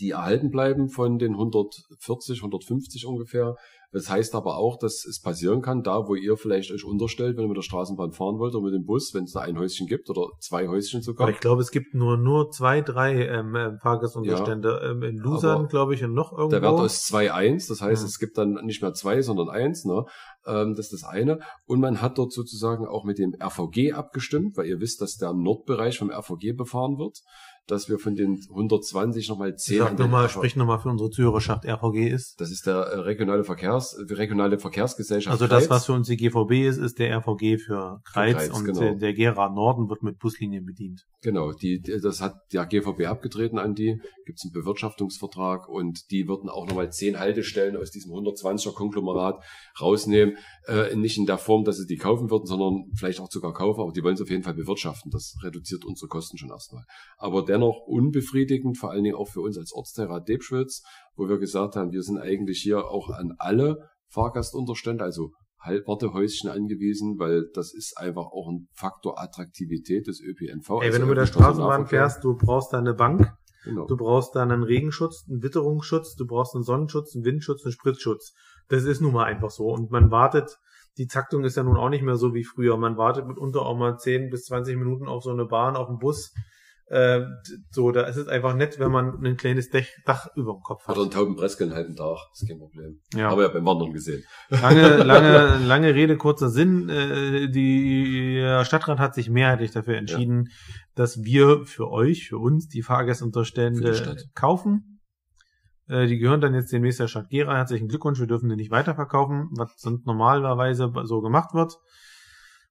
die 0.00 0.10
erhalten 0.10 0.50
bleiben 0.50 0.88
von 0.88 1.18
den 1.18 1.32
140, 1.32 2.38
150 2.38 3.06
ungefähr. 3.06 3.56
Das 3.90 4.10
heißt 4.10 4.34
aber 4.34 4.58
auch, 4.58 4.76
dass 4.76 5.06
es 5.06 5.20
passieren 5.20 5.62
kann, 5.62 5.82
da 5.82 6.06
wo 6.06 6.14
ihr 6.14 6.36
vielleicht 6.36 6.70
euch 6.72 6.84
unterstellt, 6.84 7.36
wenn 7.36 7.44
ihr 7.44 7.48
mit 7.48 7.56
der 7.56 7.62
Straßenbahn 7.62 8.12
fahren 8.12 8.38
wollt 8.38 8.54
oder 8.54 8.64
mit 8.64 8.74
dem 8.74 8.84
Bus, 8.84 9.14
wenn 9.14 9.24
es 9.24 9.32
da 9.32 9.40
ein 9.40 9.58
Häuschen 9.58 9.86
gibt 9.86 10.10
oder 10.10 10.28
zwei 10.40 10.68
Häuschen 10.68 11.00
sogar. 11.00 11.26
Aber 11.26 11.34
ich 11.34 11.40
glaube, 11.40 11.62
es 11.62 11.70
gibt 11.70 11.94
nur 11.94 12.18
nur 12.18 12.50
zwei, 12.50 12.82
drei 12.82 13.26
ähm, 13.26 13.54
äh, 13.54 13.78
Fahrgastunterstände. 13.78 14.80
Ja, 14.82 14.90
ähm, 14.90 15.02
in 15.02 15.16
Lusern, 15.16 15.68
glaube 15.68 15.94
ich, 15.94 16.04
und 16.04 16.12
noch 16.12 16.32
irgendwo. 16.32 16.50
Der 16.50 16.62
Wert 16.62 16.84
ist 16.84 17.10
2-1, 17.10 17.68
das 17.68 17.80
heißt, 17.80 18.02
mhm. 18.02 18.08
es 18.08 18.18
gibt 18.18 18.36
dann 18.36 18.54
nicht 18.66 18.82
mehr 18.82 18.92
zwei, 18.92 19.22
sondern 19.22 19.48
eins. 19.48 19.86
Ne? 19.86 20.04
Ähm, 20.46 20.74
das 20.74 20.92
ist 20.92 21.02
das 21.02 21.04
eine. 21.04 21.38
Und 21.64 21.80
man 21.80 22.02
hat 22.02 22.18
dort 22.18 22.32
sozusagen 22.32 22.86
auch 22.86 23.04
mit 23.04 23.18
dem 23.18 23.34
RVG 23.40 23.92
abgestimmt, 23.92 24.58
weil 24.58 24.66
ihr 24.66 24.80
wisst, 24.80 25.00
dass 25.00 25.16
der 25.16 25.32
Nordbereich 25.32 25.98
vom 25.98 26.10
RVG 26.10 26.52
befahren 26.52 26.98
wird 26.98 27.22
dass 27.68 27.88
wir 27.88 27.98
von 27.98 28.16
den 28.16 28.40
120 28.48 29.28
nochmal 29.28 29.54
10 29.54 29.78
Sag 29.78 29.98
nochmal, 29.98 30.28
sprich 30.28 30.56
nochmal 30.56 30.78
für 30.80 30.88
unsere 30.88 31.10
Zuhörerschaft 31.10 31.66
RVG 31.66 32.08
ist. 32.08 32.40
Das 32.40 32.50
ist 32.50 32.66
der 32.66 32.76
äh, 32.76 32.98
regionale 33.00 33.44
Verkehrs, 33.44 33.96
regionale 34.08 34.58
Verkehrsgesellschaft. 34.58 35.32
Also 35.32 35.46
das, 35.46 35.68
was 35.68 35.86
für 35.86 35.92
uns 35.92 36.08
die 36.08 36.16
GVB 36.16 36.66
ist, 36.66 36.78
ist 36.78 36.98
der 36.98 37.14
RVG 37.18 37.58
für 37.58 38.00
Kreiz, 38.04 38.32
für 38.32 38.38
Kreiz 38.38 38.58
und 38.58 38.64
genau. 38.64 38.80
der, 38.80 38.94
der 38.94 39.12
Gera 39.12 39.50
Norden 39.50 39.90
wird 39.90 40.02
mit 40.02 40.18
Buslinien 40.18 40.64
bedient. 40.64 41.06
Genau, 41.20 41.52
die, 41.52 41.80
das 41.80 42.20
hat 42.20 42.36
der 42.52 42.64
GVB 42.64 43.06
abgetreten 43.06 43.58
an 43.58 43.74
die, 43.74 44.00
gibt 44.24 44.38
es 44.38 44.44
einen 44.44 44.52
Bewirtschaftungsvertrag 44.52 45.68
und 45.68 46.10
die 46.10 46.26
würden 46.26 46.48
auch 46.48 46.66
nochmal 46.66 46.90
10 46.90 47.18
Haltestellen 47.18 47.76
aus 47.76 47.90
diesem 47.90 48.12
120er 48.12 48.72
Konglomerat 48.72 49.44
rausnehmen. 49.80 50.36
Äh, 50.66 50.96
nicht 50.96 51.18
in 51.18 51.26
der 51.26 51.38
Form, 51.38 51.64
dass 51.64 51.76
sie 51.76 51.86
die 51.86 51.96
kaufen 51.96 52.30
würden, 52.30 52.46
sondern 52.46 52.90
vielleicht 52.94 53.20
auch 53.20 53.30
sogar 53.30 53.52
kaufen, 53.52 53.80
aber 53.80 53.92
die 53.92 54.02
wollen 54.02 54.14
es 54.14 54.22
auf 54.22 54.30
jeden 54.30 54.42
Fall 54.42 54.54
bewirtschaften. 54.54 55.10
Das 55.10 55.36
reduziert 55.42 55.84
unsere 55.84 56.08
Kosten 56.08 56.38
schon 56.38 56.50
erstmal. 56.50 56.84
Aber 57.16 57.44
der 57.44 57.57
dennoch 57.58 57.86
unbefriedigend, 57.86 58.78
vor 58.78 58.90
allen 58.90 59.04
Dingen 59.04 59.16
auch 59.16 59.28
für 59.28 59.40
uns 59.40 59.58
als 59.58 59.72
Ortsteirat 59.72 60.28
Debschwitz, 60.28 60.82
wo 61.16 61.28
wir 61.28 61.38
gesagt 61.38 61.76
haben, 61.76 61.92
wir 61.92 62.02
sind 62.02 62.18
eigentlich 62.18 62.60
hier 62.60 62.86
auch 62.86 63.10
an 63.10 63.34
alle 63.38 63.88
Fahrgastunterstände, 64.08 65.04
also 65.04 65.32
Wartehäuschen 65.60 66.48
angewiesen, 66.48 67.18
weil 67.18 67.50
das 67.52 67.74
ist 67.74 67.98
einfach 67.98 68.26
auch 68.26 68.48
ein 68.48 68.68
Faktor 68.72 69.20
Attraktivität 69.20 70.06
des 70.06 70.20
ÖPNV. 70.20 70.70
Ey, 70.70 70.80
wenn 70.80 70.86
also 70.86 71.00
du 71.00 71.06
mit 71.06 71.18
der 71.18 71.26
Straßenbahn 71.26 71.86
fährst, 71.86 72.24
du 72.24 72.36
brauchst 72.36 72.72
da 72.72 72.78
eine 72.78 72.94
Bank, 72.94 73.32
Genau. 73.64 73.86
Du 73.86 73.96
brauchst 73.96 74.34
dann 74.34 74.50
einen 74.50 74.62
Regenschutz, 74.62 75.26
einen 75.28 75.42
Witterungsschutz, 75.42 76.14
du 76.14 76.26
brauchst 76.26 76.54
einen 76.54 76.64
Sonnenschutz, 76.64 77.14
einen 77.14 77.24
Windschutz, 77.24 77.64
einen 77.64 77.72
Spritzschutz. 77.72 78.32
Das 78.68 78.84
ist 78.84 79.02
nun 79.02 79.12
mal 79.12 79.24
einfach 79.24 79.50
so. 79.50 79.66
Und 79.66 79.90
man 79.90 80.10
wartet, 80.10 80.58
die 80.96 81.06
Taktung 81.06 81.44
ist 81.44 81.56
ja 81.56 81.62
nun 81.62 81.76
auch 81.76 81.90
nicht 81.90 82.02
mehr 82.02 82.16
so 82.16 82.34
wie 82.34 82.44
früher. 82.44 82.76
Man 82.76 82.96
wartet 82.96 83.26
mitunter 83.26 83.62
auch 83.62 83.76
mal 83.76 83.98
10 83.98 84.30
bis 84.30 84.44
20 84.44 84.76
Minuten 84.76 85.06
auf 85.06 85.22
so 85.22 85.30
eine 85.30 85.44
Bahn, 85.44 85.76
auf 85.76 85.88
einen 85.88 85.98
Bus. 85.98 86.32
Äh, 86.90 87.20
so, 87.70 87.90
da 87.92 88.02
ist 88.02 88.16
es 88.16 88.28
einfach 88.28 88.54
nett, 88.54 88.78
wenn 88.78 88.90
man 88.90 89.22
ein 89.24 89.36
kleines 89.36 89.68
Dach, 89.68 89.84
Dach 90.06 90.28
über 90.36 90.54
dem 90.54 90.62
Kopf 90.62 90.86
hat. 90.86 90.96
Oder 90.96 91.02
einen 91.02 91.10
Taubenbreske 91.10 91.64
einen 91.64 91.74
halben 91.74 91.96
Tag, 91.96 92.16
ist 92.32 92.48
kein 92.48 92.58
Problem. 92.58 93.00
Ja. 93.14 93.28
Aber 93.28 93.42
ja 93.42 93.48
beim 93.48 93.66
Wandern 93.66 93.92
gesehen. 93.92 94.24
Lange, 94.48 94.96
lange, 95.04 95.58
lange 95.66 95.94
Rede, 95.94 96.16
kurzer 96.16 96.48
Sinn. 96.48 96.88
Äh, 96.88 97.50
die 97.50 98.40
Stadtrat 98.62 98.98
hat 98.98 99.14
sich 99.14 99.28
mehrheitlich 99.28 99.70
dafür 99.70 99.96
entschieden, 99.96 100.44
ja. 100.48 100.74
dass 100.94 101.22
wir 101.22 101.66
für 101.66 101.90
euch, 101.90 102.28
für 102.28 102.38
uns, 102.38 102.68
die 102.68 102.82
Fahrgastunterstände 102.82 104.16
kaufen. 104.34 104.98
Äh, 105.88 106.06
die 106.06 106.18
gehören 106.18 106.40
dann 106.40 106.54
jetzt 106.54 106.72
demnächst 106.72 107.00
der 107.00 107.08
Stadt 107.08 107.28
Gera. 107.30 107.56
Herzlichen 107.56 107.88
Glückwunsch, 107.88 108.20
wir 108.20 108.26
dürfen 108.26 108.48
die 108.48 108.56
nicht 108.56 108.70
weiterverkaufen, 108.70 109.48
was 109.56 109.72
sonst 109.76 110.06
normalerweise 110.06 110.92
so 111.04 111.20
gemacht 111.20 111.54
wird. 111.54 111.74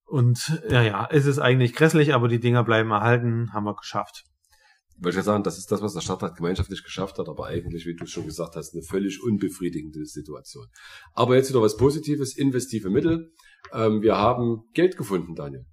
Und 0.08 0.62
ja, 0.70 0.82
ja, 0.82 1.08
es 1.12 1.26
ist 1.26 1.38
eigentlich 1.38 1.74
grässlich, 1.74 2.14
aber 2.14 2.30
die 2.30 2.40
Dinger 2.40 2.64
bleiben 2.64 2.92
erhalten, 2.92 3.52
haben 3.54 3.66
wir 3.66 3.76
geschafft. 3.76 4.24
Wollte 5.00 5.20
ich 5.20 5.26
sagen, 5.26 5.44
das 5.44 5.58
ist 5.58 5.72
das, 5.72 5.82
was 5.82 5.94
der 5.94 6.02
Stadtrat 6.02 6.36
gemeinschaftlich 6.38 6.84
geschafft 6.84 7.20
hat, 7.20 7.28
aber 7.28 7.48
eigentlich, 7.48 7.86
wie 7.86 7.96
du 7.96 8.08
schon 8.08 8.26
gesagt 8.26 8.56
hast, 8.56 8.74
eine 8.74 8.82
völlig 8.82 9.22
unbefriedigende 9.22 10.06
Situation. 10.06 10.66
Aber 11.14 11.36
jetzt 11.36 11.50
wieder 11.50 11.62
was 11.62 11.78
Positives, 11.78 12.36
investive 12.36 12.90
Mittel. 12.90 13.32
Ähm, 13.74 14.02
wir 14.02 14.18
haben 14.18 14.64
Geld 14.74 14.98
gefunden, 14.98 15.36
Daniel. 15.36 15.66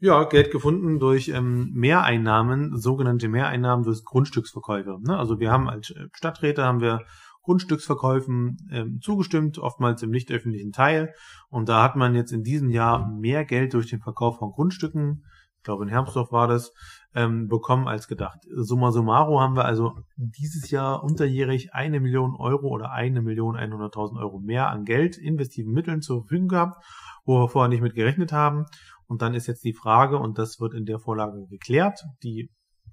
Ja, 0.00 0.24
Geld 0.24 0.50
gefunden 0.50 0.98
durch 0.98 1.28
ähm, 1.28 1.70
Mehreinnahmen, 1.74 2.76
sogenannte 2.78 3.28
Mehreinnahmen 3.28 3.84
durch 3.84 4.04
Grundstücksverkäufe. 4.04 4.98
Ne? 5.02 5.16
Also 5.16 5.40
wir 5.40 5.50
haben 5.52 5.68
als 5.68 5.90
äh, 5.90 6.06
Stadträte 6.14 6.64
haben 6.64 6.80
wir 6.80 7.02
Grundstücksverkäufen 7.42 8.56
ähm, 8.70 8.98
zugestimmt, 9.00 9.58
oftmals 9.58 10.02
im 10.02 10.10
nicht 10.10 10.30
öffentlichen 10.30 10.72
Teil. 10.72 11.14
Und 11.48 11.68
da 11.68 11.82
hat 11.82 11.96
man 11.96 12.14
jetzt 12.14 12.32
in 12.32 12.42
diesem 12.42 12.70
Jahr 12.70 13.10
mehr 13.10 13.44
Geld 13.44 13.74
durch 13.74 13.88
den 13.88 14.00
Verkauf 14.00 14.38
von 14.38 14.52
Grundstücken, 14.52 15.24
ich 15.58 15.64
glaube 15.64 15.84
in 15.84 15.90
Hermsdorf 15.90 16.30
war 16.30 16.46
das, 16.46 16.72
ähm, 17.14 17.48
bekommen 17.48 17.88
als 17.88 18.06
gedacht. 18.06 18.38
Summa 18.48 18.92
summarum 18.92 19.40
haben 19.40 19.56
wir 19.56 19.64
also 19.64 19.98
dieses 20.16 20.70
Jahr 20.70 21.02
unterjährig 21.02 21.74
eine 21.74 22.00
Million 22.00 22.36
Euro 22.36 22.68
oder 22.68 22.92
eine 22.92 23.22
Million 23.22 23.56
100.000 23.56 24.20
Euro 24.20 24.38
mehr 24.38 24.68
an 24.68 24.84
Geld, 24.84 25.18
investiven 25.18 25.72
Mitteln 25.72 26.00
zur 26.00 26.22
Verfügung 26.22 26.48
gehabt, 26.48 26.84
wo 27.24 27.40
wir 27.40 27.48
vorher 27.48 27.68
nicht 27.68 27.82
mit 27.82 27.94
gerechnet 27.94 28.32
haben. 28.32 28.66
Und 29.06 29.20
dann 29.20 29.34
ist 29.34 29.46
jetzt 29.46 29.64
die 29.64 29.74
Frage, 29.74 30.18
und 30.18 30.38
das 30.38 30.60
wird 30.60 30.74
in 30.74 30.84
der 30.84 31.00
Vorlage 31.00 31.46
geklärt, 31.48 32.04
die 32.22 32.50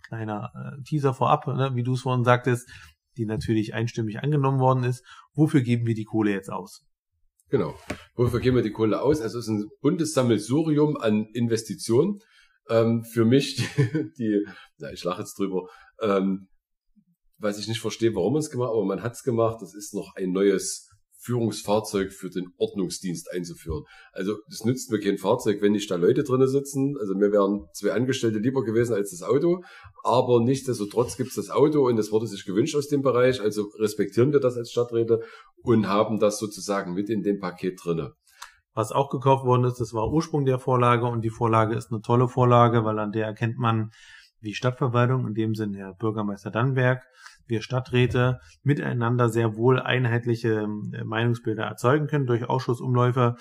kleiner 0.08 0.52
äh, 0.56 0.82
Teaser 0.84 1.14
vorab, 1.14 1.48
ne, 1.48 1.72
wie 1.76 1.84
du 1.84 1.94
es 1.94 2.02
vorhin 2.02 2.24
sagtest, 2.24 2.70
die 3.18 3.26
natürlich 3.26 3.74
einstimmig 3.74 4.20
angenommen 4.20 4.60
worden 4.60 4.84
ist. 4.84 5.04
Wofür 5.34 5.62
geben 5.62 5.86
wir 5.86 5.96
die 5.96 6.04
Kohle 6.04 6.32
jetzt 6.32 6.50
aus? 6.52 6.86
Genau. 7.50 7.76
Wofür 8.16 8.40
geben 8.40 8.56
wir 8.56 8.64
die 8.64 8.72
Kohle 8.72 9.02
aus? 9.02 9.22
Also 9.22 9.40
es 9.40 9.46
ist 9.46 9.52
ein 9.52 9.70
Bundessammelsurium 9.82 10.98
an 10.98 11.28
Investitionen. 11.34 12.20
Ähm, 12.70 13.04
für 13.04 13.26
mich, 13.26 13.56
die, 13.56 14.12
die, 14.18 14.46
na, 14.78 14.92
ich 14.92 15.04
lache 15.04 15.22
jetzt 15.22 15.38
drüber, 15.38 15.68
ähm, 16.02 16.48
weiß 17.38 17.60
ich 17.60 17.68
nicht 17.68 17.82
verstehe, 17.82 18.16
warum 18.16 18.34
man 18.34 18.40
es 18.40 18.50
gemacht, 18.50 18.72
aber 18.72 18.86
man 18.86 19.04
hat 19.04 19.14
es 19.14 19.24
gemacht. 19.24 19.62
Das 19.62 19.76
ist 19.76 19.94
noch 19.94 20.16
ein 20.16 20.32
neues 20.32 20.90
Führungsfahrzeug 21.26 22.14
für 22.14 22.30
den 22.30 22.54
Ordnungsdienst 22.58 23.32
einzuführen. 23.32 23.84
Also 24.12 24.36
das 24.48 24.64
nützt 24.64 24.92
mir 24.92 25.00
kein 25.00 25.18
Fahrzeug, 25.18 25.62
wenn 25.62 25.72
nicht 25.72 25.90
da 25.90 25.96
Leute 25.96 26.24
drinnen 26.24 26.48
sitzen. 26.48 26.96
Also 27.00 27.16
mir 27.16 27.32
wären 27.32 27.68
zwei 27.74 27.94
Angestellte 27.94 28.38
lieber 28.38 28.64
gewesen 28.64 28.94
als 28.94 29.12
das 29.12 29.24
Auto. 29.24 29.64
Aber 30.04 30.42
nichtsdestotrotz 30.42 31.18
gibt 31.18 31.30
es 31.30 31.36
das 31.36 31.50
Auto 31.50 31.88
und 31.88 31.98
es 31.98 32.12
wurde 32.12 32.28
sich 32.28 32.46
gewünscht 32.46 32.76
aus 32.76 32.90
dem 32.90 33.02
Bereich. 33.02 33.42
Also 33.42 33.64
respektieren 33.80 34.32
wir 34.34 34.40
das 34.40 34.56
als 34.56 34.72
Stadträte 34.72 35.22
und 35.64 35.88
haben 35.88 36.20
das 36.20 36.38
sozusagen 36.38 36.94
mit 36.94 37.10
in 37.10 37.24
dem 37.24 37.40
Paket 37.40 37.80
drinne. 37.84 38.14
Was 38.76 38.92
auch 38.92 39.10
gekauft 39.10 39.46
worden 39.46 39.64
ist, 39.64 39.80
das 39.80 39.94
war 39.94 40.12
Ursprung 40.12 40.46
der 40.46 40.60
Vorlage 40.60 41.06
und 41.06 41.22
die 41.22 41.30
Vorlage 41.30 41.76
ist 41.76 41.92
eine 41.92 42.02
tolle 42.02 42.28
Vorlage, 42.28 42.84
weil 42.84 43.00
an 43.00 43.14
der 43.14 43.26
erkennt 43.26 43.58
man, 43.58 43.92
wie 44.42 44.54
Stadtverwaltung, 44.54 45.26
in 45.28 45.34
dem 45.34 45.56
Sinne 45.56 45.78
Herr 45.78 45.94
Bürgermeister 45.94 46.52
Dannenberg, 46.52 47.02
wir 47.48 47.62
Stadträte 47.62 48.40
miteinander 48.64 49.30
sehr 49.30 49.56
wohl 49.56 49.80
einheitliche 49.80 50.68
äh, 50.94 51.04
Meinungsbilder 51.04 51.64
erzeugen 51.64 52.08
können 52.08 52.26
durch 52.26 52.48
Ausschussumläufe. 52.48 53.36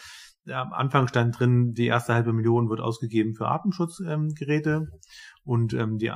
Am 0.47 0.75
Anfang 0.75 1.09
stand 1.09 1.39
drin, 1.39 1.73
die 1.73 1.87
erste 1.87 2.13
halbe 2.13 2.35
Million 2.35 2.69
wird 2.69 2.81
ausgegeben 2.81 3.35
für 3.35 3.49
Atemschutzgeräte 3.49 4.71
ähm, 4.71 5.01
und 5.43 5.73
ähm, 5.73 5.97
die, 5.97 6.13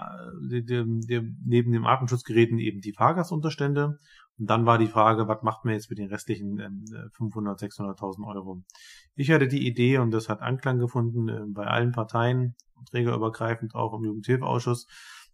die, 0.51 0.65
die, 0.65 1.35
neben 1.45 1.73
den 1.73 1.87
Atemschutzgeräten 1.87 2.59
eben 2.59 2.81
die 2.81 2.93
Fahrgastunterstände. 2.93 3.99
Und 4.39 4.51
dann 4.51 4.67
war 4.67 4.79
die 4.79 4.87
Frage, 4.87 5.27
was 5.29 5.43
macht 5.43 5.65
man 5.65 5.75
jetzt 5.75 5.89
mit 5.89 5.99
den 5.99 6.09
restlichen 6.09 6.61
ähm, 6.61 6.85
500, 7.17 7.59
600.000 7.59 8.27
Euro? 8.27 8.63
Ich 9.15 9.31
hatte 9.31 9.49
die 9.49 9.67
Idee 9.67 9.99
und 9.99 10.11
das 10.11 10.29
hat 10.29 10.43
Anklang 10.43 10.79
gefunden 10.79 11.29
äh, 11.29 11.41
bei 11.49 11.67
allen 11.67 11.93
Parteien, 11.93 12.55
trägerübergreifend 12.91 13.75
auch 13.75 13.95
im 13.95 14.05
Jugendhilfeausschuss, 14.05 14.87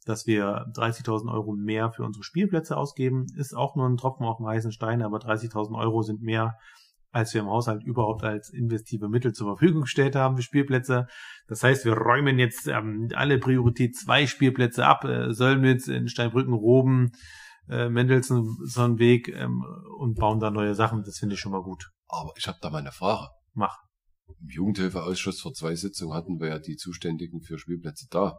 dass 0.04 0.26
wir 0.26 0.66
30.000 0.74 1.32
Euro 1.32 1.52
mehr 1.52 1.90
für 1.90 2.04
unsere 2.04 2.24
Spielplätze 2.24 2.76
ausgeben. 2.76 3.26
Ist 3.36 3.54
auch 3.54 3.74
nur 3.76 3.88
ein 3.88 3.96
Tropfen 3.96 4.26
auf 4.26 4.36
dem 4.38 4.46
heißen 4.46 4.72
Stein, 4.72 5.02
aber 5.02 5.18
30.000 5.18 5.78
Euro 5.78 6.02
sind 6.02 6.20
mehr, 6.20 6.58
als 7.10 7.32
wir 7.32 7.40
im 7.40 7.48
Haushalt 7.48 7.82
überhaupt 7.84 8.24
als 8.24 8.50
investive 8.50 9.08
Mittel 9.08 9.32
zur 9.32 9.56
Verfügung 9.56 9.82
gestellt 9.82 10.16
haben 10.16 10.36
für 10.36 10.42
Spielplätze. 10.42 11.06
Das 11.46 11.62
heißt, 11.62 11.84
wir 11.84 11.94
räumen 11.94 12.38
jetzt 12.38 12.66
ähm, 12.66 13.08
alle 13.14 13.38
Priorität 13.38 13.96
zwei 13.96 14.26
Spielplätze 14.26 14.84
ab, 14.84 15.04
äh, 15.04 15.32
Söllnitz 15.32 15.88
in 15.88 16.08
Steinbrücken, 16.08 16.52
Roben, 16.52 17.12
äh, 17.68 17.88
Mendelssohn 17.88 18.98
Weg 18.98 19.28
ähm, 19.28 19.64
und 19.98 20.18
bauen 20.18 20.40
da 20.40 20.50
neue 20.50 20.74
Sachen. 20.74 21.02
Das 21.04 21.18
finde 21.18 21.34
ich 21.34 21.40
schon 21.40 21.52
mal 21.52 21.62
gut. 21.62 21.90
Aber 22.08 22.32
ich 22.36 22.46
habe 22.46 22.58
da 22.60 22.68
mal 22.68 22.78
eine 22.78 22.92
Frage. 22.92 23.28
Mach. 23.54 23.78
Im 24.40 24.48
Jugendhilfeausschuss 24.48 25.40
vor 25.40 25.52
zwei 25.52 25.74
Sitzungen 25.74 26.14
hatten 26.14 26.40
wir 26.40 26.48
ja 26.48 26.58
die 26.58 26.76
Zuständigen 26.76 27.42
für 27.42 27.58
Spielplätze 27.58 28.06
da. 28.10 28.38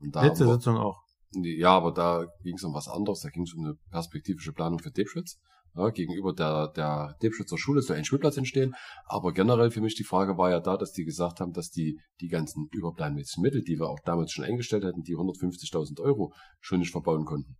Letzte 0.00 0.46
Sitzung 0.46 0.76
auch. 0.76 1.02
Ja, 1.32 1.70
aber 1.70 1.92
da 1.92 2.26
ging 2.42 2.56
es 2.56 2.64
um 2.64 2.74
was 2.74 2.88
anderes. 2.88 3.20
Da 3.20 3.30
ging 3.30 3.42
es 3.42 3.54
um 3.54 3.64
eine 3.64 3.74
perspektivische 3.90 4.52
Planung 4.52 4.78
für 4.78 4.90
Deebschütz. 4.90 5.38
Ja, 5.74 5.90
gegenüber 5.90 6.32
der, 6.32 6.68
der 6.68 7.16
Deebschützer 7.22 7.58
Schule 7.58 7.82
soll 7.82 7.96
ein 7.96 8.04
Spielplatz 8.04 8.38
entstehen. 8.38 8.74
Aber 9.04 9.32
generell 9.32 9.70
für 9.70 9.82
mich 9.82 9.94
die 9.94 10.04
Frage 10.04 10.38
war 10.38 10.50
ja 10.50 10.60
da, 10.60 10.76
dass 10.76 10.92
die 10.92 11.04
gesagt 11.04 11.40
haben, 11.40 11.52
dass 11.52 11.70
die, 11.70 12.00
die 12.20 12.28
ganzen 12.28 12.68
überplanmäßigen 12.72 13.42
Mittel, 13.42 13.62
die 13.62 13.78
wir 13.78 13.88
auch 13.88 14.00
damals 14.04 14.32
schon 14.32 14.44
eingestellt 14.44 14.84
hatten, 14.84 15.02
die 15.02 15.16
150.000 15.16 16.00
Euro 16.00 16.32
schon 16.60 16.78
nicht 16.78 16.92
verbauen 16.92 17.26
konnten. 17.26 17.56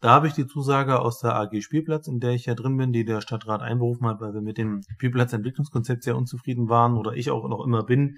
Da 0.00 0.10
habe 0.10 0.28
ich 0.28 0.32
die 0.32 0.46
Zusage 0.46 1.00
aus 1.00 1.20
der 1.20 1.34
AG 1.34 1.60
Spielplatz, 1.60 2.08
in 2.08 2.20
der 2.20 2.30
ich 2.30 2.46
ja 2.46 2.54
drin 2.54 2.76
bin, 2.76 2.92
die 2.92 3.04
der 3.04 3.20
Stadtrat 3.20 3.60
einberufen 3.60 4.06
hat, 4.06 4.20
weil 4.20 4.32
wir 4.32 4.40
mit 4.40 4.56
dem 4.56 4.82
Spielplatzentwicklungskonzept 4.94 6.02
sehr 6.02 6.16
unzufrieden 6.16 6.68
waren 6.70 6.96
oder 6.96 7.12
ich 7.12 7.30
auch 7.30 7.46
noch 7.48 7.64
immer 7.64 7.84
bin 7.84 8.16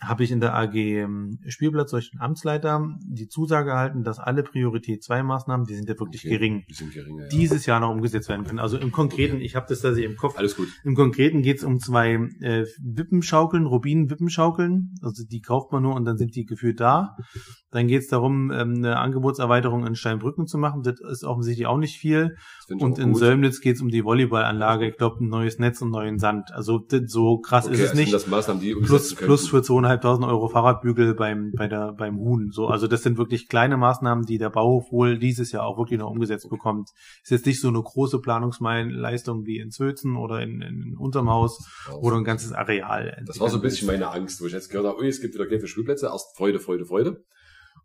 habe 0.00 0.22
ich 0.22 0.30
in 0.30 0.40
der 0.40 0.54
AG 0.54 0.74
ähm, 0.74 1.38
Spielplatz 1.48 1.90
durch 1.90 2.10
den 2.10 2.20
Amtsleiter 2.20 2.96
die 3.04 3.26
Zusage 3.26 3.70
erhalten, 3.70 4.04
dass 4.04 4.18
alle 4.18 4.42
Priorität 4.42 5.02
2 5.02 5.22
Maßnahmen, 5.22 5.66
die 5.66 5.74
sind 5.74 5.88
ja 5.88 5.98
wirklich 5.98 6.24
okay, 6.24 6.38
gering, 6.38 6.64
die 6.68 6.74
sind 6.74 6.92
geringer, 6.92 7.24
ja. 7.24 7.28
dieses 7.28 7.66
Jahr 7.66 7.80
noch 7.80 7.90
umgesetzt 7.90 8.28
werden 8.28 8.46
können. 8.46 8.60
Also 8.60 8.78
im 8.78 8.92
Konkreten, 8.92 9.36
okay. 9.36 9.44
ich 9.44 9.56
habe 9.56 9.66
das 9.68 9.80
da 9.80 9.90
im 9.90 10.16
Kopf. 10.16 10.38
Alles 10.38 10.56
gut. 10.56 10.68
Im 10.84 10.94
Konkreten 10.94 11.42
geht 11.42 11.58
es 11.58 11.64
um 11.64 11.80
zwei 11.80 12.14
äh, 12.40 12.64
Wippenschaukeln, 12.80 13.66
Rubinen-Wippenschaukeln. 13.66 14.94
Also 15.02 15.24
die 15.24 15.40
kauft 15.40 15.72
man 15.72 15.82
nur 15.82 15.94
und 15.94 16.04
dann 16.04 16.16
sind 16.16 16.36
die 16.36 16.44
gefühlt 16.44 16.78
da. 16.80 17.16
Dann 17.70 17.88
geht 17.88 18.02
es 18.02 18.08
darum, 18.08 18.50
ähm, 18.50 18.76
eine 18.76 18.98
Angebotserweiterung 18.98 19.86
in 19.86 19.94
Steinbrücken 19.94 20.46
zu 20.46 20.58
machen. 20.58 20.82
Das 20.82 21.00
ist 21.00 21.24
offensichtlich 21.24 21.66
auch 21.66 21.76
nicht 21.76 21.98
viel. 21.98 22.36
Und 22.68 22.98
in 22.98 23.14
Sömnitz 23.14 23.60
geht 23.60 23.76
es 23.76 23.82
um 23.82 23.88
die 23.88 24.04
Volleyballanlage. 24.04 24.88
Ich 24.88 24.96
glaube, 24.96 25.24
ein 25.24 25.28
neues 25.28 25.58
Netz 25.58 25.82
und 25.82 25.90
neuen 25.90 26.18
Sand. 26.18 26.52
Also 26.52 26.80
so 27.06 27.38
krass 27.38 27.66
okay, 27.66 27.74
ist 27.74 27.80
es 27.80 27.90
also 27.90 28.00
nicht. 28.00 28.12
Das 28.12 28.26
Maßnahmen, 28.26 28.62
die 28.62 28.74
plus, 28.74 29.14
plus 29.14 29.48
für 29.48 29.62
zweieinhalbtausend 29.88 30.26
Euro 30.26 30.48
Fahrradbügel 30.48 31.14
beim, 31.14 31.52
bei 31.56 31.66
der, 31.66 31.92
beim 31.92 32.18
Huhn. 32.18 32.50
So, 32.50 32.66
also 32.66 32.86
das 32.86 33.02
sind 33.02 33.16
wirklich 33.16 33.48
kleine 33.48 33.76
Maßnahmen, 33.76 34.24
die 34.26 34.38
der 34.38 34.50
Bauhof 34.50 34.92
wohl 34.92 35.18
dieses 35.18 35.52
Jahr 35.52 35.64
auch 35.64 35.78
wirklich 35.78 35.98
noch 35.98 36.10
umgesetzt 36.10 36.48
bekommt. 36.50 36.90
Ist 37.22 37.30
jetzt 37.30 37.46
nicht 37.46 37.60
so 37.60 37.68
eine 37.68 37.82
große 37.82 38.20
Planungsleistung 38.20 39.46
wie 39.46 39.58
in 39.58 39.70
Zötzen 39.70 40.16
oder 40.16 40.42
in, 40.42 40.60
in 40.60 40.96
Untermaus 40.98 41.66
oder 42.00 42.16
ein 42.16 42.24
ganzes 42.24 42.52
Areal. 42.52 43.22
Das 43.26 43.40
war 43.40 43.48
so 43.48 43.56
ein 43.56 43.62
bisschen 43.62 43.86
meine 43.86 44.10
Angst, 44.10 44.40
wo 44.40 44.46
ich 44.46 44.52
jetzt 44.52 44.68
gehört 44.68 44.86
habe, 44.86 44.98
oh, 45.00 45.04
es 45.04 45.20
gibt 45.20 45.34
wieder 45.34 45.46
Geld 45.46 45.62
für 45.62 45.68
Spielplätze. 45.68 46.06
Erst 46.06 46.36
Freude, 46.36 46.60
Freude, 46.60 46.84
Freude. 46.84 47.24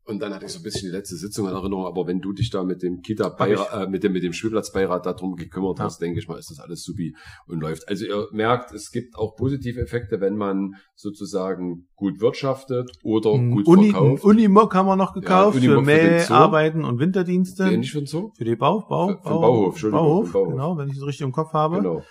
Und 0.05 0.21
dann 0.21 0.33
hatte 0.33 0.45
ich 0.45 0.51
so 0.51 0.59
ein 0.59 0.63
bisschen 0.63 0.89
die 0.89 0.95
letzte 0.95 1.15
Sitzung 1.15 1.47
in 1.47 1.53
Erinnerung, 1.53 1.85
aber 1.85 2.05
wenn 2.07 2.19
du 2.19 2.33
dich 2.33 2.49
da 2.49 2.63
mit 2.63 2.83
dem 2.83 2.99
Kita-Beirat, 2.99 3.87
äh, 3.87 3.89
mit 3.89 4.03
dem, 4.03 4.11
mit 4.11 4.23
dem 4.23 4.33
Spielplatzbeirat 4.33 5.05
darum 5.05 5.35
gekümmert 5.35 5.79
ja. 5.79 5.85
hast, 5.85 6.01
denke 6.01 6.19
ich 6.19 6.27
mal, 6.27 6.37
ist 6.37 6.51
das 6.51 6.59
alles 6.59 6.83
supi 6.83 7.15
und 7.47 7.61
läuft. 7.61 7.87
Also 7.87 8.05
ihr 8.05 8.27
merkt, 8.33 8.73
es 8.73 8.91
gibt 8.91 9.15
auch 9.15 9.37
positive 9.37 9.79
Effekte, 9.79 10.19
wenn 10.19 10.35
man 10.35 10.73
sozusagen 10.95 11.87
gut 11.95 12.19
wirtschaftet 12.19 12.91
oder 13.03 13.37
gut 13.37 13.65
Uni, 13.65 13.91
verkauft. 13.91 14.25
Unimog 14.25 14.75
haben 14.75 14.87
wir 14.87 14.97
noch 14.97 15.13
gekauft 15.13 15.61
ja, 15.61 15.69
für 15.69 15.81
Mäh, 15.81 16.25
Arbeiten 16.27 16.83
und 16.83 16.99
Winterdienste. 16.99 17.67
Nee, 17.67 17.77
nicht 17.77 17.91
für 17.91 18.01
den 18.01 18.07
Zoo? 18.07 18.31
Für 18.35 18.43
die 18.43 18.57
Bau, 18.57 18.81
Bau, 18.81 19.07
für, 19.07 19.13
für 19.13 19.23
Bau, 19.23 19.39
Bauhof, 19.39 19.73
Entschuldigung. 19.73 20.05
Bauhof, 20.05 20.33
Bauhof, 20.33 20.49
genau, 20.49 20.77
wenn 20.77 20.89
ich 20.89 20.97
es 20.97 21.05
richtig 21.05 21.25
im 21.25 21.31
Kopf 21.31 21.53
habe. 21.53 21.77
Genau. 21.77 22.03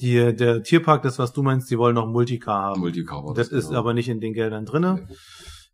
Die, 0.00 0.36
der 0.36 0.62
Tierpark, 0.62 1.02
das 1.02 1.18
was 1.18 1.32
du 1.32 1.42
meinst, 1.42 1.68
die 1.68 1.78
wollen 1.78 1.96
noch 1.96 2.06
Multicar 2.06 2.62
haben. 2.62 2.80
Multicar 2.80 3.24
war 3.24 3.34
das. 3.34 3.48
Das 3.48 3.58
ist 3.58 3.68
genau. 3.68 3.80
aber 3.80 3.94
nicht 3.94 4.08
in 4.08 4.20
den 4.20 4.32
Geldern 4.32 4.64
drinnen. 4.64 5.06
Nee. 5.08 5.16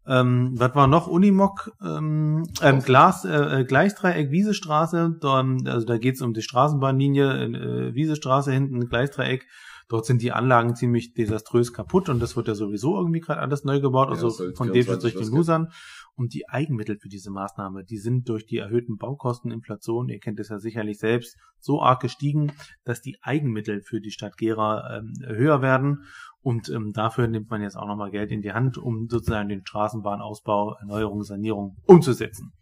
Ähm, 0.07 0.53
was 0.55 0.75
war 0.75 0.87
noch? 0.87 1.07
Unimog, 1.07 1.73
ähm, 1.83 2.45
ähm, 2.61 2.81
Glas, 2.81 3.25
äh, 3.25 3.61
äh, 3.61 3.65
Gleisdreieck, 3.65 4.31
Wiesestraße. 4.31 5.17
Da, 5.21 5.45
also 5.67 5.87
da 5.87 5.99
geht's 5.99 6.21
um 6.21 6.35
die 6.35 6.43
Straßenbahnlinie, 6.43 7.45
äh, 7.45 7.95
Wiesestraße 7.95 8.53
hinten, 8.53 8.89
Gleisdreieck. 8.89 9.47
Dort 9.89 10.07
sind 10.07 10.23
die 10.23 10.33
Anlagen 10.33 10.77
ziemlich 10.77 11.13
desaströs 11.13 11.73
kaputt 11.73 12.09
und 12.09 12.21
das 12.21 12.37
wird 12.37 12.49
ja 12.49 12.55
sowieso 12.55 12.97
irgendwie 12.97 13.21
gerade 13.21 13.41
alles 13.41 13.65
neu 13.65 13.81
gebaut, 13.81 14.09
also 14.09 14.29
ja, 14.29 14.53
von 14.55 14.69
David 14.69 15.05
Richtung 15.05 15.29
Lusern. 15.29 15.69
Und 16.17 16.33
die 16.33 16.49
Eigenmittel 16.49 16.97
für 16.97 17.09
diese 17.09 17.31
Maßnahme, 17.31 17.85
die 17.85 17.99
sind 17.99 18.29
durch 18.29 18.47
die 18.47 18.59
erhöhten 18.59 18.97
Baukosten, 18.97 19.51
Inflation, 19.51 20.09
ihr 20.09 20.21
kennt 20.21 20.41
es 20.41 20.49
ja 20.49 20.59
sicherlich 20.59 20.99
selbst, 20.99 21.37
so 21.59 21.83
arg 21.83 22.01
gestiegen, 22.01 22.53
dass 22.85 23.03
die 23.03 23.19
Eigenmittel 23.21 23.83
für 23.83 24.01
die 24.01 24.11
Stadt 24.11 24.37
Gera 24.37 24.99
ähm, 24.99 25.13
höher 25.27 25.61
werden. 25.61 26.05
Und 26.45 26.69
ähm, 26.69 26.93
dafür 26.93 27.27
nimmt 27.27 27.49
man 27.49 27.63
jetzt 27.63 27.75
auch 27.75 27.87
nochmal 27.87 28.11
Geld 28.11 28.31
in 28.31 28.43
die 28.43 28.53
Hand, 28.53 28.77
um 28.77 29.09
sozusagen 29.09 29.49
den 29.49 29.65
Straßenbahnausbau, 29.65 30.77
Erneuerung, 30.79 31.23
Sanierung 31.23 31.79
umzusetzen. 31.87 32.53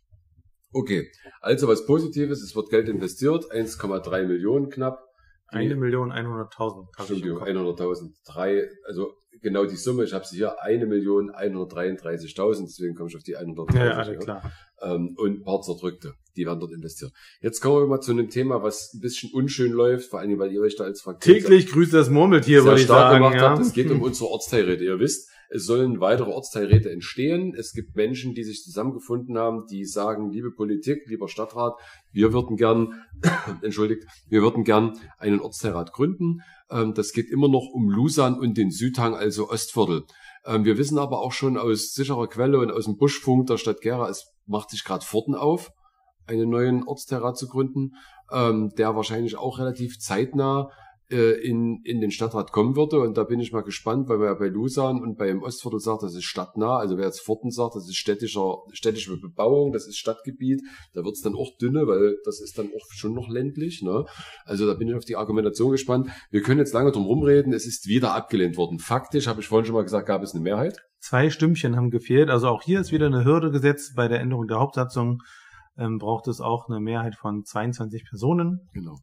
Okay, 0.73 1.11
also 1.41 1.67
was 1.67 1.85
Positives, 1.85 2.43
es 2.43 2.55
wird 2.55 2.71
Geld 2.71 2.89
investiert, 2.89 3.45
1,3 3.51 4.27
Millionen 4.27 4.71
knapp. 4.71 5.03
Eine 5.49 5.75
Million 5.75 6.13
100.000. 6.13 6.87
Entschuldigung, 6.97 7.43
100.000. 7.43 8.13
Drei, 8.25 8.69
also 8.87 9.15
genau 9.43 9.67
die 9.67 9.75
Summe, 9.75 10.05
ich 10.05 10.13
habe 10.13 10.25
sie 10.25 10.37
hier, 10.37 10.63
eine 10.63 10.87
Million 10.87 11.33
133.000, 11.33 12.63
deswegen 12.63 12.95
komme 12.95 13.09
ich 13.09 13.17
auf 13.17 13.25
die 13.25 13.37
130. 13.37 13.81
Ja, 13.81 14.03
ja, 14.05 14.15
klar. 14.17 14.53
Ähm, 14.83 15.15
und 15.17 15.41
ein 15.41 15.43
paar 15.43 15.63
zerdrückte, 15.63 16.15
die 16.37 16.47
werden 16.47 16.61
dort 16.61 16.73
investiert. 16.73 17.13
Jetzt 17.41 17.61
kommen 17.61 17.83
wir 17.83 17.87
mal 17.87 18.01
zu 18.01 18.11
einem 18.11 18.29
Thema, 18.29 18.63
was 18.63 18.93
ein 18.95 19.01
bisschen 19.01 19.31
unschön 19.33 19.73
läuft, 19.73 20.11
vor 20.11 20.21
allem, 20.21 20.39
weil 20.39 20.53
ihr 20.53 20.61
euch 20.61 20.77
da 20.77 20.85
als 20.85 21.03
Fraktion 21.03 21.37
täglich 21.37 21.69
grüßt 21.69 21.93
das 21.93 22.11
Murmeltier, 22.11 22.65
würde 22.65 22.81
ich 22.81 22.87
sagen. 22.87 23.19
Gemacht 23.19 23.37
ja. 23.37 23.51
habt. 23.51 23.61
Es 23.61 23.73
geht 23.73 23.91
um 23.91 24.03
unsere 24.03 24.31
Ortsteilräte. 24.31 24.85
Ihr 24.85 24.99
wisst, 24.99 25.29
es 25.55 25.67
sollen 25.67 26.01
weitere 26.01 26.31
Ortsteilräte 26.31 26.91
entstehen. 26.91 27.55
Es 27.55 27.73
gibt 27.75 27.95
Menschen, 27.95 28.35
die 28.35 28.43
sich 28.43 28.63
zusammengefunden 28.63 29.37
haben, 29.37 29.67
die 29.67 29.85
sagen, 29.85 30.31
liebe 30.31 30.51
Politik, 30.51 31.03
lieber 31.07 31.29
Stadtrat, 31.29 31.75
wir 32.11 32.33
würden 32.33 32.57
gern, 32.57 32.95
entschuldigt, 33.63 34.05
wir 34.31 34.41
würden 34.41 34.65
gern 34.65 34.99
einen 35.19 35.41
Ortsteilrat 35.41 35.93
gründen. 35.93 36.41
Ähm, 36.71 36.95
das 36.95 37.13
geht 37.13 37.31
immer 37.31 37.49
noch 37.49 37.69
um 37.71 37.91
Lusan 37.91 38.39
und 38.39 38.57
den 38.57 38.71
Südhang, 38.71 39.15
also 39.15 39.51
Ostviertel. 39.51 40.05
Ähm, 40.45 40.65
wir 40.65 40.79
wissen 40.79 40.99
aber 40.99 41.21
auch 41.21 41.33
schon 41.33 41.57
aus 41.57 41.93
sicherer 41.93 42.27
Quelle 42.27 42.59
und 42.59 42.71
aus 42.73 42.85
dem 42.85 42.97
Buschfunk 42.97 43.47
der 43.47 43.59
Stadt 43.59 43.81
Gera, 43.81 44.09
es 44.09 44.33
macht 44.47 44.71
sich 44.71 44.85
gerade 44.85 45.05
Forten 45.05 45.35
auf, 45.35 45.71
einen 46.27 46.51
neuen 46.51 46.87
Ortsterrat 46.87 47.37
zu 47.37 47.49
gründen, 47.49 47.93
ähm, 48.31 48.73
der 48.77 48.97
wahrscheinlich 48.97 49.37
auch 49.37 49.59
relativ 49.59 49.99
zeitnah 49.99 50.71
äh, 51.13 51.33
in, 51.47 51.81
in 51.85 52.01
den 52.01 52.11
Stadtrat 52.11 52.53
kommen 52.53 52.75
würde. 52.75 53.01
Und 53.01 53.17
da 53.17 53.25
bin 53.25 53.39
ich 53.39 53.53
mal 53.53 53.63
gespannt, 53.63 54.09
weil 54.09 54.19
man 54.19 54.29
ja 54.29 54.35
bei 54.35 54.49
Lusan 54.49 55.01
und 55.01 55.19
beim 55.19 55.43
Ostviertel 55.43 55.79
sagt, 55.79 56.03
das 56.03 56.15
ist 56.15 56.25
stadtnah. 56.25 56.79
Also 56.79 56.97
wer 56.97 57.07
jetzt 57.07 57.21
Forten 57.21 57.51
sagt, 57.51 57.77
das 57.77 57.87
ist 57.87 57.97
städtischer, 57.97 58.59
städtische 58.73 59.17
Bebauung, 59.21 59.73
das 59.73 59.87
ist 59.87 59.99
Stadtgebiet, 59.99 60.63
da 60.95 61.05
wird's 61.05 61.21
dann 61.21 61.35
auch 61.35 61.51
dünne, 61.61 61.87
weil 61.87 62.17
das 62.25 62.41
ist 62.41 62.59
dann 62.59 62.69
auch 62.69 62.87
schon 62.91 63.15
noch 63.15 63.29
ländlich. 63.29 63.83
Ne? 63.83 64.05
Also 64.45 64.67
da 64.67 64.75
bin 64.75 64.89
ich 64.89 64.95
auf 64.95 65.05
die 65.05 65.17
Argumentation 65.17 65.71
gespannt. 65.71 66.09
Wir 66.31 66.43
können 66.43 66.59
jetzt 66.59 66.75
lange 66.75 66.93
drum 66.93 67.05
rumreden, 67.05 67.53
es 67.53 67.67
ist 67.67 67.87
wieder 67.87 68.15
abgelehnt 68.15 68.57
worden. 68.57 68.79
Faktisch, 68.79 69.27
habe 69.27 69.41
ich 69.41 69.49
vorhin 69.49 69.67
schon 69.67 69.75
mal 69.75 69.83
gesagt, 69.83 70.07
gab 70.07 70.23
es 70.23 70.35
eine 70.35 70.43
Mehrheit. 70.43 70.79
Zwei 70.99 71.31
Stimmchen 71.31 71.77
haben 71.77 71.91
gefehlt. 71.91 72.31
Also 72.31 72.49
auch 72.49 72.63
hier 72.63 72.81
ist 72.81 72.93
wieder 72.93 73.07
eine 73.07 73.25
Hürde 73.25 73.51
gesetzt. 73.51 73.95
Bei 73.97 74.09
der 74.09 74.21
Änderung 74.21 74.47
der 74.47 74.61
Hauptsatzung 74.61 75.19
ähm, 75.77 75.99
braucht 75.99 76.29
es 76.29 76.41
auch 76.41 76.69
eine 76.69 76.81
Mehrheit 76.81 77.17
von 77.17 77.45
22 77.45 78.05
Personen. 78.09 78.69
Genau. 78.73 78.99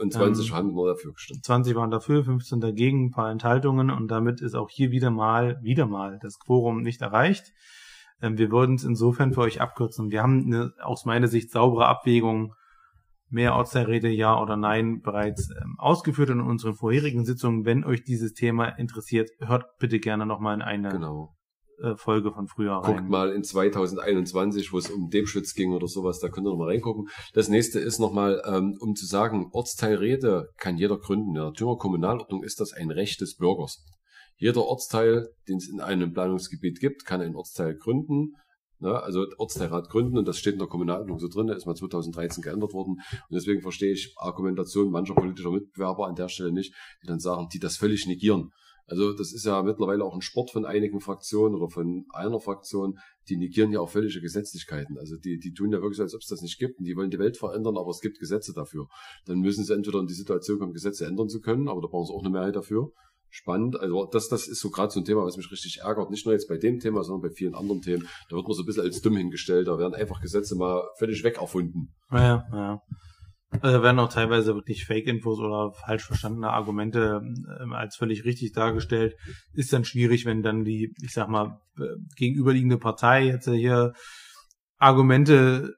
Und 0.00 0.14
20 0.14 0.48
ähm, 0.48 0.56
haben 0.56 0.72
nur 0.72 0.88
dafür 0.88 1.12
gestimmt. 1.12 1.44
20 1.44 1.74
waren 1.74 1.90
dafür, 1.90 2.24
15 2.24 2.60
dagegen, 2.60 3.06
ein 3.06 3.10
paar 3.10 3.30
Enthaltungen 3.30 3.90
und 3.90 4.08
damit 4.08 4.40
ist 4.40 4.54
auch 4.54 4.70
hier 4.70 4.90
wieder 4.90 5.10
mal, 5.10 5.58
wieder 5.62 5.86
mal 5.86 6.18
das 6.22 6.38
Quorum 6.38 6.80
nicht 6.80 7.02
erreicht. 7.02 7.52
Ähm, 8.22 8.38
wir 8.38 8.50
würden 8.50 8.76
es 8.76 8.84
insofern 8.84 9.34
für 9.34 9.42
euch 9.42 9.60
abkürzen. 9.60 10.10
Wir 10.10 10.22
haben 10.22 10.46
eine 10.46 10.72
aus 10.80 11.04
meiner 11.04 11.28
Sicht 11.28 11.50
saubere 11.50 11.86
Abwägung 11.86 12.54
mehr 13.28 13.54
Ortsteilräte 13.54 14.08
ja 14.08 14.40
oder 14.40 14.56
nein 14.56 15.02
bereits 15.02 15.50
ähm, 15.50 15.76
ausgeführt 15.78 16.30
in 16.30 16.40
unseren 16.40 16.74
vorherigen 16.74 17.26
Sitzungen. 17.26 17.66
Wenn 17.66 17.84
euch 17.84 18.02
dieses 18.02 18.32
Thema 18.32 18.68
interessiert, 18.68 19.30
hört 19.38 19.78
bitte 19.78 20.00
gerne 20.00 20.24
nochmal 20.24 20.54
in 20.54 20.62
eine 20.62 20.88
genau. 20.88 21.36
Äh, 21.82 21.96
Folge 21.96 22.30
von 22.32 22.46
früher 22.46 22.72
rein. 22.72 22.96
Guckt 22.96 23.08
mal 23.08 23.32
in 23.32 23.42
2021, 23.42 24.72
wo 24.72 24.78
es 24.78 24.90
um 24.90 25.08
Debschutz 25.08 25.54
ging 25.54 25.72
oder 25.72 25.88
sowas, 25.88 26.20
da 26.20 26.28
könnt 26.28 26.46
ihr 26.46 26.50
noch 26.50 26.58
mal 26.58 26.68
reingucken. 26.68 27.08
Das 27.32 27.48
nächste 27.48 27.80
ist 27.80 27.98
nochmal, 27.98 28.42
ähm, 28.44 28.76
um 28.80 28.94
zu 28.94 29.06
sagen, 29.06 29.48
Ortsteilräte 29.52 30.50
kann 30.58 30.76
jeder 30.76 30.98
gründen. 30.98 31.28
In 31.28 31.42
der 31.42 31.52
Thüringer 31.52 31.78
Kommunalordnung 31.78 32.42
ist 32.42 32.60
das 32.60 32.72
ein 32.74 32.90
Recht 32.90 33.20
des 33.22 33.36
Bürgers. 33.36 33.82
Jeder 34.36 34.64
Ortsteil, 34.64 35.28
den 35.48 35.56
es 35.56 35.68
in 35.68 35.80
einem 35.80 36.12
Planungsgebiet 36.12 36.80
gibt, 36.80 37.06
kann 37.06 37.22
ein 37.22 37.34
Ortsteil 37.34 37.76
gründen. 37.76 38.34
Ne, 38.82 38.98
also 38.98 39.26
Ortsteilrat 39.36 39.90
gründen 39.90 40.16
und 40.16 40.26
das 40.26 40.38
steht 40.38 40.54
in 40.54 40.58
der 40.58 40.68
Kommunalordnung 40.68 41.18
so 41.18 41.28
drin, 41.28 41.48
ist 41.48 41.66
mal 41.66 41.74
2013 41.74 42.42
geändert 42.42 42.72
worden 42.72 42.92
und 42.94 43.34
deswegen 43.34 43.60
verstehe 43.60 43.92
ich 43.92 44.14
Argumentation 44.16 44.90
mancher 44.90 45.14
politischer 45.14 45.50
Mitbewerber 45.50 46.06
an 46.06 46.14
der 46.14 46.30
Stelle 46.30 46.50
nicht, 46.50 46.74
die 47.02 47.06
dann 47.06 47.20
sagen, 47.20 47.48
die 47.52 47.58
das 47.58 47.76
völlig 47.76 48.06
negieren. 48.06 48.52
Also 48.90 49.12
das 49.12 49.32
ist 49.32 49.46
ja 49.46 49.62
mittlerweile 49.62 50.04
auch 50.04 50.14
ein 50.14 50.20
Sport 50.20 50.50
von 50.50 50.66
einigen 50.66 51.00
Fraktionen 51.00 51.54
oder 51.54 51.70
von 51.70 52.06
einer 52.12 52.40
Fraktion, 52.40 52.98
die 53.28 53.36
negieren 53.36 53.70
ja 53.70 53.78
auch 53.78 53.88
völlige 53.88 54.20
Gesetzlichkeiten. 54.20 54.98
Also 54.98 55.16
die, 55.16 55.38
die 55.38 55.52
tun 55.52 55.70
ja 55.70 55.80
wirklich 55.80 55.98
so, 55.98 56.02
als 56.02 56.14
ob 56.14 56.22
es 56.22 56.26
das 56.26 56.42
nicht 56.42 56.58
gibt 56.58 56.80
und 56.80 56.84
die 56.86 56.96
wollen 56.96 57.10
die 57.10 57.20
Welt 57.20 57.36
verändern, 57.36 57.78
aber 57.78 57.90
es 57.90 58.00
gibt 58.00 58.18
Gesetze 58.18 58.52
dafür. 58.52 58.88
Dann 59.26 59.38
müssen 59.38 59.64
sie 59.64 59.74
entweder 59.74 60.00
in 60.00 60.08
die 60.08 60.14
Situation 60.14 60.58
kommen, 60.58 60.72
Gesetze 60.72 61.06
ändern 61.06 61.28
zu 61.28 61.40
können, 61.40 61.68
aber 61.68 61.80
da 61.80 61.86
brauchen 61.86 62.06
sie 62.06 62.12
auch 62.12 62.24
eine 62.24 62.30
Mehrheit 62.30 62.56
dafür. 62.56 62.90
Spannend. 63.32 63.78
Also 63.78 64.06
das, 64.06 64.28
das 64.28 64.48
ist 64.48 64.58
so 64.58 64.70
gerade 64.70 64.92
so 64.92 64.98
ein 64.98 65.04
Thema, 65.04 65.24
was 65.24 65.36
mich 65.36 65.52
richtig 65.52 65.82
ärgert. 65.82 66.10
Nicht 66.10 66.26
nur 66.26 66.34
jetzt 66.34 66.48
bei 66.48 66.58
dem 66.58 66.80
Thema, 66.80 67.04
sondern 67.04 67.30
bei 67.30 67.32
vielen 67.32 67.54
anderen 67.54 67.80
Themen. 67.80 68.08
Da 68.28 68.34
wird 68.34 68.48
man 68.48 68.56
so 68.56 68.64
ein 68.64 68.66
bisschen 68.66 68.82
als 68.82 69.00
dumm 69.02 69.16
hingestellt. 69.16 69.68
Da 69.68 69.78
werden 69.78 69.94
einfach 69.94 70.20
Gesetze 70.20 70.56
mal 70.56 70.82
völlig 70.98 71.22
weg 71.22 71.38
erfunden. 71.40 71.94
Ja, 72.10 72.44
ja. 72.52 72.82
Also 73.60 73.82
werden 73.82 73.98
auch 73.98 74.12
teilweise 74.12 74.54
wirklich 74.54 74.84
Fake-Infos 74.84 75.40
oder 75.40 75.72
falsch 75.72 76.04
verstandene 76.04 76.50
Argumente 76.50 77.20
äh, 77.48 77.74
als 77.74 77.96
völlig 77.96 78.24
richtig 78.24 78.52
dargestellt. 78.52 79.16
Ist 79.52 79.72
dann 79.72 79.84
schwierig, 79.84 80.24
wenn 80.24 80.42
dann 80.42 80.64
die, 80.64 80.94
ich 81.02 81.12
sag 81.12 81.28
mal, 81.28 81.60
äh, 81.76 81.96
gegenüberliegende 82.16 82.78
Partei 82.78 83.26
jetzt 83.26 83.48
hier 83.48 83.92
Argumente 84.78 85.74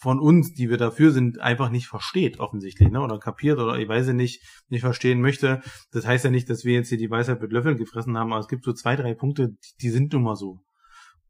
von 0.00 0.20
uns, 0.20 0.52
die 0.54 0.68
wir 0.70 0.76
dafür 0.78 1.10
sind, 1.10 1.40
einfach 1.40 1.70
nicht 1.70 1.88
versteht, 1.88 2.38
offensichtlich, 2.38 2.90
ne? 2.90 3.00
Oder 3.00 3.18
kapiert 3.18 3.58
oder 3.58 3.78
ich 3.78 3.88
weiß 3.88 4.08
nicht, 4.08 4.42
nicht 4.68 4.82
verstehen 4.82 5.20
möchte. 5.20 5.60
Das 5.90 6.06
heißt 6.06 6.24
ja 6.24 6.30
nicht, 6.30 6.48
dass 6.50 6.64
wir 6.64 6.74
jetzt 6.74 6.88
hier 6.88 6.98
die 6.98 7.10
Weisheit 7.10 7.40
mit 7.40 7.52
Löffeln 7.52 7.78
gefressen 7.78 8.16
haben, 8.16 8.32
aber 8.32 8.40
es 8.40 8.48
gibt 8.48 8.64
so 8.64 8.72
zwei, 8.72 8.94
drei 8.94 9.14
Punkte, 9.14 9.48
die, 9.48 9.82
die 9.82 9.90
sind 9.90 10.12
nun 10.12 10.22
mal 10.22 10.36
so. 10.36 10.60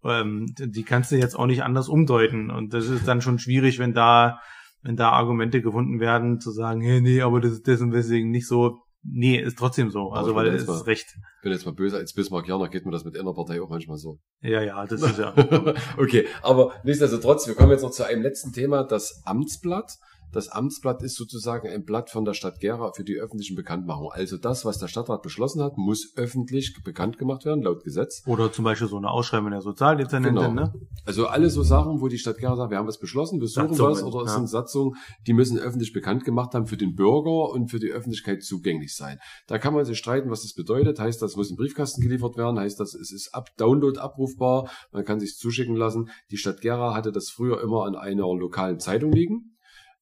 Ähm, 0.05 0.47
die 0.59 0.83
kannst 0.85 1.13
du 1.13 1.17
jetzt 1.17 1.35
auch 1.35 1.47
nicht 1.47 1.63
anders 1.63 1.89
umdeuten. 1.89 2.51
Und 2.51 2.75
das 2.75 2.89
ist 2.89 3.09
dann 3.09 3.23
schon 3.23 3.39
schwierig, 3.39 3.79
wenn 3.79 3.95
da 3.95 4.41
wenn 4.83 4.97
da 4.97 5.11
Argumente 5.11 5.61
gefunden 5.61 6.01
werden, 6.01 6.41
zu 6.41 6.51
sagen, 6.51 6.81
hey, 6.81 7.01
nee, 7.01 7.21
aber 7.21 7.41
das 7.41 7.53
ist 7.53 7.67
deswegen 7.67 7.91
deswegen 7.91 8.31
nicht 8.31 8.47
so. 8.47 8.79
Nee, 9.03 9.41
ist 9.41 9.57
trotzdem 9.57 9.91
so. 9.91 10.11
Also, 10.11 10.35
weil 10.35 10.49
es 10.49 10.69
ist 10.69 10.87
recht. 10.87 11.07
Ich 11.17 11.43
bin 11.43 11.53
jetzt 11.53 11.65
mal 11.65 11.73
böse 11.73 11.97
als 11.97 12.13
Bismarck-Janer, 12.13 12.69
geht 12.69 12.85
mir 12.85 12.91
das 12.91 13.05
mit 13.05 13.19
einer 13.19 13.33
Partei 13.33 13.63
auch 13.63 13.71
manchmal 13.71 13.97
so. 13.97 14.19
Ja, 14.41 14.61
ja, 14.61 14.85
das 14.87 15.03
ist 15.03 15.19
ja. 15.19 15.33
okay, 15.97 16.27
aber 16.43 16.73
nichtsdestotrotz, 16.83 17.47
wir 17.47 17.55
kommen 17.55 17.71
jetzt 17.71 17.83
noch 17.83 17.93
zu 17.93 18.05
einem 18.05 18.23
letzten 18.23 18.53
Thema, 18.53 18.83
das 18.83 19.23
Amtsblatt. 19.25 19.93
Das 20.33 20.49
Amtsblatt 20.49 21.03
ist 21.03 21.17
sozusagen 21.17 21.69
ein 21.69 21.85
Blatt 21.85 22.11
von 22.11 22.25
der 22.25 22.35
Stadt 22.35 22.61
Gera 22.61 22.93
für 22.93 23.05
die 23.05 23.17
öffentlichen 23.17 23.57
Bekanntmachung. 23.57 24.11
Also 24.13 24.37
das, 24.37 24.65
was 24.65 24.79
der 24.79 24.89
Stadtrat 24.89 25.23
beschlossen 25.23 25.63
hat, 25.63 25.79
muss 25.79 26.13
öffentlich 26.17 26.75
bekannt 26.85 27.19
gemacht 27.19 27.45
werden, 27.45 27.63
laut 27.63 27.83
Gesetz. 27.83 28.23
Oder 28.27 28.53
zum 28.53 28.65
Beispiel 28.65 28.89
so 28.89 28.99
eine 28.99 29.11
Ausschreibung 29.11 29.51
der 29.51 29.63
Sozialdezernentin, 29.63 30.35
genau. 30.35 30.53
ne? 30.53 30.73
Also 31.07 31.27
alle 31.27 31.49
so 31.49 31.63
Sachen, 31.63 32.01
wo 32.01 32.09
die 32.09 32.19
Stadt 32.19 32.39
Gera 32.39 32.57
sagt, 32.57 32.71
wir 32.71 32.79
haben 32.79 32.87
was 32.87 32.99
beschlossen, 32.99 33.41
wir 33.41 33.49
suchen 33.49 33.69
Satzungen, 33.69 33.93
was, 33.93 34.03
oder 34.03 34.25
es 34.25 34.33
ja. 34.33 34.37
sind 34.37 34.49
Satzungen, 34.49 34.97
die 35.27 35.33
müssen 35.33 35.59
öffentlich 35.59 35.93
bekannt 35.93 36.25
gemacht 36.25 36.55
haben 36.55 36.67
für 36.67 36.77
den 36.77 36.95
Bürger 36.95 37.51
und 37.51 37.71
für 37.71 37.79
die 37.79 37.91
Öffentlichkeit 37.91 38.43
zugänglich 38.43 38.95
sein. 38.95 39.19
Da 39.47 39.59
kann 39.59 39.73
man 39.73 39.85
sich 39.85 39.99
streiten, 39.99 40.31
was 40.31 40.43
das 40.43 40.53
bedeutet. 40.53 40.99
Heißt 40.99 41.23
das, 41.23 41.37
muss 41.37 41.51
im 41.51 41.57
Briefkasten 41.57 42.03
geliefert 42.03 42.37
werden? 42.37 42.59
Heißt 42.59 42.79
das, 42.79 42.95
es 42.95 43.13
ist 43.13 43.35
ab 43.35 43.49
Download 43.57 43.99
abrufbar? 43.99 44.71
Man 44.93 45.05
kann 45.05 45.21
sich 45.21 45.37
zuschicken 45.37 45.77
lassen. 45.77 46.11
Die 46.31 46.37
Stadt 46.37 46.61
Gera 46.61 46.95
hatte 46.95 47.13
das 47.13 47.31
früher 47.31 47.63
immer 47.63 47.87
an 47.87 47.97
einer 47.97 48.27
lokalen 48.35 48.79
Zeitung 48.79 49.13
liegen. 49.13 49.55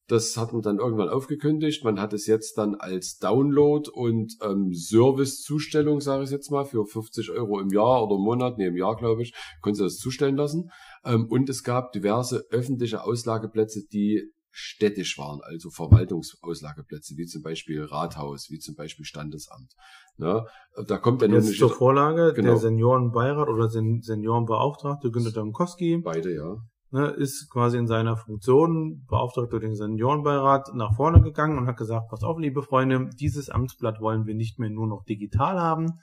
Das 0.07 0.37
hat 0.37 0.53
man 0.53 0.61
dann 0.61 0.79
irgendwann 0.79 1.09
aufgekündigt. 1.09 1.83
Man 1.83 1.99
hat 1.99 2.13
es 2.13 2.27
jetzt 2.27 2.57
dann 2.57 2.75
als 2.75 3.17
Download 3.17 3.89
und 3.91 4.37
ähm, 4.41 4.73
Servicezustellung, 4.73 5.99
sage 5.99 6.23
ich 6.23 6.29
jetzt 6.29 6.49
mal, 6.49 6.63
für 6.63 6.85
50 6.85 7.31
Euro 7.31 7.59
im 7.59 7.69
Jahr 7.71 8.03
oder 8.03 8.15
im 8.15 8.21
Monat, 8.21 8.57
nee, 8.57 8.67
im 8.67 8.77
Jahr 8.77 8.95
glaube 8.95 9.21
ich, 9.21 9.33
können 9.61 9.75
Sie 9.75 9.83
das 9.83 9.97
zustellen 9.97 10.37
lassen. 10.37 10.71
Ähm, 11.03 11.27
und 11.29 11.49
es 11.49 11.63
gab 11.63 11.91
diverse 11.91 12.45
öffentliche 12.51 13.03
Auslageplätze, 13.03 13.85
die 13.91 14.31
städtisch 14.49 15.19
waren, 15.19 15.41
also 15.43 15.69
Verwaltungsauslageplätze, 15.69 17.15
wie 17.17 17.25
zum 17.25 17.43
Beispiel 17.43 17.83
Rathaus, 17.83 18.49
wie 18.49 18.59
zum 18.59 18.75
Beispiel 18.75 19.05
Standesamt. 19.05 19.73
Ja, 20.17 20.47
da 20.87 20.97
kommt 20.97 21.21
nun 21.21 21.31
nicht 21.31 21.59
zur 21.59 21.69
Vorlage 21.69 22.33
genau. 22.33 22.51
der 22.51 22.57
Seniorenbeirat 22.57 23.49
oder 23.49 23.69
Sen 23.69 24.01
Seniorenbeauftragte 24.01 25.11
Günter 25.11 25.31
Domkowski. 25.31 25.97
Beide, 25.97 26.33
ja 26.33 26.57
ne, 26.91 27.07
ist 27.07 27.49
quasi 27.49 27.77
in 27.77 27.87
seiner 27.87 28.17
Funktion, 28.17 29.05
beauftragt 29.07 29.51
durch 29.51 29.63
den 29.63 29.75
Seniorenbeirat, 29.75 30.73
nach 30.73 30.95
vorne 30.95 31.21
gegangen 31.21 31.57
und 31.57 31.67
hat 31.67 31.77
gesagt, 31.77 32.09
pass 32.09 32.23
auf, 32.23 32.39
liebe 32.39 32.61
Freunde, 32.61 33.09
dieses 33.19 33.49
Amtsblatt 33.49 34.01
wollen 34.01 34.25
wir 34.25 34.35
nicht 34.35 34.59
mehr 34.59 34.69
nur 34.69 34.87
noch 34.87 35.03
digital 35.03 35.59
haben, 35.59 35.99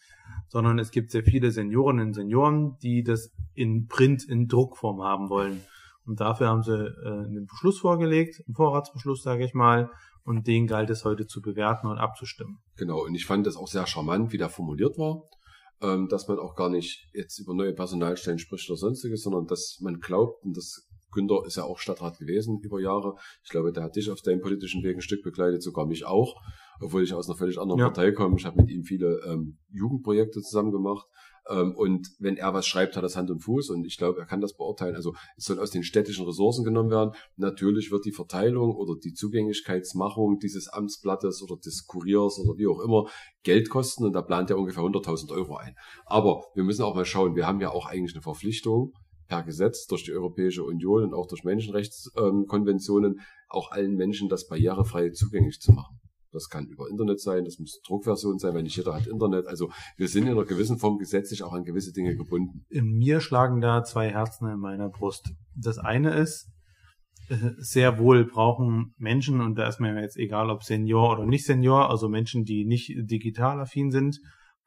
sondern 0.48 0.78
es 0.78 0.90
gibt 0.90 1.10
sehr 1.10 1.24
viele 1.24 1.50
Seniorinnen 1.50 2.08
und 2.08 2.14
Senioren, 2.14 2.76
die 2.82 3.02
das 3.02 3.30
in 3.54 3.86
Print, 3.86 4.24
in 4.24 4.48
Druckform 4.48 5.02
haben 5.02 5.28
wollen. 5.28 5.60
Und 6.06 6.20
dafür 6.20 6.48
haben 6.48 6.62
sie 6.62 6.74
äh, 6.76 7.24
einen 7.24 7.46
Beschluss 7.46 7.78
vorgelegt, 7.78 8.42
einen 8.46 8.54
Vorratsbeschluss, 8.54 9.22
sage 9.22 9.44
ich 9.44 9.54
mal, 9.54 9.90
und 10.22 10.46
den 10.46 10.66
galt 10.66 10.90
es 10.90 11.04
heute 11.04 11.26
zu 11.26 11.40
bewerten 11.40 11.86
und 11.86 11.98
abzustimmen. 11.98 12.58
Genau, 12.76 13.04
und 13.04 13.14
ich 13.14 13.26
fand 13.26 13.46
das 13.46 13.56
auch 13.56 13.68
sehr 13.68 13.86
charmant, 13.86 14.32
wie 14.32 14.38
der 14.38 14.50
formuliert 14.50 14.98
war 14.98 15.22
ähm, 15.84 16.08
dass 16.08 16.28
man 16.28 16.38
auch 16.38 16.56
gar 16.56 16.70
nicht 16.70 17.08
jetzt 17.12 17.38
über 17.38 17.54
neue 17.54 17.74
Personalstellen 17.74 18.38
spricht 18.38 18.68
oder 18.70 18.78
sonstiges, 18.78 19.22
sondern 19.22 19.46
dass 19.46 19.78
man 19.80 20.00
glaubt, 20.00 20.44
und 20.44 20.56
das 20.56 20.88
Günther 21.12 21.44
ist 21.46 21.56
ja 21.56 21.64
auch 21.64 21.78
Stadtrat 21.78 22.18
gewesen 22.18 22.60
über 22.60 22.80
Jahre. 22.80 23.16
Ich 23.44 23.50
glaube, 23.50 23.72
der 23.72 23.84
hat 23.84 23.96
dich 23.96 24.10
auf 24.10 24.20
deinem 24.22 24.40
politischen 24.40 24.82
Weg 24.82 24.96
ein 24.96 25.02
Stück 25.02 25.22
begleitet, 25.22 25.62
sogar 25.62 25.86
mich 25.86 26.04
auch, 26.04 26.40
obwohl 26.80 27.02
ich 27.02 27.12
aus 27.14 27.28
einer 27.28 27.36
völlig 27.36 27.58
anderen 27.58 27.80
ja. 27.80 27.86
Partei 27.86 28.12
komme. 28.12 28.36
Ich 28.38 28.44
habe 28.44 28.60
mit 28.60 28.70
ihm 28.70 28.84
viele 28.84 29.20
ähm, 29.26 29.58
Jugendprojekte 29.70 30.40
zusammen 30.40 30.72
gemacht. 30.72 31.06
Ähm, 31.48 31.74
und 31.76 32.08
wenn 32.18 32.36
er 32.36 32.54
was 32.54 32.66
schreibt, 32.66 32.96
hat 32.96 33.04
das 33.04 33.16
Hand 33.16 33.30
und 33.30 33.40
Fuß 33.40 33.70
und 33.70 33.84
ich 33.84 33.98
glaube, 33.98 34.18
er 34.20 34.26
kann 34.26 34.40
das 34.40 34.56
beurteilen. 34.56 34.94
Also 34.94 35.14
es 35.36 35.44
soll 35.44 35.58
aus 35.58 35.70
den 35.70 35.82
städtischen 35.82 36.24
Ressourcen 36.24 36.64
genommen 36.64 36.90
werden. 36.90 37.12
Natürlich 37.36 37.90
wird 37.90 38.04
die 38.06 38.12
Verteilung 38.12 38.74
oder 38.74 38.94
die 39.02 39.12
Zugänglichkeitsmachung 39.12 40.38
dieses 40.38 40.68
Amtsblattes 40.68 41.42
oder 41.42 41.56
des 41.56 41.86
Kuriers 41.86 42.38
oder 42.38 42.56
wie 42.58 42.66
auch 42.66 42.80
immer 42.80 43.06
Geld 43.42 43.68
kosten 43.68 44.04
und 44.04 44.14
da 44.14 44.22
plant 44.22 44.50
er 44.50 44.58
ungefähr 44.58 44.82
100.000 44.82 45.32
Euro 45.32 45.56
ein. 45.56 45.74
Aber 46.06 46.44
wir 46.54 46.64
müssen 46.64 46.82
auch 46.82 46.94
mal 46.94 47.04
schauen, 47.04 47.36
wir 47.36 47.46
haben 47.46 47.60
ja 47.60 47.70
auch 47.70 47.86
eigentlich 47.86 48.14
eine 48.14 48.22
Verpflichtung, 48.22 48.92
per 49.28 49.42
Gesetz 49.42 49.86
durch 49.86 50.04
die 50.04 50.12
Europäische 50.12 50.64
Union 50.64 51.02
und 51.02 51.14
auch 51.14 51.26
durch 51.26 51.44
Menschenrechtskonventionen 51.44 53.20
auch 53.48 53.70
allen 53.70 53.94
Menschen 53.94 54.28
das 54.28 54.46
barrierefrei 54.46 55.10
zugänglich 55.10 55.60
zu 55.60 55.72
machen. 55.72 55.98
Das 56.34 56.48
kann 56.48 56.66
über 56.66 56.88
Internet 56.90 57.20
sein, 57.20 57.44
das 57.44 57.58
muss 57.58 57.80
Druckversion 57.86 58.38
sein, 58.38 58.54
weil 58.54 58.64
nicht 58.64 58.76
jeder 58.76 58.94
hat 58.94 59.06
Internet. 59.06 59.46
Also 59.46 59.70
wir 59.96 60.08
sind 60.08 60.26
in 60.26 60.32
einer 60.32 60.44
gewissen 60.44 60.78
Form 60.78 60.98
gesetzlich 60.98 61.42
auch 61.44 61.52
an 61.52 61.64
gewisse 61.64 61.92
Dinge 61.92 62.16
gebunden. 62.16 62.66
In 62.68 62.96
mir 62.98 63.20
schlagen 63.20 63.60
da 63.60 63.84
zwei 63.84 64.10
Herzen 64.10 64.48
in 64.48 64.58
meiner 64.58 64.88
Brust. 64.88 65.30
Das 65.54 65.78
eine 65.78 66.14
ist, 66.14 66.50
äh, 67.28 67.52
sehr 67.56 67.98
wohl 67.98 68.24
brauchen 68.24 68.94
Menschen, 68.98 69.40
und 69.40 69.56
da 69.56 69.68
ist 69.68 69.80
mir 69.80 69.98
jetzt 70.00 70.16
egal, 70.16 70.50
ob 70.50 70.62
Senior 70.64 71.12
oder 71.12 71.26
nicht 71.26 71.46
Senior, 71.46 71.88
also 71.88 72.08
Menschen, 72.08 72.44
die 72.44 72.66
nicht 72.66 72.92
digital 72.96 73.60
affin 73.60 73.90
sind, 73.90 74.18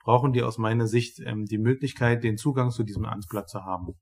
brauchen 0.03 0.31
die 0.31 0.41
aus 0.41 0.57
meiner 0.57 0.87
Sicht 0.87 1.19
ähm, 1.25 1.45
die 1.45 1.57
Möglichkeit, 1.57 2.23
den 2.23 2.37
Zugang 2.37 2.71
zu 2.71 2.83
diesem 2.83 3.05
Amtsblatt 3.05 3.49
zu 3.49 3.63
haben. 3.63 3.93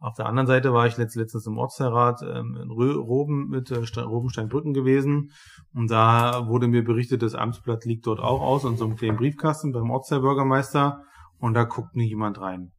Auf 0.00 0.14
der 0.14 0.26
anderen 0.26 0.46
Seite 0.46 0.72
war 0.72 0.86
ich 0.86 0.96
letztens 0.96 1.46
im 1.46 1.58
Ortsherrat 1.58 2.22
ähm, 2.22 2.56
in 2.62 2.70
Roben 2.70 3.48
mit 3.48 3.70
äh, 3.70 4.00
Robensteinbrücken 4.00 4.72
gewesen 4.72 5.32
und 5.74 5.90
da 5.90 6.46
wurde 6.46 6.68
mir 6.68 6.84
berichtet, 6.84 7.22
das 7.22 7.34
Amtsblatt 7.34 7.84
liegt 7.84 8.06
dort 8.06 8.20
auch 8.20 8.40
aus 8.40 8.64
in 8.64 8.76
so 8.76 8.84
einem 8.84 8.96
kleinen 8.96 9.16
Briefkasten 9.16 9.72
beim 9.72 9.90
Ortsherrbürgermeister 9.90 11.02
und 11.38 11.54
da 11.54 11.64
guckt 11.64 11.96
nie 11.96 12.08
jemand 12.08 12.40
rein. 12.40 12.70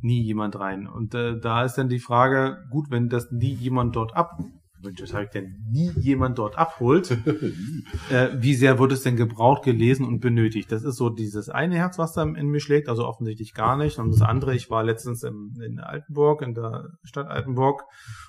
Nie 0.00 0.22
jemand 0.22 0.58
rein. 0.58 0.86
Und 0.86 1.14
äh, 1.14 1.40
da 1.40 1.64
ist 1.64 1.74
dann 1.74 1.88
die 1.88 1.98
Frage, 1.98 2.58
gut, 2.70 2.90
wenn 2.90 3.08
das 3.08 3.30
nie 3.32 3.54
jemand 3.54 3.96
dort 3.96 4.14
ab 4.14 4.38
Das 4.82 5.14
habe 5.14 5.28
denn 5.32 5.56
nie 5.70 5.90
jemand 5.98 6.38
dort 6.38 6.58
abholt. 6.58 7.10
äh, 8.10 8.28
wie 8.34 8.54
sehr 8.54 8.78
wird 8.78 8.92
es 8.92 9.02
denn 9.02 9.16
gebraucht, 9.16 9.64
gelesen 9.64 10.06
und 10.06 10.20
benötigt? 10.20 10.70
Das 10.70 10.84
ist 10.84 10.96
so 10.96 11.08
dieses 11.08 11.48
eine 11.48 11.76
Herz, 11.76 11.98
was 11.98 12.12
da 12.12 12.22
in 12.22 12.48
mir 12.48 12.60
schlägt, 12.60 12.88
also 12.88 13.06
offensichtlich 13.06 13.54
gar 13.54 13.76
nicht. 13.76 13.98
Und 13.98 14.10
das 14.12 14.22
andere, 14.22 14.54
ich 14.54 14.70
war 14.70 14.84
letztens 14.84 15.22
im, 15.22 15.54
in 15.64 15.80
Altenburg, 15.80 16.42
in 16.42 16.54
der 16.54 16.90
Stadt 17.02 17.26
Altenburg 17.28 17.84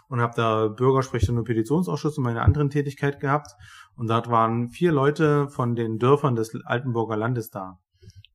und 0.08 0.22
habe 0.22 0.34
da 0.36 0.68
Bürgersprechstunde 0.68 1.42
und 1.42 1.48
Petitionsausschuss 1.48 2.18
und 2.18 2.24
meine 2.24 2.42
anderen 2.42 2.70
Tätigkeit 2.70 3.20
gehabt. 3.20 3.52
Und 3.96 4.08
dort 4.08 4.30
waren 4.30 4.70
vier 4.70 4.92
Leute 4.92 5.50
von 5.50 5.76
den 5.76 5.98
Dörfern 5.98 6.36
des 6.36 6.56
Altenburger 6.66 7.18
Landes 7.18 7.50
da. 7.50 7.80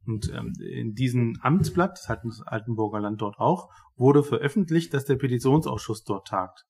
Und 0.07 0.33
ähm, 0.35 0.53
in 0.61 0.95
diesem 0.95 1.39
Amtsblatt, 1.41 1.99
das 1.99 2.09
hat 2.09 2.25
das 2.25 2.43
Altenburger 2.43 3.01
Land 3.01 3.23
dort 3.23 3.39
auch, 3.39 3.71
wurde 3.97 4.23
veröffentlicht, 4.23 4.93
dass 4.95 5.05
der 5.05 5.17
Petitionsausschuss 5.17 6.05
dort 6.05 6.27
tagt. 6.27 6.67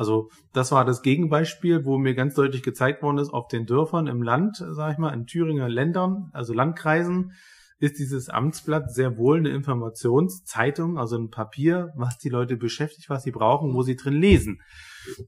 Also 0.00 0.30
das 0.54 0.72
war 0.72 0.86
das 0.86 1.02
Gegenbeispiel, 1.02 1.84
wo 1.84 1.98
mir 1.98 2.14
ganz 2.14 2.34
deutlich 2.34 2.62
gezeigt 2.62 3.02
worden 3.02 3.18
ist, 3.18 3.34
auf 3.34 3.48
den 3.48 3.66
Dörfern 3.66 4.06
im 4.06 4.22
Land, 4.22 4.56
sag 4.56 4.92
ich 4.92 4.98
mal, 4.98 5.12
in 5.12 5.26
Thüringer 5.26 5.68
Ländern, 5.68 6.30
also 6.32 6.54
Landkreisen, 6.54 7.34
ist 7.80 7.98
dieses 7.98 8.30
Amtsblatt 8.30 8.90
sehr 8.90 9.18
wohl 9.18 9.36
eine 9.36 9.50
Informationszeitung, 9.50 10.96
also 10.96 11.18
ein 11.18 11.28
Papier, 11.28 11.92
was 11.96 12.16
die 12.16 12.30
Leute 12.30 12.56
beschäftigt, 12.56 13.10
was 13.10 13.24
sie 13.24 13.30
brauchen, 13.30 13.74
wo 13.74 13.82
sie 13.82 13.96
drin 13.96 14.14
lesen. 14.14 14.62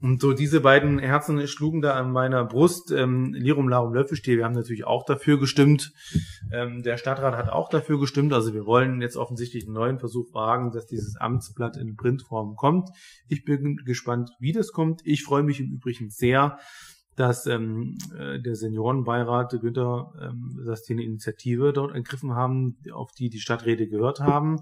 Und 0.01 0.21
so 0.21 0.33
diese 0.33 0.61
beiden 0.61 0.99
Herzen 0.99 1.47
schlugen 1.47 1.83
da 1.83 1.95
an 1.95 2.13
meiner 2.13 2.45
Brust. 2.45 2.91
Ähm, 2.91 3.35
Lirum 3.35 3.69
Larum 3.69 3.95
Löffelstiel, 3.95 4.39
wir 4.39 4.45
haben 4.45 4.55
natürlich 4.55 4.85
auch 4.85 5.05
dafür 5.05 5.39
gestimmt. 5.39 5.93
Ähm, 6.53 6.83
der 6.83 6.97
Stadtrat 6.97 7.37
hat 7.37 7.49
auch 7.49 7.69
dafür 7.69 7.99
gestimmt. 7.99 8.33
Also 8.33 8.55
wir 8.55 8.67
wollen 8.67 9.01
jetzt 9.01 9.17
offensichtlich 9.17 9.65
einen 9.65 9.75
neuen 9.75 9.99
Versuch 9.99 10.33
wagen, 10.35 10.73
dass 10.73 10.87
dieses 10.87 11.17
Amtsblatt 11.17 11.77
in 11.77 11.97
Printform 11.97 12.57
kommt. 12.57 12.91
Ich 13.29 13.45
bin 13.45 13.77
gespannt, 13.85 14.31
wie 14.39 14.53
das 14.53 14.73
kommt. 14.73 15.01
Ich 15.05 15.25
freue 15.25 15.43
mich 15.43 15.61
im 15.61 15.71
Übrigen 15.71 16.11
sehr, 16.11 16.59
dass 17.17 17.47
ähm, 17.47 17.97
äh, 18.19 18.41
der 18.41 18.55
Seniorenbeirat 18.55 19.59
Günther, 19.61 20.13
ähm, 20.21 20.63
dass 20.67 20.83
die 20.83 20.95
eine 20.95 21.05
Initiative 21.05 21.73
dort 21.73 21.95
ergriffen 21.95 22.35
haben, 22.35 22.79
auf 22.93 23.13
die 23.13 23.29
die 23.29 23.41
Stadträte 23.41 23.89
gehört 23.89 24.21
haben, 24.21 24.61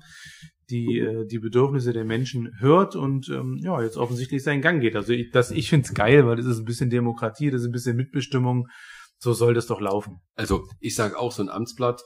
die 0.68 0.98
äh, 0.98 1.26
die 1.26 1.38
Bedürfnisse 1.38 1.92
der 1.92 2.04
Menschen 2.04 2.52
hört 2.58 2.96
und 2.96 3.28
ähm, 3.28 3.58
ja 3.62 3.80
jetzt 3.82 3.96
offensichtlich 3.96 4.42
seinen 4.42 4.62
Gang 4.62 4.80
geht. 4.80 4.96
Also 4.96 5.12
ich, 5.12 5.30
das, 5.30 5.50
ich 5.50 5.68
finde 5.70 5.86
es 5.86 5.94
geil, 5.94 6.26
weil 6.26 6.36
das 6.36 6.46
ist 6.46 6.58
ein 6.58 6.64
bisschen 6.64 6.90
Demokratie, 6.90 7.50
das 7.50 7.62
ist 7.62 7.68
ein 7.68 7.72
bisschen 7.72 7.96
Mitbestimmung. 7.96 8.66
So 9.18 9.32
soll 9.32 9.54
das 9.54 9.66
doch 9.66 9.80
laufen. 9.80 10.20
Also 10.34 10.64
ich 10.80 10.94
sage 10.94 11.18
auch, 11.18 11.30
so 11.30 11.42
ein 11.42 11.50
Amtsblatt 11.50 12.02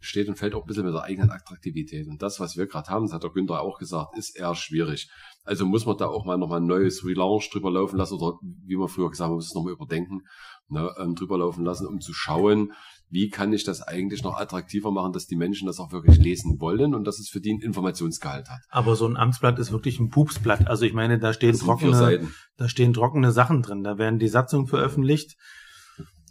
steht 0.00 0.28
und 0.28 0.36
fällt 0.36 0.54
auch 0.54 0.62
ein 0.62 0.66
bisschen 0.66 0.84
mit 0.84 0.94
der 0.94 1.02
eigenen 1.02 1.30
Attraktivität. 1.30 2.06
Und 2.08 2.22
das, 2.22 2.40
was 2.40 2.56
wir 2.56 2.66
gerade 2.66 2.88
haben, 2.88 3.06
das 3.06 3.12
hat 3.12 3.22
der 3.22 3.30
Günther 3.30 3.60
auch 3.60 3.78
gesagt, 3.78 4.16
ist 4.16 4.36
eher 4.36 4.54
schwierig. 4.54 5.10
Also 5.44 5.66
muss 5.66 5.86
man 5.86 5.96
da 5.96 6.06
auch 6.06 6.24
mal 6.24 6.38
nochmal 6.38 6.60
ein 6.60 6.66
neues 6.66 7.04
Relaunch 7.04 7.50
drüber 7.50 7.70
laufen 7.70 7.96
lassen 7.96 8.14
oder 8.14 8.38
wie 8.42 8.76
man 8.76 8.88
früher 8.88 9.10
gesagt 9.10 9.26
hat, 9.26 9.30
man 9.30 9.36
muss 9.36 9.48
es 9.48 9.54
nochmal 9.54 9.72
überdenken, 9.72 10.22
ne, 10.68 10.90
ähm, 10.98 11.14
drüber 11.14 11.38
laufen 11.38 11.64
lassen, 11.64 11.86
um 11.86 12.00
zu 12.00 12.12
schauen, 12.14 12.72
wie 13.10 13.28
kann 13.28 13.52
ich 13.52 13.64
das 13.64 13.82
eigentlich 13.82 14.22
noch 14.24 14.36
attraktiver 14.36 14.90
machen, 14.90 15.12
dass 15.12 15.26
die 15.26 15.36
Menschen 15.36 15.66
das 15.66 15.78
auch 15.78 15.92
wirklich 15.92 16.18
lesen 16.18 16.58
wollen 16.60 16.94
und 16.94 17.04
dass 17.04 17.18
es 17.18 17.28
für 17.28 17.40
die 17.40 17.50
einen 17.50 17.60
Informationsgehalt 17.60 18.48
hat. 18.48 18.60
Aber 18.70 18.96
so 18.96 19.06
ein 19.06 19.16
Amtsblatt 19.16 19.58
ist 19.58 19.70
wirklich 19.70 20.00
ein 20.00 20.10
Pupsblatt. 20.10 20.66
Also 20.66 20.84
ich 20.84 20.94
meine, 20.94 21.18
da 21.18 21.32
stehen 21.32 21.56
trockene, 21.56 22.28
da 22.56 22.68
stehen 22.68 22.92
trockene 22.92 23.30
Sachen 23.30 23.62
drin. 23.62 23.84
Da 23.84 23.98
werden 23.98 24.18
die 24.18 24.28
Satzungen 24.28 24.66
veröffentlicht. 24.66 25.36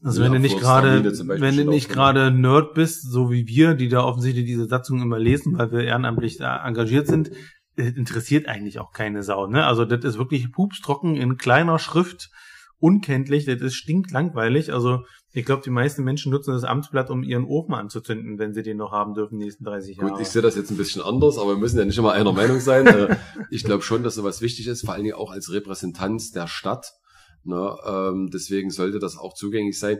Also 0.04 0.22
ja, 0.22 0.26
wenn 0.26 0.34
du 0.34 0.40
nicht 0.40 0.60
gerade, 0.60 1.04
wenn 1.40 1.56
du 1.56 1.64
nicht 1.64 1.90
gerade 1.90 2.30
Nerd 2.30 2.74
bist, 2.74 3.10
so 3.10 3.32
wie 3.32 3.48
wir, 3.48 3.74
die 3.74 3.88
da 3.88 4.04
offensichtlich 4.04 4.46
diese 4.46 4.66
Satzungen 4.66 5.02
immer 5.02 5.20
lesen, 5.20 5.58
weil 5.58 5.72
wir 5.72 5.84
ehrenamtlich 5.84 6.42
engagiert 6.42 7.08
sind, 7.08 7.32
äh, 7.78 7.88
interessiert 7.88 8.48
eigentlich 8.48 8.80
auch 8.80 8.92
keine 8.92 9.24
Sau. 9.24 9.48
Ne? 9.48 9.66
Also 9.66 9.86
das 9.86 10.04
ist 10.04 10.18
wirklich 10.18 10.52
pupstrocken 10.52 11.16
in 11.16 11.38
kleiner 11.38 11.80
Schrift, 11.80 12.30
unkenntlich, 12.80 13.46
das 13.46 13.62
ist 13.62 13.76
stinklangweilig. 13.76 14.74
Also 14.74 15.06
ich 15.32 15.46
glaube, 15.46 15.64
die 15.64 15.70
meisten 15.70 16.04
Menschen 16.04 16.32
nutzen 16.32 16.54
das 16.54 16.66
Amtsblatt, 16.66 17.10
um 17.10 17.24
ihren 17.24 17.46
Ofen 17.46 17.74
anzuzünden, 17.74 18.38
wenn 18.38 18.54
sie 18.54 18.62
den 18.62 18.78
noch 18.78 18.92
haben 18.92 19.14
dürfen, 19.14 19.40
die 19.40 19.46
nächsten 19.46 19.64
30 19.64 19.98
Jahre. 19.98 20.12
Gut, 20.12 20.20
ich 20.20 20.28
sehe 20.28 20.42
das 20.42 20.56
jetzt 20.56 20.70
ein 20.70 20.78
bisschen 20.78 21.02
anders, 21.02 21.38
aber 21.38 21.52
wir 21.52 21.58
müssen 21.58 21.80
ja 21.80 21.86
nicht 21.86 21.98
immer 21.98 22.12
einer 22.12 22.34
Meinung 22.34 22.60
sein. 22.60 22.86
Äh, 22.86 23.16
ich 23.50 23.64
glaube 23.64 23.84
schon, 23.84 24.04
dass 24.04 24.16
sowas 24.16 24.42
wichtig 24.42 24.68
ist, 24.68 24.84
vor 24.84 24.94
allen 24.94 25.04
Dingen 25.04 25.16
auch 25.16 25.32
als 25.32 25.52
Repräsentanz 25.52 26.32
der 26.32 26.48
Stadt. 26.48 26.94
Ne? 27.46 27.76
Ähm, 27.86 28.30
deswegen 28.32 28.70
sollte 28.70 29.00
das 29.00 29.18
auch 29.18 29.34
zugänglich 29.34 29.80
sein. 29.80 30.00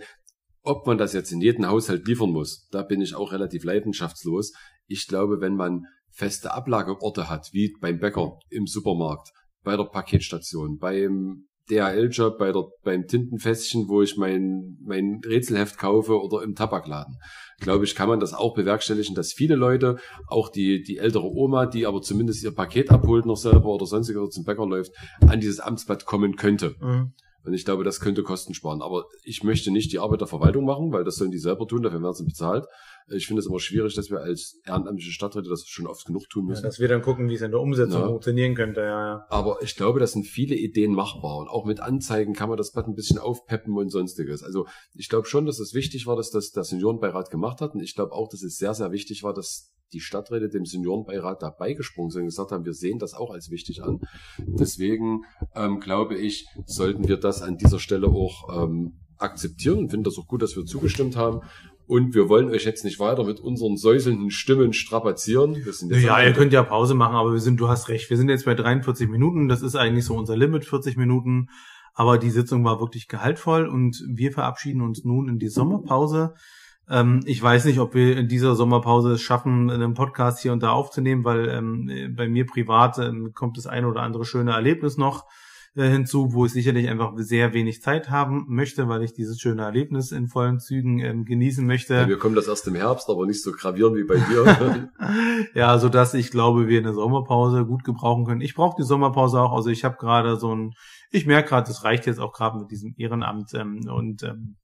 Ob 0.62 0.88
man 0.88 0.98
das 0.98 1.14
jetzt 1.14 1.32
in 1.32 1.42
jeden 1.42 1.68
Haushalt 1.68 2.08
liefern 2.08 2.32
muss, 2.32 2.68
da 2.72 2.84
bin 2.84 3.02
ich 3.02 3.16
auch 3.16 3.32
relativ 3.32 3.64
leidenschaftslos. 3.66 4.54
Ich 4.88 5.08
glaube, 5.08 5.42
wenn 5.42 5.56
man 5.56 5.86
feste 6.10 6.54
Ablageorte 6.54 7.30
hat, 7.30 7.50
wie 7.52 7.74
beim 7.82 8.00
Bäcker, 8.00 8.40
im 8.50 8.68
Supermarkt, 8.68 9.32
bei 9.64 9.76
der 9.76 9.86
Paketstation, 9.86 10.78
beim 10.78 11.48
DHL-Job, 11.70 12.38
bei 12.38 12.52
der, 12.52 12.66
beim 12.84 13.08
Tintenfässchen, 13.08 13.88
wo 13.88 14.02
ich 14.02 14.18
mein, 14.18 14.78
mein 14.82 15.22
Rätselheft 15.26 15.78
kaufe 15.78 16.22
oder 16.22 16.44
im 16.44 16.56
Tabakladen. 16.56 17.18
Glaube 17.60 17.86
ich, 17.86 17.96
kann 17.96 18.10
man 18.10 18.20
das 18.20 18.34
auch 18.34 18.54
bewerkstelligen, 18.54 19.16
dass 19.16 19.32
viele 19.32 19.56
Leute, 19.56 19.98
auch 20.28 20.50
die, 20.50 20.84
die 20.84 20.98
ältere 20.98 21.32
Oma, 21.32 21.66
die 21.66 21.86
aber 21.86 22.02
zumindest 22.02 22.44
ihr 22.44 22.54
Paket 22.54 22.92
abholt 22.92 23.26
noch 23.26 23.38
selber 23.38 23.68
oder 23.68 23.86
sonstiges 23.86 24.22
oder 24.22 24.30
zum 24.30 24.44
Bäcker 24.44 24.66
läuft, 24.66 24.92
an 25.22 25.40
dieses 25.40 25.60
Amtsblatt 25.60 26.06
kommen 26.06 26.36
könnte. 26.36 26.76
Mhm. 26.82 27.14
Und 27.44 27.54
ich 27.54 27.66
glaube, 27.66 27.84
das 27.84 28.00
könnte 28.00 28.24
Kosten 28.24 28.54
sparen. 28.54 28.82
Aber 28.82 29.06
ich 29.24 29.44
möchte 29.44 29.72
nicht 29.72 29.92
die 29.92 30.00
Arbeit 30.00 30.22
der 30.22 30.28
Verwaltung 30.28 30.66
machen, 30.66 30.92
weil 30.92 31.04
das 31.04 31.18
sollen 31.18 31.32
die 31.32 31.38
selber 31.38 31.68
tun, 31.68 31.84
dafür 31.84 32.02
werden 32.02 32.14
sie 32.14 32.26
bezahlt. 32.26 32.66
Ich 33.10 33.28
finde 33.28 33.42
es 33.42 33.48
immer 33.48 33.60
schwierig, 33.60 33.96
dass 33.96 34.10
wir 34.10 34.20
als 34.20 34.60
ehrenamtliche 34.66 35.12
Stadträte 35.12 35.50
das 35.50 35.66
schon 35.68 35.88
oft 35.88 36.06
genug 36.06 36.30
tun 36.30 36.46
müssen. 36.46 36.64
Ja, 36.64 36.70
dass 36.70 36.80
wir 36.80 36.88
dann 36.88 37.02
gucken, 37.02 37.30
wie 37.30 37.36
es 37.36 37.42
in 37.42 37.52
der 37.52 37.60
Umsetzung 37.60 38.02
ja. 38.02 38.08
funktionieren 38.08 38.56
könnte, 38.56 38.82
ja, 38.82 39.08
ja. 39.08 39.26
Aber 39.30 39.58
ich 39.62 39.76
glaube, 39.76 40.00
das 40.00 40.14
sind 40.14 40.26
viele 40.26 40.56
Ideen 40.56 40.94
machbar. 40.94 41.38
Und 41.38 41.48
auch 41.48 41.66
mit 41.66 41.80
Anzeigen 41.80 42.34
kann 42.34 42.50
man 42.50 42.58
das 42.58 42.72
Blatt 42.72 42.88
ein 42.88 42.96
bisschen 42.96 43.20
aufpeppen 43.20 43.76
und 43.78 43.90
sonstiges. 43.90 44.44
Also 44.44 44.66
ich 44.94 45.10
glaube 45.10 45.28
schon, 45.28 45.46
dass 45.46 45.60
es 45.60 45.74
wichtig 45.74 46.08
war, 46.08 46.16
dass 46.16 46.30
das 46.30 46.52
der 46.52 46.64
Seniorenbeirat 46.64 47.30
gemacht 47.30 47.62
hat. 47.62 47.74
Und 47.74 47.82
ich 47.82 47.96
glaube 47.96 48.14
auch, 48.14 48.30
dass 48.30 48.44
es 48.44 48.58
sehr, 48.58 48.74
sehr 48.74 48.92
wichtig 48.92 49.24
war, 49.24 49.34
dass 49.34 49.74
die 49.94 50.00
Stadträte 50.00 50.50
dem 50.50 50.66
Seniorenbeirat 50.66 51.42
dabei 51.42 51.74
gesprungen 51.74 52.10
sind 52.10 52.24
und 52.24 52.28
gesagt 52.30 52.52
haben, 52.52 52.66
wir 52.66 52.74
sehen 52.74 53.00
das 53.00 53.14
auch 53.14 53.32
als 53.32 53.50
wichtig 53.50 53.84
an. 53.84 54.00
Deswegen 54.40 55.22
ähm, 55.56 55.80
glaube 55.80 56.16
ich, 56.16 56.48
sollten 56.66 57.08
wir 57.08 57.18
das 57.18 57.42
an 57.42 57.58
dieser 57.58 57.80
Stelle 57.80 58.08
auch 58.08 58.64
ähm, 58.64 59.00
akzeptieren 59.18 59.80
und 59.80 59.90
finde 59.90 60.10
das 60.10 60.18
auch 60.18 60.28
gut, 60.28 60.42
dass 60.42 60.56
wir 60.56 60.66
zugestimmt 60.66 61.16
haben. 61.16 61.42
Und 61.86 62.16
wir 62.16 62.30
wollen 62.30 62.50
euch 62.50 62.64
jetzt 62.64 62.86
nicht 62.86 63.00
weiter 63.00 63.26
mit 63.26 63.40
unseren 63.40 63.76
säuselnden 63.76 64.32
Stimmen 64.32 64.72
strapazieren. 64.72 65.56
Wir 65.64 65.74
sind 65.74 65.92
jetzt 65.92 66.04
ja, 66.04 66.22
ihr 66.22 66.34
könnt 66.34 66.54
ja 66.54 66.64
Pause 66.64 66.96
machen, 66.96 67.16
aber 67.16 67.34
wir 67.34 67.40
sind, 67.40 67.60
du 67.60 67.68
hast 67.68 67.90
recht, 67.90 68.10
wir 68.10 68.18
sind 68.18 68.30
jetzt 68.30 68.46
bei 68.46 68.56
43 68.56 69.10
Minuten. 69.10 69.50
Das 69.50 69.62
ist 69.62 69.76
eigentlich 69.76 70.06
so 70.06 70.16
unser 70.16 70.38
Limit, 70.38 70.66
40 70.66 70.96
Minuten. 70.96 71.50
Aber 71.94 72.18
die 72.18 72.32
Sitzung 72.32 72.64
war 72.64 72.80
wirklich 72.80 73.08
gehaltvoll 73.08 73.68
und 73.68 74.04
wir 74.08 74.32
verabschieden 74.32 74.82
uns 74.82 75.04
nun 75.04 75.28
in 75.28 75.40
die 75.40 75.50
Sommerpause. 75.50 76.34
Ähm, 76.90 77.22
ich 77.26 77.42
weiß 77.42 77.66
nicht, 77.66 77.80
ob 77.80 77.94
wir 77.94 78.18
in 78.18 78.28
dieser 78.28 78.56
Sommerpause 78.56 79.14
es 79.14 79.22
schaffen, 79.22 79.70
einen 79.70 79.94
Podcast 79.94 80.40
hier 80.40 80.54
und 80.54 80.64
da 80.64 80.72
aufzunehmen, 80.72 81.24
weil 81.24 81.50
ähm, 81.50 82.16
bei 82.16 82.28
mir 82.28 82.46
privat 82.46 82.98
ähm, 82.98 83.34
kommt 83.34 83.58
das 83.58 83.68
eine 83.68 83.88
oder 83.88 84.02
andere 84.02 84.26
schöne 84.26 84.52
Erlebnis 84.52 84.98
noch 84.98 85.26
äh, 85.76 85.90
hinzu, 85.90 86.34
wo 86.34 86.46
ich 86.46 86.54
sicherlich 86.54 86.88
einfach 86.88 87.14
sehr 87.16 87.54
wenig 87.54 87.82
Zeit 87.82 88.10
haben 88.10 88.46
möchte, 88.48 88.88
weil 88.88 89.04
ich 89.04 89.14
dieses 89.14 89.40
schöne 89.40 89.64
Erlebnis 89.64 90.12
in 90.12 90.28
vollen 90.28 90.60
Zügen 90.60 91.00
ähm, 91.00 91.26
genießen 91.26 91.66
möchte. 91.66 91.96
Ja, 91.96 92.08
wir 92.08 92.20
kommen 92.20 92.36
das 92.36 92.48
erst 92.48 92.68
im 92.68 92.76
Herbst, 92.76 93.10
aber 93.10 93.26
nicht 93.26 93.42
so 93.42 93.52
gravierend 93.52 93.98
wie 93.98 94.04
bei 94.04 94.18
dir. 94.18 94.90
ja, 95.56 95.80
so 95.80 95.90
dass 95.90 96.14
ich 96.14 96.32
glaube, 96.32 96.68
wir 96.68 96.80
eine 96.80 96.94
Sommerpause 96.94 97.66
gut 97.66 97.84
gebrauchen 97.84 98.26
können. 98.26 98.42
Ich 98.42 98.54
brauche 98.54 98.76
die 98.80 98.86
Sommerpause 98.86 99.42
auch, 99.42 99.54
also 99.54 99.70
ich 99.70 99.84
habe 99.84 99.98
gerade 99.98 100.38
so 100.38 100.56
ein, 100.56 100.74
ich 101.10 101.26
merke 101.26 101.50
gerade, 101.50 101.68
das 101.68 101.84
reicht 101.84 102.06
jetzt 102.06 102.20
auch 102.20 102.34
gerade 102.34 102.60
mit 102.60 102.72
diesem 102.72 102.94
Ehrenamt 102.98 103.54
ähm, 103.54 103.88
und 103.90 104.24
ähm, 104.24 104.58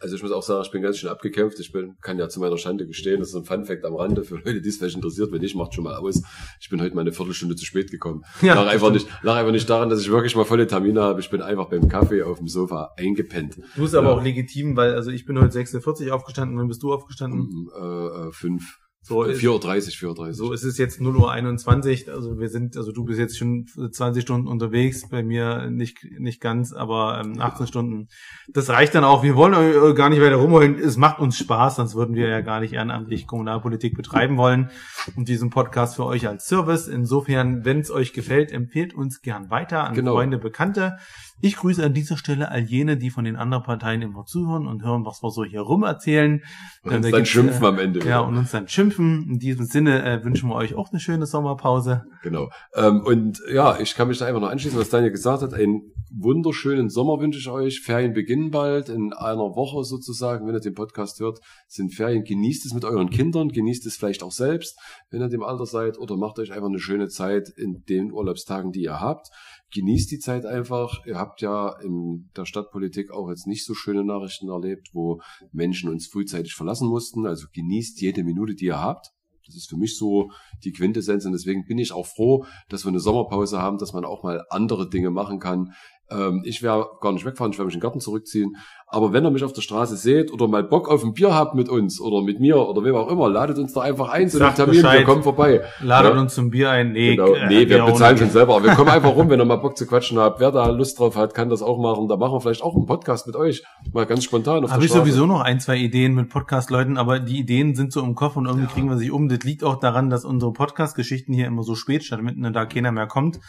also 0.00 0.16
ich 0.16 0.22
muss 0.22 0.32
auch 0.32 0.42
sagen, 0.42 0.62
ich 0.64 0.70
bin 0.70 0.82
ganz 0.82 0.98
schön 0.98 1.10
abgekämpft. 1.10 1.58
Ich 1.60 1.72
bin, 1.72 1.96
kann 2.00 2.18
ja 2.18 2.28
zu 2.28 2.40
meiner 2.40 2.58
Schande 2.58 2.86
gestehen, 2.86 3.20
das 3.20 3.30
ist 3.30 3.34
ein 3.34 3.44
Funfact 3.44 3.84
am 3.84 3.94
Rande 3.94 4.24
für 4.24 4.36
Leute, 4.36 4.60
die 4.60 4.68
es 4.68 4.76
vielleicht 4.76 4.96
interessiert. 4.96 5.32
Wenn 5.32 5.40
nicht, 5.40 5.54
macht 5.54 5.74
schon 5.74 5.84
mal 5.84 5.96
aus. 5.96 6.22
Ich 6.60 6.68
bin 6.68 6.80
heute 6.80 6.94
mal 6.94 7.02
eine 7.02 7.12
Viertelstunde 7.12 7.56
zu 7.56 7.64
spät 7.64 7.90
gekommen. 7.90 8.22
Ja, 8.42 8.54
lag, 8.54 8.68
einfach 8.68 8.92
nicht, 8.92 9.08
lag 9.22 9.36
einfach 9.36 9.50
nicht 9.50 9.68
daran, 9.68 9.88
dass 9.88 10.00
ich 10.00 10.10
wirklich 10.10 10.36
mal 10.36 10.44
volle 10.44 10.66
Termine 10.66 11.02
habe. 11.02 11.20
Ich 11.20 11.30
bin 11.30 11.42
einfach 11.42 11.68
beim 11.68 11.88
Kaffee 11.88 12.22
auf 12.22 12.38
dem 12.38 12.46
Sofa 12.46 12.92
eingepennt. 12.96 13.56
Du 13.74 13.82
bist 13.82 13.94
aber 13.94 14.12
auch 14.12 14.22
legitim, 14.22 14.76
weil 14.76 14.94
also 14.94 15.10
ich 15.10 15.24
bin 15.24 15.38
heute 15.38 15.52
46 15.52 16.12
aufgestanden. 16.12 16.58
Wann 16.58 16.68
bist 16.68 16.82
du 16.82 16.92
aufgestanden? 16.92 17.68
Äh, 17.74 18.28
äh, 18.28 18.32
fünf. 18.32 18.78
So 19.06 19.22
4.30 19.22 20.04
Uhr, 20.04 20.14
4.30 20.14 20.18
Uhr. 20.18 20.34
So 20.34 20.52
ist 20.52 20.64
es 20.64 20.78
jetzt 20.78 21.00
0 21.00 21.14
Uhr 21.14 21.30
21. 21.30 22.10
Also 22.10 22.40
wir 22.40 22.48
sind, 22.48 22.76
also 22.76 22.90
du 22.90 23.04
bist 23.04 23.20
jetzt 23.20 23.38
schon 23.38 23.66
20 23.68 24.20
Stunden 24.20 24.48
unterwegs, 24.48 25.08
bei 25.08 25.22
mir 25.22 25.70
nicht, 25.70 26.04
nicht 26.18 26.40
ganz, 26.40 26.72
aber 26.72 27.22
ähm, 27.24 27.40
18 27.40 27.68
Stunden. 27.68 28.08
Das 28.48 28.68
reicht 28.68 28.96
dann 28.96 29.04
auch. 29.04 29.22
Wir 29.22 29.36
wollen 29.36 29.54
äh, 29.54 29.94
gar 29.94 30.08
nicht 30.08 30.20
weiter 30.20 30.34
rumholen. 30.34 30.76
Es 30.76 30.96
macht 30.96 31.20
uns 31.20 31.38
Spaß, 31.38 31.76
sonst 31.76 31.94
würden 31.94 32.16
wir 32.16 32.26
ja 32.26 32.40
gar 32.40 32.58
nicht 32.58 32.72
ehrenamtlich 32.72 33.28
Kommunalpolitik 33.28 33.96
betreiben 33.96 34.38
wollen. 34.38 34.70
Und 35.14 35.28
diesen 35.28 35.50
Podcast 35.50 35.94
für 35.94 36.04
euch 36.04 36.26
als 36.26 36.48
Service. 36.48 36.88
Insofern, 36.88 37.64
wenn 37.64 37.78
es 37.78 37.92
euch 37.92 38.12
gefällt, 38.12 38.50
empfehlt 38.50 38.92
uns 38.92 39.22
gern 39.22 39.50
weiter 39.50 39.84
an 39.84 39.94
genau. 39.94 40.14
Freunde, 40.14 40.38
Bekannte. 40.38 40.96
Ich 41.40 41.56
grüße 41.56 41.84
an 41.84 41.94
dieser 41.94 42.16
Stelle 42.16 42.50
all 42.50 42.62
jene, 42.62 42.96
die 42.96 43.10
von 43.10 43.24
den 43.24 43.36
anderen 43.36 43.62
Parteien 43.62 44.02
immer 44.02 44.24
zuhören 44.24 44.66
und 44.66 44.82
hören, 44.82 45.04
was 45.04 45.22
wir 45.22 45.30
so 45.30 45.44
hier 45.44 45.60
rum 45.60 45.84
erzählen. 45.84 46.42
Und 46.82 46.94
uns 46.94 47.10
dann 47.10 47.26
schimpfen 47.26 47.62
äh, 47.62 47.66
am 47.66 47.78
Ende. 47.78 48.04
Ja, 48.04 48.20
und 48.20 48.36
uns 48.36 48.50
dann 48.50 48.66
schimpfen. 48.66 48.95
In 48.98 49.38
diesem 49.38 49.66
Sinne 49.66 50.04
äh, 50.04 50.24
wünschen 50.24 50.48
wir 50.48 50.54
euch 50.54 50.74
auch 50.74 50.90
eine 50.90 51.00
schöne 51.00 51.26
Sommerpause. 51.26 52.04
Genau. 52.22 52.48
Ähm, 52.74 53.02
und 53.04 53.40
ja, 53.52 53.78
ich 53.80 53.94
kann 53.94 54.08
mich 54.08 54.18
da 54.18 54.26
einfach 54.26 54.40
noch 54.40 54.50
anschließen, 54.50 54.78
was 54.78 54.90
Daniel 54.90 55.12
gesagt 55.12 55.42
hat. 55.42 55.54
Einen 55.54 55.92
wunderschönen 56.10 56.88
Sommer 56.88 57.20
wünsche 57.20 57.38
ich 57.38 57.48
euch. 57.48 57.80
Ferien 57.80 58.12
beginnen 58.12 58.50
bald, 58.50 58.88
in 58.88 59.12
einer 59.12 59.56
Woche 59.56 59.84
sozusagen. 59.84 60.46
Wenn 60.46 60.54
ihr 60.54 60.60
den 60.60 60.74
Podcast 60.74 61.20
hört, 61.20 61.40
sind 61.66 61.94
Ferien. 61.94 62.24
Genießt 62.24 62.66
es 62.66 62.74
mit 62.74 62.84
euren 62.84 63.10
Kindern, 63.10 63.48
genießt 63.48 63.86
es 63.86 63.96
vielleicht 63.96 64.22
auch 64.22 64.32
selbst, 64.32 64.78
wenn 65.10 65.20
ihr 65.20 65.28
dem 65.28 65.42
Alter 65.42 65.66
seid, 65.66 65.98
oder 65.98 66.16
macht 66.16 66.38
euch 66.38 66.52
einfach 66.52 66.68
eine 66.68 66.78
schöne 66.78 67.08
Zeit 67.08 67.48
in 67.56 67.84
den 67.88 68.12
Urlaubstagen, 68.12 68.72
die 68.72 68.82
ihr 68.82 69.00
habt 69.00 69.28
genießt 69.72 70.10
die 70.10 70.18
Zeit 70.18 70.46
einfach. 70.46 71.04
Ihr 71.06 71.16
habt 71.16 71.40
ja 71.40 71.78
in 71.82 72.30
der 72.36 72.44
Stadtpolitik 72.44 73.10
auch 73.10 73.28
jetzt 73.28 73.46
nicht 73.46 73.64
so 73.64 73.74
schöne 73.74 74.04
Nachrichten 74.04 74.48
erlebt, 74.48 74.90
wo 74.92 75.20
Menschen 75.52 75.90
uns 75.90 76.06
frühzeitig 76.06 76.54
verlassen 76.54 76.88
mussten. 76.88 77.26
Also 77.26 77.46
genießt 77.52 78.00
jede 78.00 78.24
Minute, 78.24 78.54
die 78.54 78.66
ihr 78.66 78.80
habt. 78.80 79.12
Das 79.46 79.54
ist 79.54 79.68
für 79.68 79.76
mich 79.76 79.96
so 79.96 80.30
die 80.64 80.72
Quintessenz 80.72 81.24
und 81.24 81.32
deswegen 81.32 81.64
bin 81.66 81.78
ich 81.78 81.92
auch 81.92 82.06
froh, 82.06 82.44
dass 82.68 82.84
wir 82.84 82.88
eine 82.88 83.00
Sommerpause 83.00 83.62
haben, 83.62 83.78
dass 83.78 83.92
man 83.92 84.04
auch 84.04 84.24
mal 84.24 84.44
andere 84.50 84.88
Dinge 84.88 85.10
machen 85.10 85.38
kann. 85.38 85.72
Ähm, 86.10 86.42
ich 86.44 86.62
werde 86.62 86.86
gar 87.00 87.12
nicht 87.12 87.24
wegfahren, 87.24 87.52
ich 87.52 87.58
werde 87.58 87.66
mich 87.66 87.74
in 87.74 87.80
den 87.80 87.82
Garten 87.82 88.00
zurückziehen. 88.00 88.56
Aber 88.88 89.12
wenn 89.12 89.24
ihr 89.24 89.30
mich 89.30 89.42
auf 89.42 89.52
der 89.52 89.62
Straße 89.62 89.96
seht 89.96 90.32
oder 90.32 90.46
mal 90.46 90.62
Bock 90.62 90.88
auf 90.88 91.02
ein 91.02 91.12
Bier 91.12 91.34
habt 91.34 91.56
mit 91.56 91.68
uns 91.68 92.00
oder 92.00 92.22
mit 92.22 92.38
mir 92.38 92.56
oder 92.56 92.84
wem 92.84 92.94
auch 92.94 93.08
immer, 93.08 93.28
ladet 93.28 93.58
uns 93.58 93.72
da 93.72 93.80
einfach 93.80 94.10
ein 94.10 94.28
zu 94.28 94.40
einem 94.40 94.54
Termin, 94.54 94.76
Bescheid. 94.76 95.00
wir 95.00 95.04
kommen 95.04 95.24
vorbei. 95.24 95.62
Ladet 95.80 96.14
ja? 96.14 96.20
uns 96.20 96.34
zum 96.36 96.50
Bier 96.50 96.70
ein. 96.70 96.92
Nee, 96.92 97.16
genau. 97.16 97.34
Äh, 97.34 97.48
nee 97.48 97.68
wir 97.68 97.84
bezahlen 97.84 98.16
schon 98.16 98.30
selber. 98.30 98.54
Aber 98.54 98.64
wir 98.64 98.74
kommen 98.74 98.90
einfach 98.90 99.16
rum, 99.16 99.28
wenn 99.28 99.40
ihr 99.40 99.44
mal 99.44 99.56
Bock 99.56 99.76
zu 99.76 99.88
quatschen 99.88 100.18
habt. 100.18 100.38
Wer 100.38 100.52
da 100.52 100.68
Lust 100.68 101.00
drauf 101.00 101.16
hat, 101.16 101.34
kann 101.34 101.50
das 101.50 101.62
auch 101.62 101.80
machen. 101.80 102.06
Da 102.06 102.16
machen 102.16 102.34
wir 102.34 102.40
vielleicht 102.40 102.62
auch 102.62 102.76
einen 102.76 102.86
Podcast 102.86 103.26
mit 103.26 103.34
euch. 103.34 103.64
Mal 103.92 104.06
ganz 104.06 104.22
spontan 104.22 104.64
auf 104.64 104.70
Habe 104.70 104.84
ich 104.84 104.92
sowieso 104.92 105.26
noch 105.26 105.40
ein, 105.40 105.58
zwei 105.58 105.78
Ideen 105.78 106.14
mit 106.14 106.28
Podcast-Leuten, 106.28 106.96
aber 106.96 107.18
die 107.18 107.38
Ideen 107.38 107.74
sind 107.74 107.92
so 107.92 108.00
im 108.04 108.14
Kopf 108.14 108.36
und 108.36 108.46
irgendwie 108.46 108.68
ja. 108.68 108.72
kriegen 108.72 108.88
wir 108.88 108.98
sich 108.98 109.10
um. 109.10 109.28
Das 109.28 109.40
liegt 109.40 109.64
auch 109.64 109.80
daran, 109.80 110.10
dass 110.10 110.24
unsere 110.24 110.52
Podcast-Geschichten 110.52 111.32
hier 111.32 111.48
immer 111.48 111.64
so 111.64 111.74
spät 111.74 112.04
stattfinden 112.04 112.46
und 112.46 112.52
da 112.52 112.66
keiner 112.66 112.92
mehr 112.92 113.08
kommt. 113.08 113.40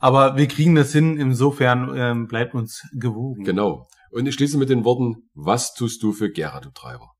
Aber 0.00 0.36
wir 0.36 0.48
kriegen 0.48 0.74
das 0.74 0.92
hin. 0.92 1.16
Insofern 1.16 1.92
ähm, 1.94 2.26
bleibt 2.26 2.54
uns 2.54 2.88
gewogen. 2.92 3.44
Genau. 3.44 3.86
Und 4.10 4.26
ich 4.26 4.34
schließe 4.34 4.58
mit 4.58 4.68
den 4.68 4.84
Worten, 4.84 5.30
was 5.34 5.74
tust 5.74 6.02
du 6.02 6.12
für 6.12 6.30
Gera, 6.30 6.60
du 6.60 6.70
Treiber? 6.70 7.14